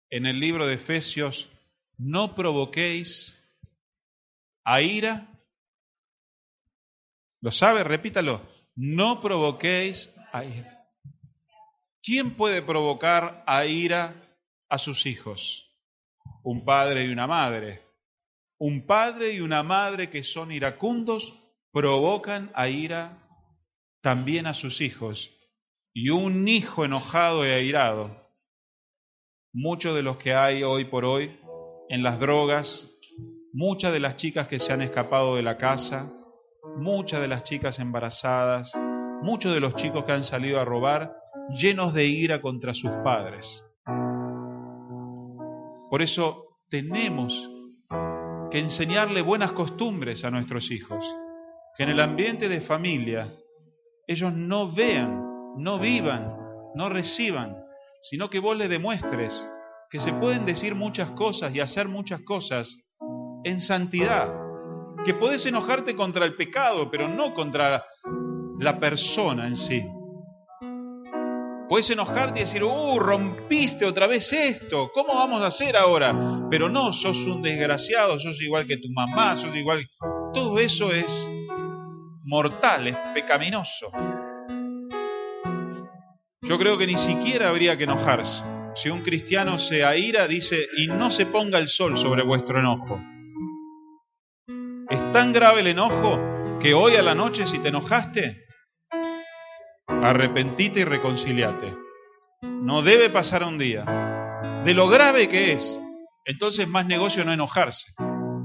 en 0.09 0.25
el 0.25 0.39
libro 0.39 0.67
de 0.67 0.75
Efesios, 0.75 1.49
no 1.97 2.33
provoquéis 2.33 3.37
a 4.63 4.81
ira. 4.81 5.27
¿Lo 7.41 7.51
sabe? 7.51 7.83
Repítalo. 7.83 8.41
No 8.75 9.19
provoquéis 9.19 10.13
a 10.31 10.45
ira. 10.45 10.89
¿Quién 12.01 12.35
puede 12.35 12.61
provocar 12.61 13.43
a 13.45 13.65
ira 13.65 14.15
a 14.69 14.77
sus 14.77 15.05
hijos? 15.05 15.66
Un 16.43 16.65
padre 16.65 17.05
y 17.05 17.09
una 17.09 17.27
madre. 17.27 17.81
Un 18.59 18.85
padre 18.85 19.33
y 19.33 19.41
una 19.41 19.63
madre 19.63 20.09
que 20.09 20.23
son 20.23 20.51
iracundos 20.51 21.33
provocan 21.71 22.51
a 22.55 22.69
ira 22.69 23.27
también 24.01 24.47
a 24.47 24.53
sus 24.53 24.81
hijos. 24.81 25.31
Y 25.93 26.09
un 26.09 26.47
hijo 26.47 26.85
enojado 26.85 27.45
y 27.45 27.49
airado. 27.49 28.27
Muchos 29.53 29.95
de 29.95 30.03
los 30.03 30.17
que 30.17 30.33
hay 30.33 30.63
hoy 30.63 30.85
por 30.85 31.05
hoy 31.05 31.39
en 31.89 32.03
las 32.03 32.19
drogas, 32.19 32.89
muchas 33.53 33.93
de 33.93 33.99
las 33.99 34.15
chicas 34.15 34.47
que 34.47 34.59
se 34.59 34.73
han 34.73 34.81
escapado 34.81 35.35
de 35.35 35.41
la 35.41 35.57
casa, 35.57 36.11
muchas 36.77 37.21
de 37.21 37.27
las 37.27 37.43
chicas 37.43 37.79
embarazadas, 37.79 38.71
muchos 39.21 39.53
de 39.53 39.59
los 39.59 39.75
chicos 39.75 40.03
que 40.03 40.11
han 40.11 40.23
salido 40.23 40.59
a 40.59 40.65
robar, 40.65 41.17
llenos 41.49 41.93
de 41.93 42.05
ira 42.05 42.41
contra 42.41 42.73
sus 42.73 42.91
padres. 43.03 43.63
Por 45.97 46.03
eso 46.03 46.59
tenemos 46.69 47.49
que 48.51 48.59
enseñarle 48.59 49.23
buenas 49.23 49.51
costumbres 49.53 50.23
a 50.25 50.29
nuestros 50.29 50.69
hijos, 50.69 51.03
que 51.75 51.85
en 51.85 51.89
el 51.89 51.99
ambiente 51.99 52.49
de 52.49 52.61
familia 52.61 53.33
ellos 54.05 54.31
no 54.31 54.71
vean, 54.71 55.55
no 55.57 55.79
vivan, 55.79 56.37
no 56.75 56.89
reciban, 56.89 57.57
sino 57.99 58.29
que 58.29 58.37
vos 58.37 58.55
le 58.55 58.67
demuestres 58.67 59.49
que 59.89 59.99
se 59.99 60.13
pueden 60.13 60.45
decir 60.45 60.75
muchas 60.75 61.09
cosas 61.09 61.55
y 61.55 61.61
hacer 61.61 61.87
muchas 61.87 62.21
cosas 62.21 62.77
en 63.43 63.59
santidad, 63.59 64.31
que 65.03 65.15
podés 65.15 65.47
enojarte 65.47 65.95
contra 65.95 66.25
el 66.25 66.35
pecado, 66.35 66.91
pero 66.91 67.07
no 67.07 67.33
contra 67.33 67.83
la 68.59 68.79
persona 68.79 69.47
en 69.47 69.57
sí. 69.57 69.83
Puedes 71.69 71.89
enojarte 71.89 72.39
y 72.39 72.43
decir, 72.43 72.63
uh, 72.63 72.97
rompiste 72.97 73.85
otra 73.85 74.07
vez 74.07 74.31
esto, 74.31 74.89
¿cómo 74.93 75.15
vamos 75.15 75.41
a 75.41 75.47
hacer 75.47 75.75
ahora? 75.75 76.15
Pero 76.49 76.69
no, 76.69 76.93
sos 76.93 77.25
un 77.25 77.41
desgraciado, 77.41 78.17
sos 78.19 78.41
igual 78.41 78.65
que 78.67 78.77
tu 78.77 78.89
mamá, 78.89 79.35
sos 79.35 79.53
igual... 79.55 79.85
Todo 80.33 80.59
eso 80.59 80.91
es 80.91 81.29
mortal, 82.23 82.87
es 82.87 82.97
pecaminoso. 83.13 83.91
Yo 86.41 86.57
creo 86.57 86.77
que 86.77 86.87
ni 86.87 86.97
siquiera 86.97 87.49
habría 87.49 87.75
que 87.75 87.83
enojarse. 87.83 88.43
Si 88.75 88.89
un 88.89 89.01
cristiano 89.01 89.59
se 89.59 89.83
aira, 89.83 90.27
dice, 90.27 90.67
y 90.77 90.87
no 90.87 91.11
se 91.11 91.25
ponga 91.25 91.57
el 91.57 91.67
sol 91.67 91.97
sobre 91.97 92.23
vuestro 92.23 92.59
enojo. 92.59 92.97
Es 94.89 95.11
tan 95.11 95.33
grave 95.33 95.61
el 95.61 95.67
enojo 95.67 96.17
que 96.61 96.73
hoy 96.73 96.95
a 96.95 97.01
la 97.01 97.15
noche 97.15 97.45
si 97.45 97.59
te 97.59 97.69
enojaste, 97.69 98.46
arrepentite 100.03 100.81
y 100.81 100.83
reconciliate. 100.83 101.75
No 102.41 102.81
debe 102.81 103.09
pasar 103.09 103.43
un 103.43 103.57
día. 103.57 103.85
De 104.63 104.73
lo 104.73 104.87
grave 104.87 105.27
que 105.27 105.53
es, 105.53 105.81
entonces 106.25 106.67
más 106.67 106.85
negocio 106.85 107.23
no 107.23 107.33
enojarse. 107.33 107.93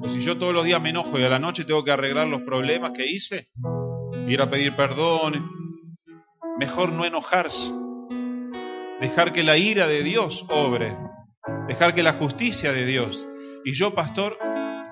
O 0.00 0.08
si 0.08 0.20
yo 0.20 0.38
todos 0.38 0.54
los 0.54 0.64
días 0.64 0.80
me 0.80 0.90
enojo 0.90 1.18
y 1.18 1.24
a 1.24 1.28
la 1.28 1.38
noche 1.38 1.64
tengo 1.64 1.84
que 1.84 1.92
arreglar 1.92 2.28
los 2.28 2.42
problemas 2.42 2.92
que 2.92 3.06
hice, 3.06 3.48
ir 4.26 4.40
a 4.40 4.50
pedir 4.50 4.74
perdón, 4.74 5.50
mejor 6.58 6.92
no 6.92 7.04
enojarse. 7.04 7.72
Dejar 9.00 9.32
que 9.32 9.42
la 9.42 9.56
ira 9.56 9.86
de 9.88 10.02
Dios 10.02 10.46
obre, 10.48 10.96
dejar 11.68 11.94
que 11.94 12.02
la 12.02 12.14
justicia 12.14 12.72
de 12.72 12.86
Dios. 12.86 13.26
Y 13.64 13.74
yo, 13.74 13.94
pastor, 13.94 14.38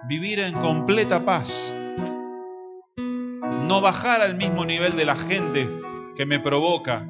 vivir 0.08 0.40
en 0.40 0.54
completa 0.54 1.24
paz. 1.24 1.72
No 2.96 3.80
bajar 3.80 4.20
al 4.20 4.36
mismo 4.36 4.64
nivel 4.64 4.96
de 4.96 5.04
la 5.04 5.16
gente 5.16 5.79
que 6.20 6.26
me 6.26 6.38
provoca, 6.38 7.06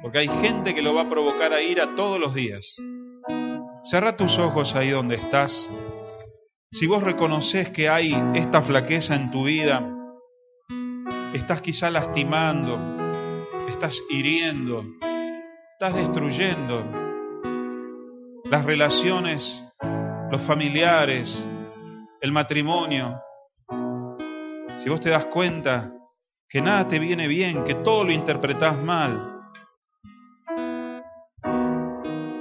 porque 0.00 0.20
hay 0.20 0.28
gente 0.28 0.74
que 0.74 0.80
lo 0.80 0.94
va 0.94 1.02
a 1.02 1.10
provocar 1.10 1.52
a 1.52 1.60
ira 1.60 1.94
todos 1.94 2.18
los 2.18 2.32
días. 2.32 2.76
Cerra 3.82 4.16
tus 4.16 4.38
ojos 4.38 4.74
ahí 4.74 4.88
donde 4.88 5.16
estás. 5.16 5.68
Si 6.72 6.86
vos 6.86 7.02
reconoces 7.02 7.68
que 7.68 7.90
hay 7.90 8.16
esta 8.34 8.62
flaqueza 8.62 9.14
en 9.14 9.30
tu 9.30 9.44
vida, 9.44 9.86
estás 11.34 11.60
quizá 11.60 11.90
lastimando, 11.90 12.78
estás 13.68 14.00
hiriendo, 14.08 14.86
estás 15.74 15.94
destruyendo 15.94 16.82
las 18.46 18.64
relaciones, 18.64 19.62
los 20.30 20.40
familiares, 20.40 21.46
el 22.22 22.32
matrimonio. 22.32 23.20
Si 24.78 24.88
vos 24.88 25.00
te 25.02 25.10
das 25.10 25.26
cuenta 25.26 25.93
que 26.54 26.62
nada 26.62 26.86
te 26.86 27.00
viene 27.00 27.26
bien, 27.26 27.64
que 27.64 27.74
todo 27.74 28.04
lo 28.04 28.12
interpretás 28.12 28.78
mal. 28.78 29.42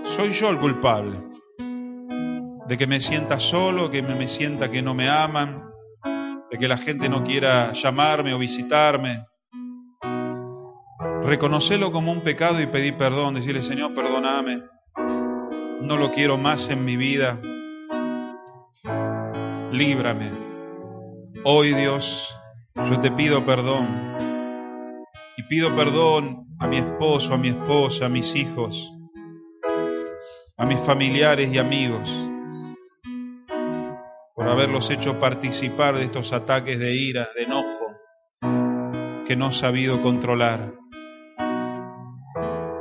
Soy 0.03 0.33
yo 0.33 0.51
el 0.51 0.59
culpable 0.59 1.19
de 2.67 2.77
que 2.77 2.85
me 2.85 3.01
sienta 3.01 3.39
solo, 3.39 3.89
que 3.89 4.03
me 4.03 4.27
sienta 4.27 4.69
que 4.69 4.83
no 4.83 4.93
me 4.93 5.09
aman, 5.09 5.63
de 6.51 6.59
que 6.59 6.67
la 6.67 6.77
gente 6.77 7.09
no 7.09 7.23
quiera 7.23 7.73
llamarme 7.73 8.35
o 8.35 8.37
visitarme. 8.37 9.25
Reconocelo 11.23 11.91
como 11.91 12.11
un 12.11 12.21
pecado 12.21 12.61
y 12.61 12.67
pedir 12.67 12.95
perdón, 12.95 13.33
decirle, 13.33 13.63
Señor, 13.63 13.95
perdóname, 13.95 14.61
no 15.81 15.97
lo 15.97 16.11
quiero 16.11 16.37
más 16.37 16.69
en 16.69 16.85
mi 16.85 16.97
vida, 16.97 17.39
líbrame. 19.71 20.29
Hoy 21.45 21.73
Dios, 21.73 22.32
yo 22.75 22.99
te 22.99 23.11
pido 23.11 23.43
perdón. 23.45 23.87
Y 25.37 25.43
pido 25.43 25.75
perdón 25.75 26.45
a 26.59 26.67
mi 26.67 26.77
esposo, 26.77 27.33
a 27.33 27.37
mi 27.37 27.49
esposa, 27.49 28.05
a 28.05 28.09
mis 28.09 28.35
hijos, 28.35 28.91
a 30.57 30.65
mis 30.65 30.79
familiares 30.81 31.51
y 31.51 31.57
amigos, 31.57 32.09
por 34.35 34.47
haberlos 34.47 34.89
hecho 34.91 35.19
participar 35.19 35.95
de 35.95 36.05
estos 36.05 36.33
ataques 36.33 36.79
de 36.79 36.95
ira, 36.95 37.29
de 37.35 37.43
enojo, 37.43 39.25
que 39.25 39.35
no 39.35 39.49
he 39.49 39.53
sabido 39.53 40.01
controlar. 40.01 40.73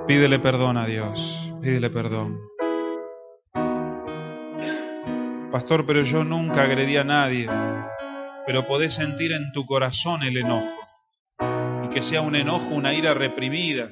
Pídele 0.07 0.38
perdón 0.38 0.76
a 0.76 0.86
Dios, 0.86 1.53
pídele 1.62 1.88
perdón. 1.88 2.38
Pastor, 5.51 5.84
pero 5.86 6.03
yo 6.03 6.24
nunca 6.24 6.62
agredí 6.62 6.97
a 6.97 7.05
nadie 7.05 7.49
pero 8.47 8.66
podés 8.66 8.95
sentir 8.95 9.32
en 9.32 9.53
tu 9.53 9.66
corazón 9.66 10.22
el 10.22 10.36
enojo. 10.36 10.80
Y 11.84 11.88
que 11.88 12.03
sea 12.03 12.20
un 12.22 12.34
enojo, 12.34 12.74
una 12.74 12.93
ira 12.95 13.14
reprimida. 13.14 13.90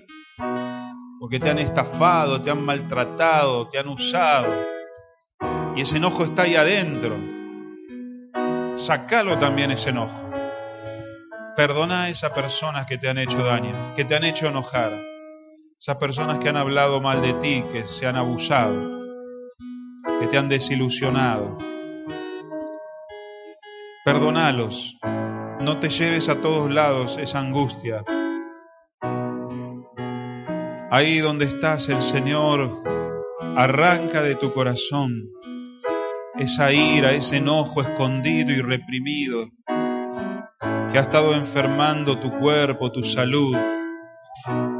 Porque 1.19 1.39
te 1.39 1.51
han 1.51 1.59
estafado, 1.59 2.41
te 2.41 2.51
han 2.51 2.65
maltratado, 2.65 3.69
te 3.69 3.79
han 3.79 3.89
usado. 3.89 4.53
Y 5.77 5.83
ese 5.83 5.99
enojo 5.99 6.25
está 6.25 6.43
ahí 6.43 6.57
adentro. 6.57 7.17
Sacalo 8.77 9.39
también 9.39 9.71
ese 9.71 9.91
enojo. 9.91 10.31
Perdona 11.57 12.05
a 12.05 12.09
esas 12.09 12.33
personas 12.33 12.87
que 12.87 12.97
te 12.97 13.09
han 13.09 13.19
hecho 13.19 13.43
daño, 13.45 13.73
que 13.95 14.05
te 14.05 14.17
han 14.17 14.25
hecho 14.25 14.47
enojar. 14.47 14.91
Esas 15.79 15.97
personas 15.97 16.39
que 16.39 16.49
han 16.49 16.57
hablado 16.57 17.01
mal 17.01 17.23
de 17.23 17.35
ti, 17.35 17.65
que 17.73 17.87
se 17.87 18.07
han 18.07 18.17
abusado, 18.17 19.01
que 20.21 20.27
te 20.27 20.39
han 20.39 20.49
desilusionado 20.49 21.59
Perdonalos. 24.05 24.97
No 25.61 25.77
te 25.79 25.91
lleves 25.91 26.31
a 26.31 26.41
todos 26.41 26.73
lados 26.73 27.19
esa 27.19 27.41
angustia. 27.41 28.03
Ahí 30.91 31.19
donde 31.19 31.45
estás, 31.45 31.89
el 31.91 32.01
Señor 32.01 32.83
arranca 33.57 34.23
de 34.23 34.37
tu 34.37 34.53
corazón 34.53 35.29
esa 36.39 36.73
ira, 36.73 37.13
ese 37.13 37.37
enojo 37.37 37.83
escondido 37.83 38.53
y 38.53 38.63
reprimido 38.63 39.51
que 40.91 40.99
ha 40.99 41.03
estado 41.03 41.35
enfermando 41.35 42.19
tu 42.19 42.31
cuerpo, 42.39 42.91
tu 42.91 43.05
salud, 43.05 43.55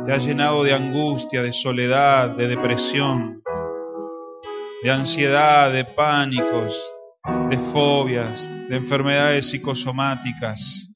te 0.07 0.13
ha 0.13 0.17
llenado 0.17 0.65
de 0.65 0.73
angustia, 0.73 1.43
de 1.43 1.53
soledad, 1.53 2.31
de 2.31 2.49
depresión, 2.49 3.43
de 4.83 4.91
ansiedad, 4.91 5.71
de 5.71 5.85
pánicos, 5.85 6.75
de 7.25 7.59
fobias, 7.73 8.49
de 8.69 8.77
enfermedades 8.77 9.51
psicosomáticas. 9.51 10.89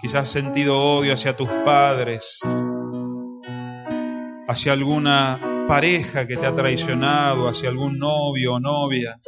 Quizás 0.00 0.22
has 0.22 0.32
sentido 0.32 0.80
odio 0.80 1.12
hacia 1.12 1.36
tus 1.36 1.48
padres, 1.64 2.38
hacia 4.48 4.72
alguna 4.72 5.38
pareja 5.68 6.26
que 6.26 6.36
te 6.36 6.46
ha 6.46 6.54
traicionado, 6.54 7.48
hacia 7.48 7.68
algún 7.68 7.98
novio 7.98 8.54
o 8.54 8.60
novia. 8.60 9.20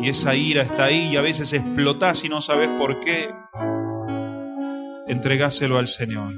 Y 0.00 0.08
esa 0.08 0.34
ira 0.34 0.62
está 0.62 0.84
ahí 0.84 1.12
y 1.12 1.16
a 1.16 1.22
veces 1.22 1.52
explotás 1.52 2.24
y 2.24 2.28
no 2.28 2.40
sabes 2.40 2.68
por 2.78 3.00
qué. 3.00 3.30
Entregáselo 5.06 5.78
al 5.78 5.88
Señor. 5.88 6.32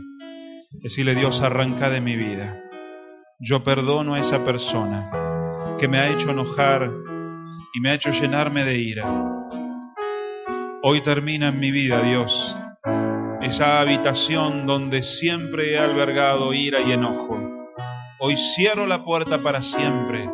Decirle, 0.70 1.14
Dios, 1.14 1.40
arranca 1.40 1.88
de 1.88 2.00
mi 2.00 2.16
vida. 2.16 2.62
Yo 3.38 3.64
perdono 3.64 4.14
a 4.14 4.20
esa 4.20 4.44
persona 4.44 5.10
que 5.78 5.88
me 5.88 5.98
ha 5.98 6.10
hecho 6.10 6.30
enojar 6.30 6.90
y 7.76 7.80
me 7.80 7.90
ha 7.90 7.94
hecho 7.94 8.10
llenarme 8.10 8.64
de 8.64 8.78
ira. 8.78 9.04
Hoy 10.82 11.02
termina 11.02 11.48
en 11.48 11.60
mi 11.60 11.70
vida, 11.70 12.00
Dios, 12.00 12.58
esa 13.42 13.82
habitación 13.82 14.66
donde 14.66 15.02
siempre 15.02 15.72
he 15.72 15.78
albergado 15.78 16.54
ira 16.54 16.80
y 16.80 16.92
enojo. 16.92 17.38
Hoy 18.18 18.38
cierro 18.38 18.86
la 18.86 19.04
puerta 19.04 19.42
para 19.42 19.60
siempre, 19.60 20.26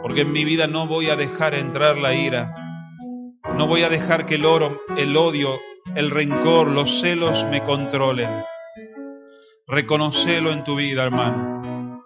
porque 0.00 0.20
en 0.20 0.30
mi 0.30 0.44
vida 0.44 0.68
no 0.68 0.86
voy 0.86 1.10
a 1.10 1.16
dejar 1.16 1.54
entrar 1.54 1.98
la 1.98 2.14
ira, 2.14 2.54
no 3.56 3.66
voy 3.66 3.82
a 3.82 3.88
dejar 3.88 4.24
que 4.24 4.36
el 4.36 4.44
oro, 4.44 4.80
el 4.96 5.16
odio, 5.16 5.58
el 5.96 6.12
rencor, 6.12 6.68
los 6.68 7.00
celos 7.00 7.44
me 7.50 7.64
controlen. 7.64 8.30
Reconocelo 9.66 10.52
en 10.52 10.62
tu 10.62 10.76
vida, 10.76 11.02
hermano. 11.02 12.04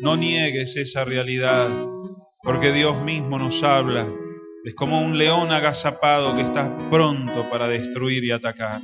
No 0.00 0.16
niegues 0.16 0.74
esa 0.76 1.04
realidad, 1.04 1.68
porque 2.46 2.70
Dios 2.70 3.02
mismo 3.02 3.40
nos 3.40 3.60
habla. 3.64 4.06
Es 4.62 4.74
como 4.76 5.00
un 5.00 5.18
león 5.18 5.50
agazapado 5.50 6.36
que 6.36 6.42
está 6.42 6.72
pronto 6.88 7.50
para 7.50 7.66
destruir 7.66 8.24
y 8.24 8.30
atacar. 8.30 8.80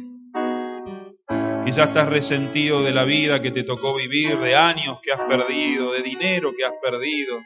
Quizás 1.65 1.89
estás 1.89 2.09
resentido 2.09 2.83
de 2.83 2.91
la 2.91 3.05
vida 3.05 3.41
que 3.41 3.53
te 3.53 3.63
tocó 3.63 3.95
vivir, 3.95 4.37
de 4.39 4.57
años 4.57 4.99
que 5.01 5.13
has 5.13 5.21
perdido, 5.21 5.93
de 5.93 6.03
dinero 6.03 6.51
que 6.57 6.65
has 6.65 6.73
perdido. 6.83 7.39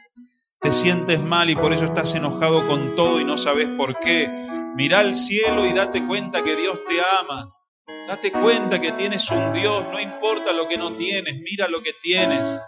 Te 0.59 0.73
sientes 0.73 1.19
mal 1.19 1.51
y 1.51 1.55
por 1.55 1.71
eso 1.71 1.85
estás 1.85 2.15
enojado 2.15 2.67
con 2.67 2.95
todo 2.95 3.21
y 3.21 3.23
no 3.23 3.37
sabes 3.37 3.67
por 3.77 3.99
qué. 3.99 4.27
Mira 4.75 4.99
al 4.99 5.15
cielo 5.15 5.67
y 5.67 5.73
date 5.73 6.03
cuenta 6.07 6.43
que 6.43 6.55
Dios 6.55 6.79
te 6.89 6.95
ama. 7.21 7.53
Date 8.07 8.31
cuenta 8.31 8.81
que 8.81 8.91
tienes 8.93 9.29
un 9.29 9.53
Dios, 9.53 9.85
no 9.91 9.99
importa 9.99 10.51
lo 10.51 10.67
que 10.67 10.77
no 10.77 10.93
tienes, 10.93 11.39
mira 11.41 11.67
lo 11.67 11.83
que 11.83 11.93
tienes. 12.01 12.59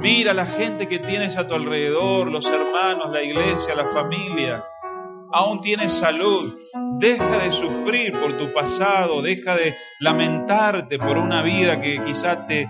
Mira 0.00 0.34
la 0.34 0.46
gente 0.46 0.88
que 0.88 0.98
tienes 0.98 1.36
a 1.36 1.46
tu 1.46 1.54
alrededor, 1.54 2.30
los 2.30 2.46
hermanos, 2.46 3.10
la 3.10 3.22
iglesia, 3.22 3.74
la 3.74 3.90
familia. 3.90 4.62
Aún 5.32 5.60
tienes 5.60 5.92
salud. 5.92 6.54
Deja 6.98 7.38
de 7.38 7.52
sufrir 7.52 8.12
por 8.12 8.32
tu 8.38 8.52
pasado, 8.52 9.22
deja 9.22 9.56
de 9.56 9.74
lamentarte 10.00 10.98
por 10.98 11.18
una 11.18 11.42
vida 11.42 11.80
que 11.80 11.98
quizás 11.98 12.46
te 12.46 12.68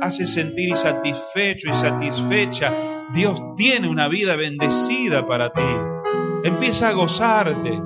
hace 0.00 0.26
sentir 0.26 0.70
insatisfecho 0.70 1.70
y 1.70 1.74
satisfecha. 1.74 2.72
Dios 3.12 3.40
tiene 3.56 3.88
una 3.88 4.08
vida 4.08 4.36
bendecida 4.36 5.26
para 5.26 5.52
ti. 5.52 5.62
Empieza 6.44 6.88
a 6.88 6.92
gozarte, 6.92 7.80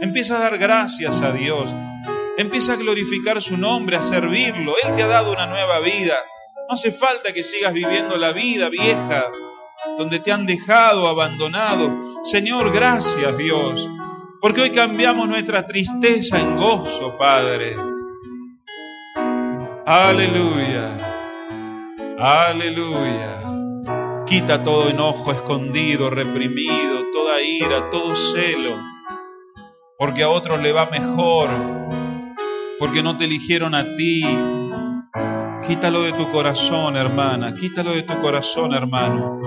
empieza 0.00 0.38
a 0.38 0.40
dar 0.40 0.58
gracias 0.58 1.22
a 1.22 1.32
Dios, 1.32 1.72
empieza 2.36 2.72
a 2.72 2.76
glorificar 2.76 3.40
su 3.40 3.56
nombre, 3.56 3.96
a 3.96 4.02
servirlo. 4.02 4.74
Él 4.82 4.94
te 4.94 5.02
ha 5.02 5.06
dado 5.06 5.32
una 5.32 5.46
nueva 5.46 5.80
vida. 5.80 6.16
No 6.70 6.74
hace 6.74 6.92
falta 6.92 7.32
que 7.32 7.42
sigas 7.42 7.74
viviendo 7.74 8.16
la 8.16 8.32
vida 8.32 8.68
vieja, 8.68 9.32
donde 9.98 10.20
te 10.20 10.30
han 10.30 10.46
dejado, 10.46 11.08
abandonado. 11.08 12.22
Señor, 12.22 12.72
gracias 12.72 13.36
Dios, 13.36 13.88
porque 14.40 14.60
hoy 14.60 14.70
cambiamos 14.70 15.28
nuestra 15.28 15.66
tristeza 15.66 16.38
en 16.38 16.56
gozo, 16.56 17.18
Padre. 17.18 17.74
Aleluya, 19.84 20.96
aleluya. 22.16 24.24
Quita 24.28 24.62
todo 24.62 24.90
enojo 24.90 25.32
escondido, 25.32 26.08
reprimido, 26.08 27.10
toda 27.12 27.42
ira, 27.42 27.90
todo 27.90 28.14
celo, 28.14 28.76
porque 29.98 30.22
a 30.22 30.28
otros 30.28 30.62
le 30.62 30.70
va 30.70 30.86
mejor, 30.86 31.48
porque 32.78 33.02
no 33.02 33.16
te 33.16 33.24
eligieron 33.24 33.74
a 33.74 33.82
ti. 33.96 34.24
Quítalo 35.70 36.02
de 36.02 36.10
tu 36.10 36.28
corazón, 36.32 36.96
hermana, 36.96 37.54
quítalo 37.54 37.92
de 37.92 38.02
tu 38.02 38.20
corazón, 38.20 38.74
hermano. 38.74 39.38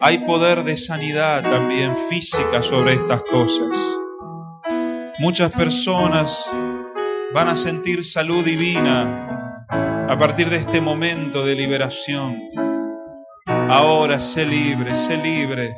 Hay 0.00 0.18
poder 0.18 0.62
de 0.62 0.76
sanidad 0.76 1.42
también 1.42 1.96
física 2.08 2.62
sobre 2.62 2.94
estas 2.94 3.24
cosas. 3.24 3.76
Muchas 5.18 5.50
personas 5.50 6.48
van 7.34 7.48
a 7.48 7.56
sentir 7.56 8.04
salud 8.04 8.44
divina 8.44 9.66
a 10.08 10.16
partir 10.16 10.48
de 10.48 10.58
este 10.58 10.80
momento 10.80 11.44
de 11.44 11.56
liberación. 11.56 12.38
Ahora 13.68 14.20
sé 14.20 14.46
libre, 14.46 14.94
sé 14.94 15.16
libre 15.16 15.76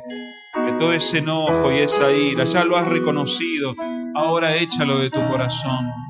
de 0.67 0.71
todo 0.73 0.93
ese 0.93 1.17
enojo 1.17 1.71
y 1.71 1.79
esa 1.79 2.11
ira. 2.11 2.43
Ya 2.43 2.63
lo 2.63 2.77
has 2.77 2.87
reconocido, 2.87 3.73
ahora 4.13 4.55
échalo 4.55 4.99
de 4.99 5.09
tu 5.09 5.19
corazón. 5.27 6.06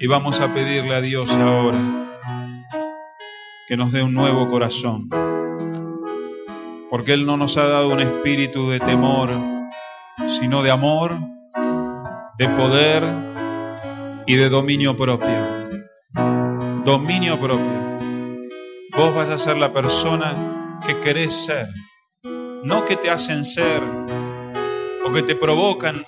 Y 0.00 0.06
vamos 0.06 0.38
a 0.40 0.54
pedirle 0.54 0.94
a 0.94 1.00
Dios 1.00 1.28
ahora 1.30 1.78
que 3.66 3.76
nos 3.76 3.90
dé 3.90 4.00
un 4.00 4.14
nuevo 4.14 4.48
corazón. 4.48 5.08
Porque 6.88 7.14
Él 7.14 7.26
no 7.26 7.36
nos 7.36 7.56
ha 7.56 7.66
dado 7.66 7.88
un 7.88 7.98
espíritu 7.98 8.70
de 8.70 8.78
temor, 8.78 9.30
sino 10.40 10.62
de 10.62 10.70
amor, 10.70 11.16
de 12.38 12.48
poder 12.48 13.02
y 14.26 14.36
de 14.36 14.48
dominio 14.48 14.96
propio. 14.96 15.36
Dominio 16.84 17.36
propio. 17.38 17.98
Vos 18.96 19.14
vas 19.16 19.30
a 19.30 19.38
ser 19.38 19.56
la 19.56 19.72
persona 19.72 20.78
que 20.86 21.00
querés 21.00 21.44
ser, 21.44 21.66
no 22.62 22.84
que 22.84 22.96
te 22.96 23.10
hacen 23.10 23.44
ser 23.44 23.82
o 25.04 25.12
que 25.12 25.22
te 25.22 25.34
provocan. 25.34 26.04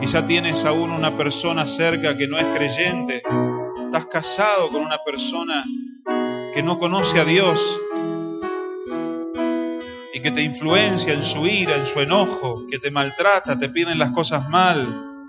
Quizá 0.00 0.26
tienes 0.26 0.64
aún 0.64 0.90
una 0.90 1.16
persona 1.16 1.66
cerca 1.66 2.16
que 2.16 2.28
no 2.28 2.38
es 2.38 2.46
creyente, 2.56 3.22
estás 3.84 4.06
casado 4.06 4.68
con 4.68 4.82
una 4.82 4.98
persona 5.04 5.64
que 6.54 6.62
no 6.62 6.78
conoce 6.78 7.18
a 7.20 7.24
Dios 7.24 7.60
y 10.14 10.20
que 10.20 10.30
te 10.30 10.42
influencia 10.42 11.12
en 11.12 11.22
su 11.22 11.46
ira, 11.46 11.76
en 11.76 11.86
su 11.86 12.00
enojo, 12.00 12.64
que 12.70 12.78
te 12.78 12.90
maltrata, 12.90 13.58
te 13.58 13.68
piden 13.68 13.98
las 13.98 14.12
cosas 14.12 14.48
mal, 14.48 15.26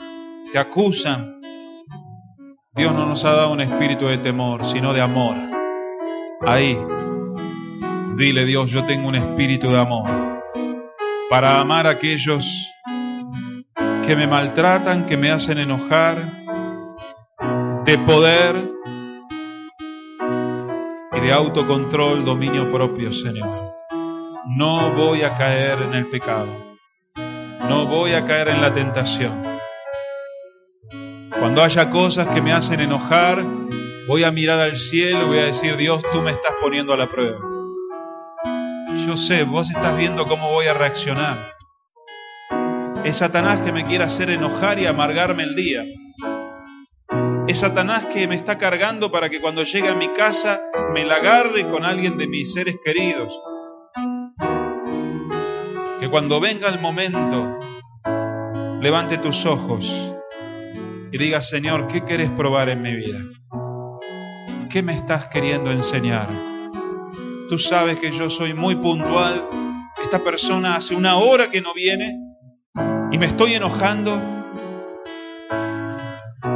te 0.51 0.57
acusan. 0.57 1.41
Dios 2.73 2.93
no 2.93 3.05
nos 3.05 3.25
ha 3.25 3.31
dado 3.31 3.51
un 3.51 3.61
espíritu 3.61 4.05
de 4.07 4.19
temor, 4.19 4.65
sino 4.65 4.93
de 4.93 5.01
amor. 5.01 5.35
Ahí, 6.45 6.77
dile 8.15 8.45
Dios, 8.45 8.71
yo 8.71 8.85
tengo 8.85 9.09
un 9.09 9.15
espíritu 9.15 9.69
de 9.69 9.79
amor 9.79 10.29
para 11.29 11.59
amar 11.59 11.85
a 11.85 11.91
aquellos 11.91 12.71
que 14.09 14.15
me 14.15 14.25
maltratan, 14.25 15.05
que 15.05 15.17
me 15.17 15.29
hacen 15.29 15.59
enojar, 15.59 16.17
de 17.85 17.95
poder 17.99 18.55
y 21.11 21.19
de 21.19 21.31
autocontrol, 21.31 22.25
dominio 22.25 22.71
propio, 22.71 23.13
Señor. 23.13 23.51
No 24.47 24.95
voy 24.95 25.21
a 25.21 25.35
caer 25.35 25.77
en 25.83 25.93
el 25.93 26.07
pecado. 26.07 26.47
No 27.69 27.85
voy 27.85 28.13
a 28.13 28.25
caer 28.25 28.47
en 28.47 28.61
la 28.61 28.73
tentación. 28.73 29.43
Cuando 31.37 31.61
haya 31.61 31.91
cosas 31.91 32.29
que 32.29 32.41
me 32.41 32.51
hacen 32.51 32.79
enojar, 32.79 33.43
voy 34.07 34.23
a 34.23 34.31
mirar 34.31 34.59
al 34.59 34.75
cielo 34.75 35.21
y 35.21 35.27
voy 35.27 35.37
a 35.37 35.45
decir, 35.45 35.77
Dios, 35.77 36.01
tú 36.11 36.23
me 36.23 36.31
estás 36.31 36.55
poniendo 36.59 36.93
a 36.93 36.97
la 36.97 37.05
prueba. 37.05 37.37
Yo 39.05 39.15
sé, 39.15 39.43
vos 39.43 39.69
estás 39.69 39.95
viendo 39.95 40.25
cómo 40.25 40.49
voy 40.49 40.65
a 40.65 40.73
reaccionar. 40.73 41.58
Es 43.03 43.17
Satanás 43.17 43.61
que 43.61 43.71
me 43.71 43.85
quiere 43.85 44.03
hacer 44.03 44.29
enojar 44.29 44.77
y 44.77 44.85
amargarme 44.85 45.43
el 45.43 45.55
día. 45.55 45.85
Es 47.47 47.59
Satanás 47.59 48.05
que 48.05 48.27
me 48.27 48.35
está 48.35 48.57
cargando 48.57 49.11
para 49.11 49.29
que 49.29 49.39
cuando 49.39 49.63
llegue 49.63 49.87
a 49.87 49.95
mi 49.95 50.09
casa 50.09 50.59
me 50.93 51.05
la 51.05 51.15
agarre 51.15 51.63
con 51.63 51.85
alguien 51.85 52.17
de 52.17 52.27
mis 52.27 52.53
seres 52.53 52.75
queridos. 52.83 53.39
Que 55.99 56.09
cuando 56.09 56.39
venga 56.39 56.69
el 56.69 56.79
momento, 56.79 57.57
levante 58.81 59.17
tus 59.17 59.45
ojos 59.45 59.91
y 61.11 61.17
diga, 61.17 61.41
Señor, 61.41 61.87
¿qué 61.87 62.03
quieres 62.03 62.29
probar 62.31 62.69
en 62.69 62.81
mi 62.81 62.93
vida? 62.95 63.19
¿Qué 64.69 64.83
me 64.83 64.93
estás 64.93 65.27
queriendo 65.27 65.71
enseñar? 65.71 66.27
Tú 67.49 67.57
sabes 67.57 67.97
que 67.99 68.11
yo 68.11 68.29
soy 68.29 68.53
muy 68.53 68.75
puntual. 68.75 69.47
Esta 70.03 70.19
persona 70.19 70.75
hace 70.75 70.95
una 70.95 71.17
hora 71.17 71.49
que 71.49 71.61
no 71.61 71.73
viene 71.73 72.28
y 73.11 73.17
me 73.17 73.25
estoy 73.25 73.55
enojando. 73.55 74.19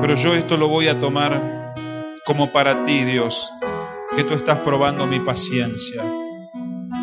Pero 0.01 0.15
yo 0.15 0.35
esto 0.35 0.57
lo 0.57 0.67
voy 0.67 0.87
a 0.87 0.99
tomar 0.99 1.73
como 2.25 2.51
para 2.51 2.83
ti, 2.83 3.03
Dios, 3.03 3.51
que 4.15 4.23
tú 4.23 4.33
estás 4.33 4.59
probando 4.59 5.07
mi 5.07 5.19
paciencia, 5.19 6.03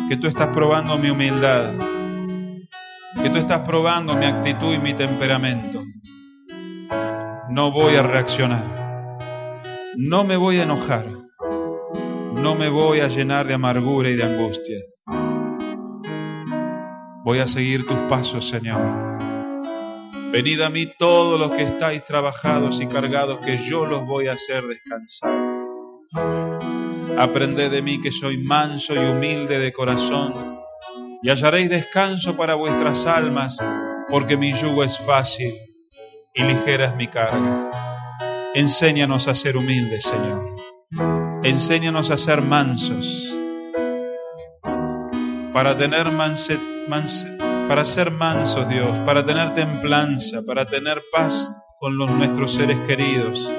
que 0.09 0.17
tú 0.17 0.27
estás 0.27 0.49
probando 0.49 0.97
mi 0.97 1.09
humildad, 1.09 1.71
que 3.21 3.29
tú 3.29 3.37
estás 3.37 3.61
probando 3.61 4.15
mi 4.15 4.25
actitud 4.25 4.73
y 4.73 4.79
mi 4.79 4.93
temperamento. 4.93 5.81
No 7.49 7.71
voy 7.71 7.95
a 7.95 8.03
reaccionar, 8.03 9.15
no 9.97 10.23
me 10.23 10.37
voy 10.37 10.57
a 10.57 10.63
enojar, 10.63 11.05
no 12.41 12.55
me 12.55 12.69
voy 12.69 13.01
a 13.01 13.07
llenar 13.07 13.45
de 13.47 13.53
amargura 13.53 14.09
y 14.09 14.15
de 14.15 14.23
angustia. 14.23 14.77
Voy 17.23 17.39
a 17.39 17.47
seguir 17.47 17.85
tus 17.85 17.97
pasos, 18.09 18.49
Señor. 18.49 19.30
Venid 20.31 20.61
a 20.61 20.69
mí 20.69 20.85
todos 20.97 21.37
los 21.37 21.51
que 21.53 21.63
estáis 21.63 22.05
trabajados 22.05 22.79
y 22.79 22.87
cargados, 22.87 23.45
que 23.45 23.57
yo 23.57 23.85
los 23.85 24.05
voy 24.05 24.27
a 24.27 24.31
hacer 24.31 24.63
descansar. 24.63 25.29
Aprended 27.17 27.69
de 27.69 27.81
mí 27.81 27.99
que 27.99 28.13
soy 28.13 28.37
manso 28.37 28.95
y 28.95 28.97
humilde 28.97 29.59
de 29.59 29.73
corazón, 29.73 30.61
y 31.21 31.29
hallaréis 31.29 31.69
descanso 31.69 32.37
para 32.37 32.55
vuestras 32.55 33.05
almas, 33.05 33.57
porque 34.07 34.37
mi 34.37 34.53
yugo 34.53 34.85
es 34.85 34.97
fácil 34.99 35.53
y 36.33 36.43
ligera 36.43 36.85
es 36.85 36.95
mi 36.95 37.07
carga. 37.07 37.71
Enséñanos 38.53 39.27
a 39.27 39.35
ser 39.35 39.57
humildes, 39.57 40.05
Señor. 40.05 40.55
Enséñanos 41.43 42.09
a 42.09 42.17
ser 42.17 42.41
mansos. 42.41 43.35
Para 45.51 45.77
tener 45.77 46.09
para 47.71 47.85
ser 47.85 48.11
mansos, 48.11 48.67
Dios, 48.67 48.89
para 49.05 49.25
tener 49.25 49.55
templanza, 49.55 50.41
para 50.45 50.65
tener 50.65 51.01
paz 51.09 51.49
con 51.79 51.97
los, 51.97 52.11
nuestros 52.11 52.53
seres 52.53 52.77
queridos, 52.85 53.49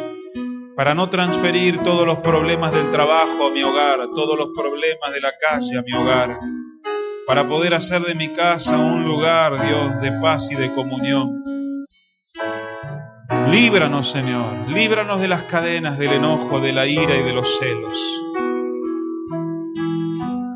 para 0.76 0.94
no 0.94 1.08
transferir 1.08 1.78
todos 1.78 2.04
los 2.04 2.18
problemas 2.18 2.72
del 2.72 2.90
trabajo 2.90 3.46
a 3.46 3.50
mi 3.50 3.62
hogar, 3.62 4.00
todos 4.14 4.36
los 4.36 4.48
problemas 4.54 5.14
de 5.14 5.20
la 5.22 5.32
calle 5.40 5.78
a 5.78 5.82
mi 5.82 5.94
hogar, 5.94 6.38
para 7.26 7.48
poder 7.48 7.72
hacer 7.72 8.02
de 8.02 8.14
mi 8.14 8.28
casa 8.28 8.76
un 8.76 9.02
lugar, 9.02 9.66
Dios, 9.66 10.02
de 10.02 10.12
paz 10.20 10.50
y 10.50 10.56
de 10.56 10.74
comunión. 10.74 11.42
Líbranos, 13.50 14.10
Señor, 14.10 14.68
líbranos 14.74 15.22
de 15.22 15.28
las 15.28 15.44
cadenas 15.44 15.98
del 15.98 16.12
enojo, 16.12 16.60
de 16.60 16.74
la 16.74 16.86
ira 16.86 17.16
y 17.16 17.22
de 17.22 17.32
los 17.32 17.58
celos. 17.58 18.31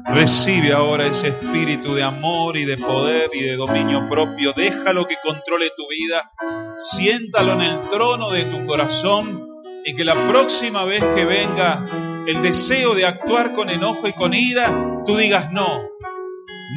Recibe 0.09 0.73
ahora 0.73 1.07
ese 1.07 1.29
espíritu 1.29 1.95
de 1.95 2.05
amor 2.05 2.57
y 2.57 2.65
de 2.65 2.79
poder 2.79 3.29
y 3.33 3.43
de 3.43 3.57
dominio 3.57 4.09
propio. 4.09 4.53
Déjalo 4.53 5.05
que 5.07 5.17
controle 5.23 5.71
tu 5.77 5.89
vida. 5.89 6.31
Siéntalo 6.77 7.55
en 7.55 7.63
el 7.63 7.81
trono 7.91 8.31
de 8.31 8.45
tu 8.45 8.65
corazón 8.67 9.61
y 9.85 9.95
que 9.95 10.05
la 10.05 10.15
próxima 10.29 10.85
vez 10.85 11.05
que 11.15 11.25
venga 11.25 11.85
el 12.27 12.41
deseo 12.43 12.95
de 12.95 13.05
actuar 13.05 13.53
con 13.53 13.69
enojo 13.69 14.07
y 14.07 14.13
con 14.13 14.33
ira, 14.33 15.03
tú 15.07 15.17
digas 15.17 15.51
no, 15.53 15.89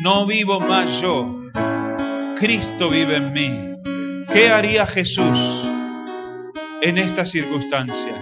no 0.04 0.26
vivo 0.26 0.60
más 0.60 1.00
yo. 1.00 1.28
Cristo 2.40 2.90
vive 2.90 3.18
en 3.18 3.34
mí. 3.34 4.26
¿Qué 4.32 4.50
haría 4.50 4.86
Jesús 4.86 5.68
en 6.82 6.98
esta 6.98 7.26
circunstancia? 7.26 8.16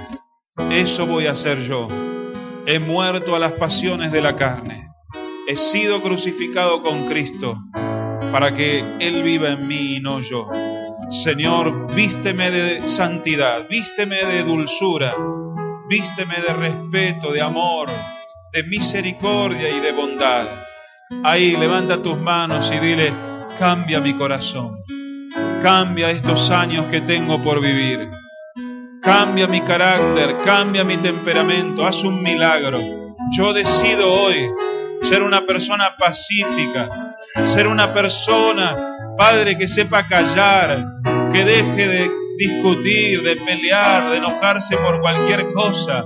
Eso 0.71 1.05
voy 1.05 1.27
a 1.27 1.31
hacer 1.31 1.59
yo. 1.61 1.87
He 2.65 2.79
muerto 2.79 3.35
a 3.35 3.39
las 3.39 3.53
pasiones 3.53 4.11
de 4.11 4.21
la 4.21 4.35
carne. 4.35 4.86
He 5.49 5.55
sido 5.55 6.01
crucificado 6.01 6.81
con 6.81 7.07
Cristo 7.07 7.57
para 8.33 8.53
que 8.53 8.83
Él 8.99 9.23
viva 9.23 9.51
en 9.51 9.65
mí 9.65 9.95
y 9.95 9.99
no 10.01 10.19
yo. 10.19 10.49
Señor, 11.09 11.95
vísteme 11.95 12.51
de 12.51 12.89
santidad, 12.89 13.65
vísteme 13.69 14.25
de 14.25 14.43
dulzura, 14.43 15.15
vísteme 15.87 16.35
de 16.45 16.53
respeto, 16.53 17.31
de 17.31 17.41
amor, 17.41 17.87
de 18.51 18.63
misericordia 18.63 19.69
y 19.69 19.79
de 19.79 19.93
bondad. 19.93 20.47
Ahí 21.23 21.55
levanta 21.55 22.03
tus 22.03 22.17
manos 22.17 22.69
y 22.69 22.79
dile, 22.79 23.13
cambia 23.57 24.01
mi 24.01 24.15
corazón, 24.15 24.75
cambia 25.63 26.11
estos 26.11 26.51
años 26.51 26.87
que 26.87 26.99
tengo 26.99 27.41
por 27.41 27.61
vivir, 27.61 28.09
cambia 29.01 29.47
mi 29.47 29.61
carácter, 29.61 30.41
cambia 30.43 30.83
mi 30.83 30.97
temperamento, 30.97 31.87
haz 31.87 32.03
un 32.03 32.21
milagro. 32.21 32.79
Yo 33.37 33.53
decido 33.53 34.11
hoy 34.11 34.49
ser 35.03 35.23
una 35.23 35.45
persona 35.45 35.95
pacífica, 35.97 36.89
ser 37.45 37.67
una 37.67 37.93
persona, 37.93 38.75
Padre, 39.17 39.57
que 39.57 39.67
sepa 39.67 40.07
callar, 40.07 40.85
que 41.31 41.43
deje 41.43 41.87
de 41.87 42.11
discutir, 42.37 43.23
de 43.23 43.35
pelear, 43.35 44.11
de 44.11 44.17
enojarse 44.17 44.77
por 44.77 45.01
cualquier 45.01 45.51
cosa. 45.53 46.03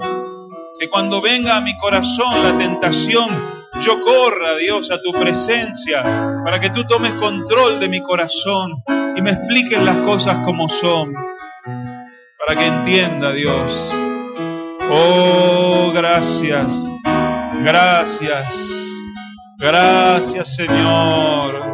Que 0.79 0.89
cuando 0.89 1.21
venga 1.21 1.57
a 1.57 1.61
mi 1.61 1.77
corazón 1.77 2.43
la 2.43 2.57
tentación, 2.57 3.29
yo 3.81 4.03
corra, 4.03 4.55
Dios, 4.57 4.91
a 4.91 5.01
tu 5.01 5.11
presencia, 5.11 6.03
para 6.43 6.59
que 6.59 6.69
tú 6.69 6.85
tomes 6.85 7.13
control 7.13 7.79
de 7.79 7.87
mi 7.87 8.01
corazón 8.01 8.83
y 9.15 9.21
me 9.21 9.31
expliques 9.31 9.81
las 9.81 9.97
cosas 9.97 10.45
como 10.45 10.69
son, 10.69 11.13
para 11.13 12.59
que 12.59 12.65
entienda, 12.65 13.31
Dios. 13.33 13.93
Oh, 14.89 15.91
gracias, 15.93 16.67
gracias. 17.63 18.45
Gracias 19.57 20.55
Señor. 20.55 21.71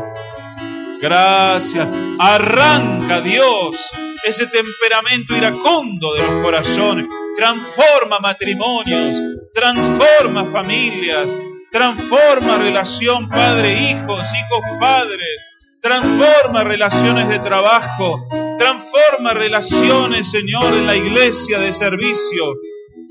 Gracias. 0.99 1.87
Arranca 2.19 3.21
Dios 3.21 3.77
ese 4.23 4.47
temperamento 4.47 5.35
iracundo 5.35 6.13
de 6.13 6.21
los 6.21 6.43
corazones. 6.43 7.07
Transforma 7.35 8.19
matrimonios, 8.19 9.15
transforma 9.53 10.45
familias, 10.45 11.27
transforma 11.71 12.57
relación 12.57 13.29
padre-hijos, 13.29 14.21
hijos-padres, 14.21 15.57
transforma 15.81 16.63
relaciones 16.63 17.29
de 17.29 17.39
trabajo, 17.39 18.27
transforma 18.57 19.33
relaciones, 19.33 20.29
Señor, 20.29 20.73
en 20.73 20.87
la 20.87 20.95
iglesia 20.95 21.59
de 21.59 21.71
servicio. 21.71 22.53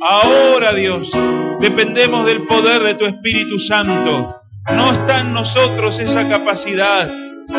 Ahora, 0.00 0.74
Dios, 0.74 1.10
dependemos 1.60 2.26
del 2.26 2.42
poder 2.42 2.82
de 2.82 2.94
tu 2.94 3.06
Espíritu 3.06 3.58
Santo. 3.58 4.36
No 4.72 4.92
está 4.92 5.20
en 5.20 5.32
nosotros 5.32 5.98
esa 5.98 6.28
capacidad, 6.28 7.08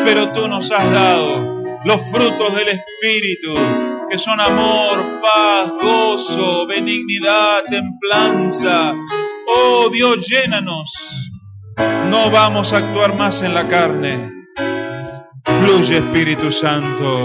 pero 0.04 0.32
tú 0.32 0.46
nos 0.48 0.70
has 0.70 0.90
dado 0.90 1.62
los 1.84 2.00
frutos 2.10 2.54
del 2.54 2.68
Espíritu, 2.68 3.54
que 4.10 4.18
son 4.18 4.40
amor, 4.40 5.20
paz, 5.22 5.70
gozo, 5.80 6.66
benignidad, 6.66 7.64
templanza. 7.70 8.94
Oh 9.46 9.88
Dios, 9.90 10.26
llénanos. 10.28 10.90
No 12.10 12.30
vamos 12.30 12.72
a 12.72 12.78
actuar 12.78 13.16
más 13.16 13.42
en 13.42 13.54
la 13.54 13.68
carne. 13.68 14.30
Fluye 15.44 15.98
Espíritu 15.98 16.52
Santo. 16.52 17.24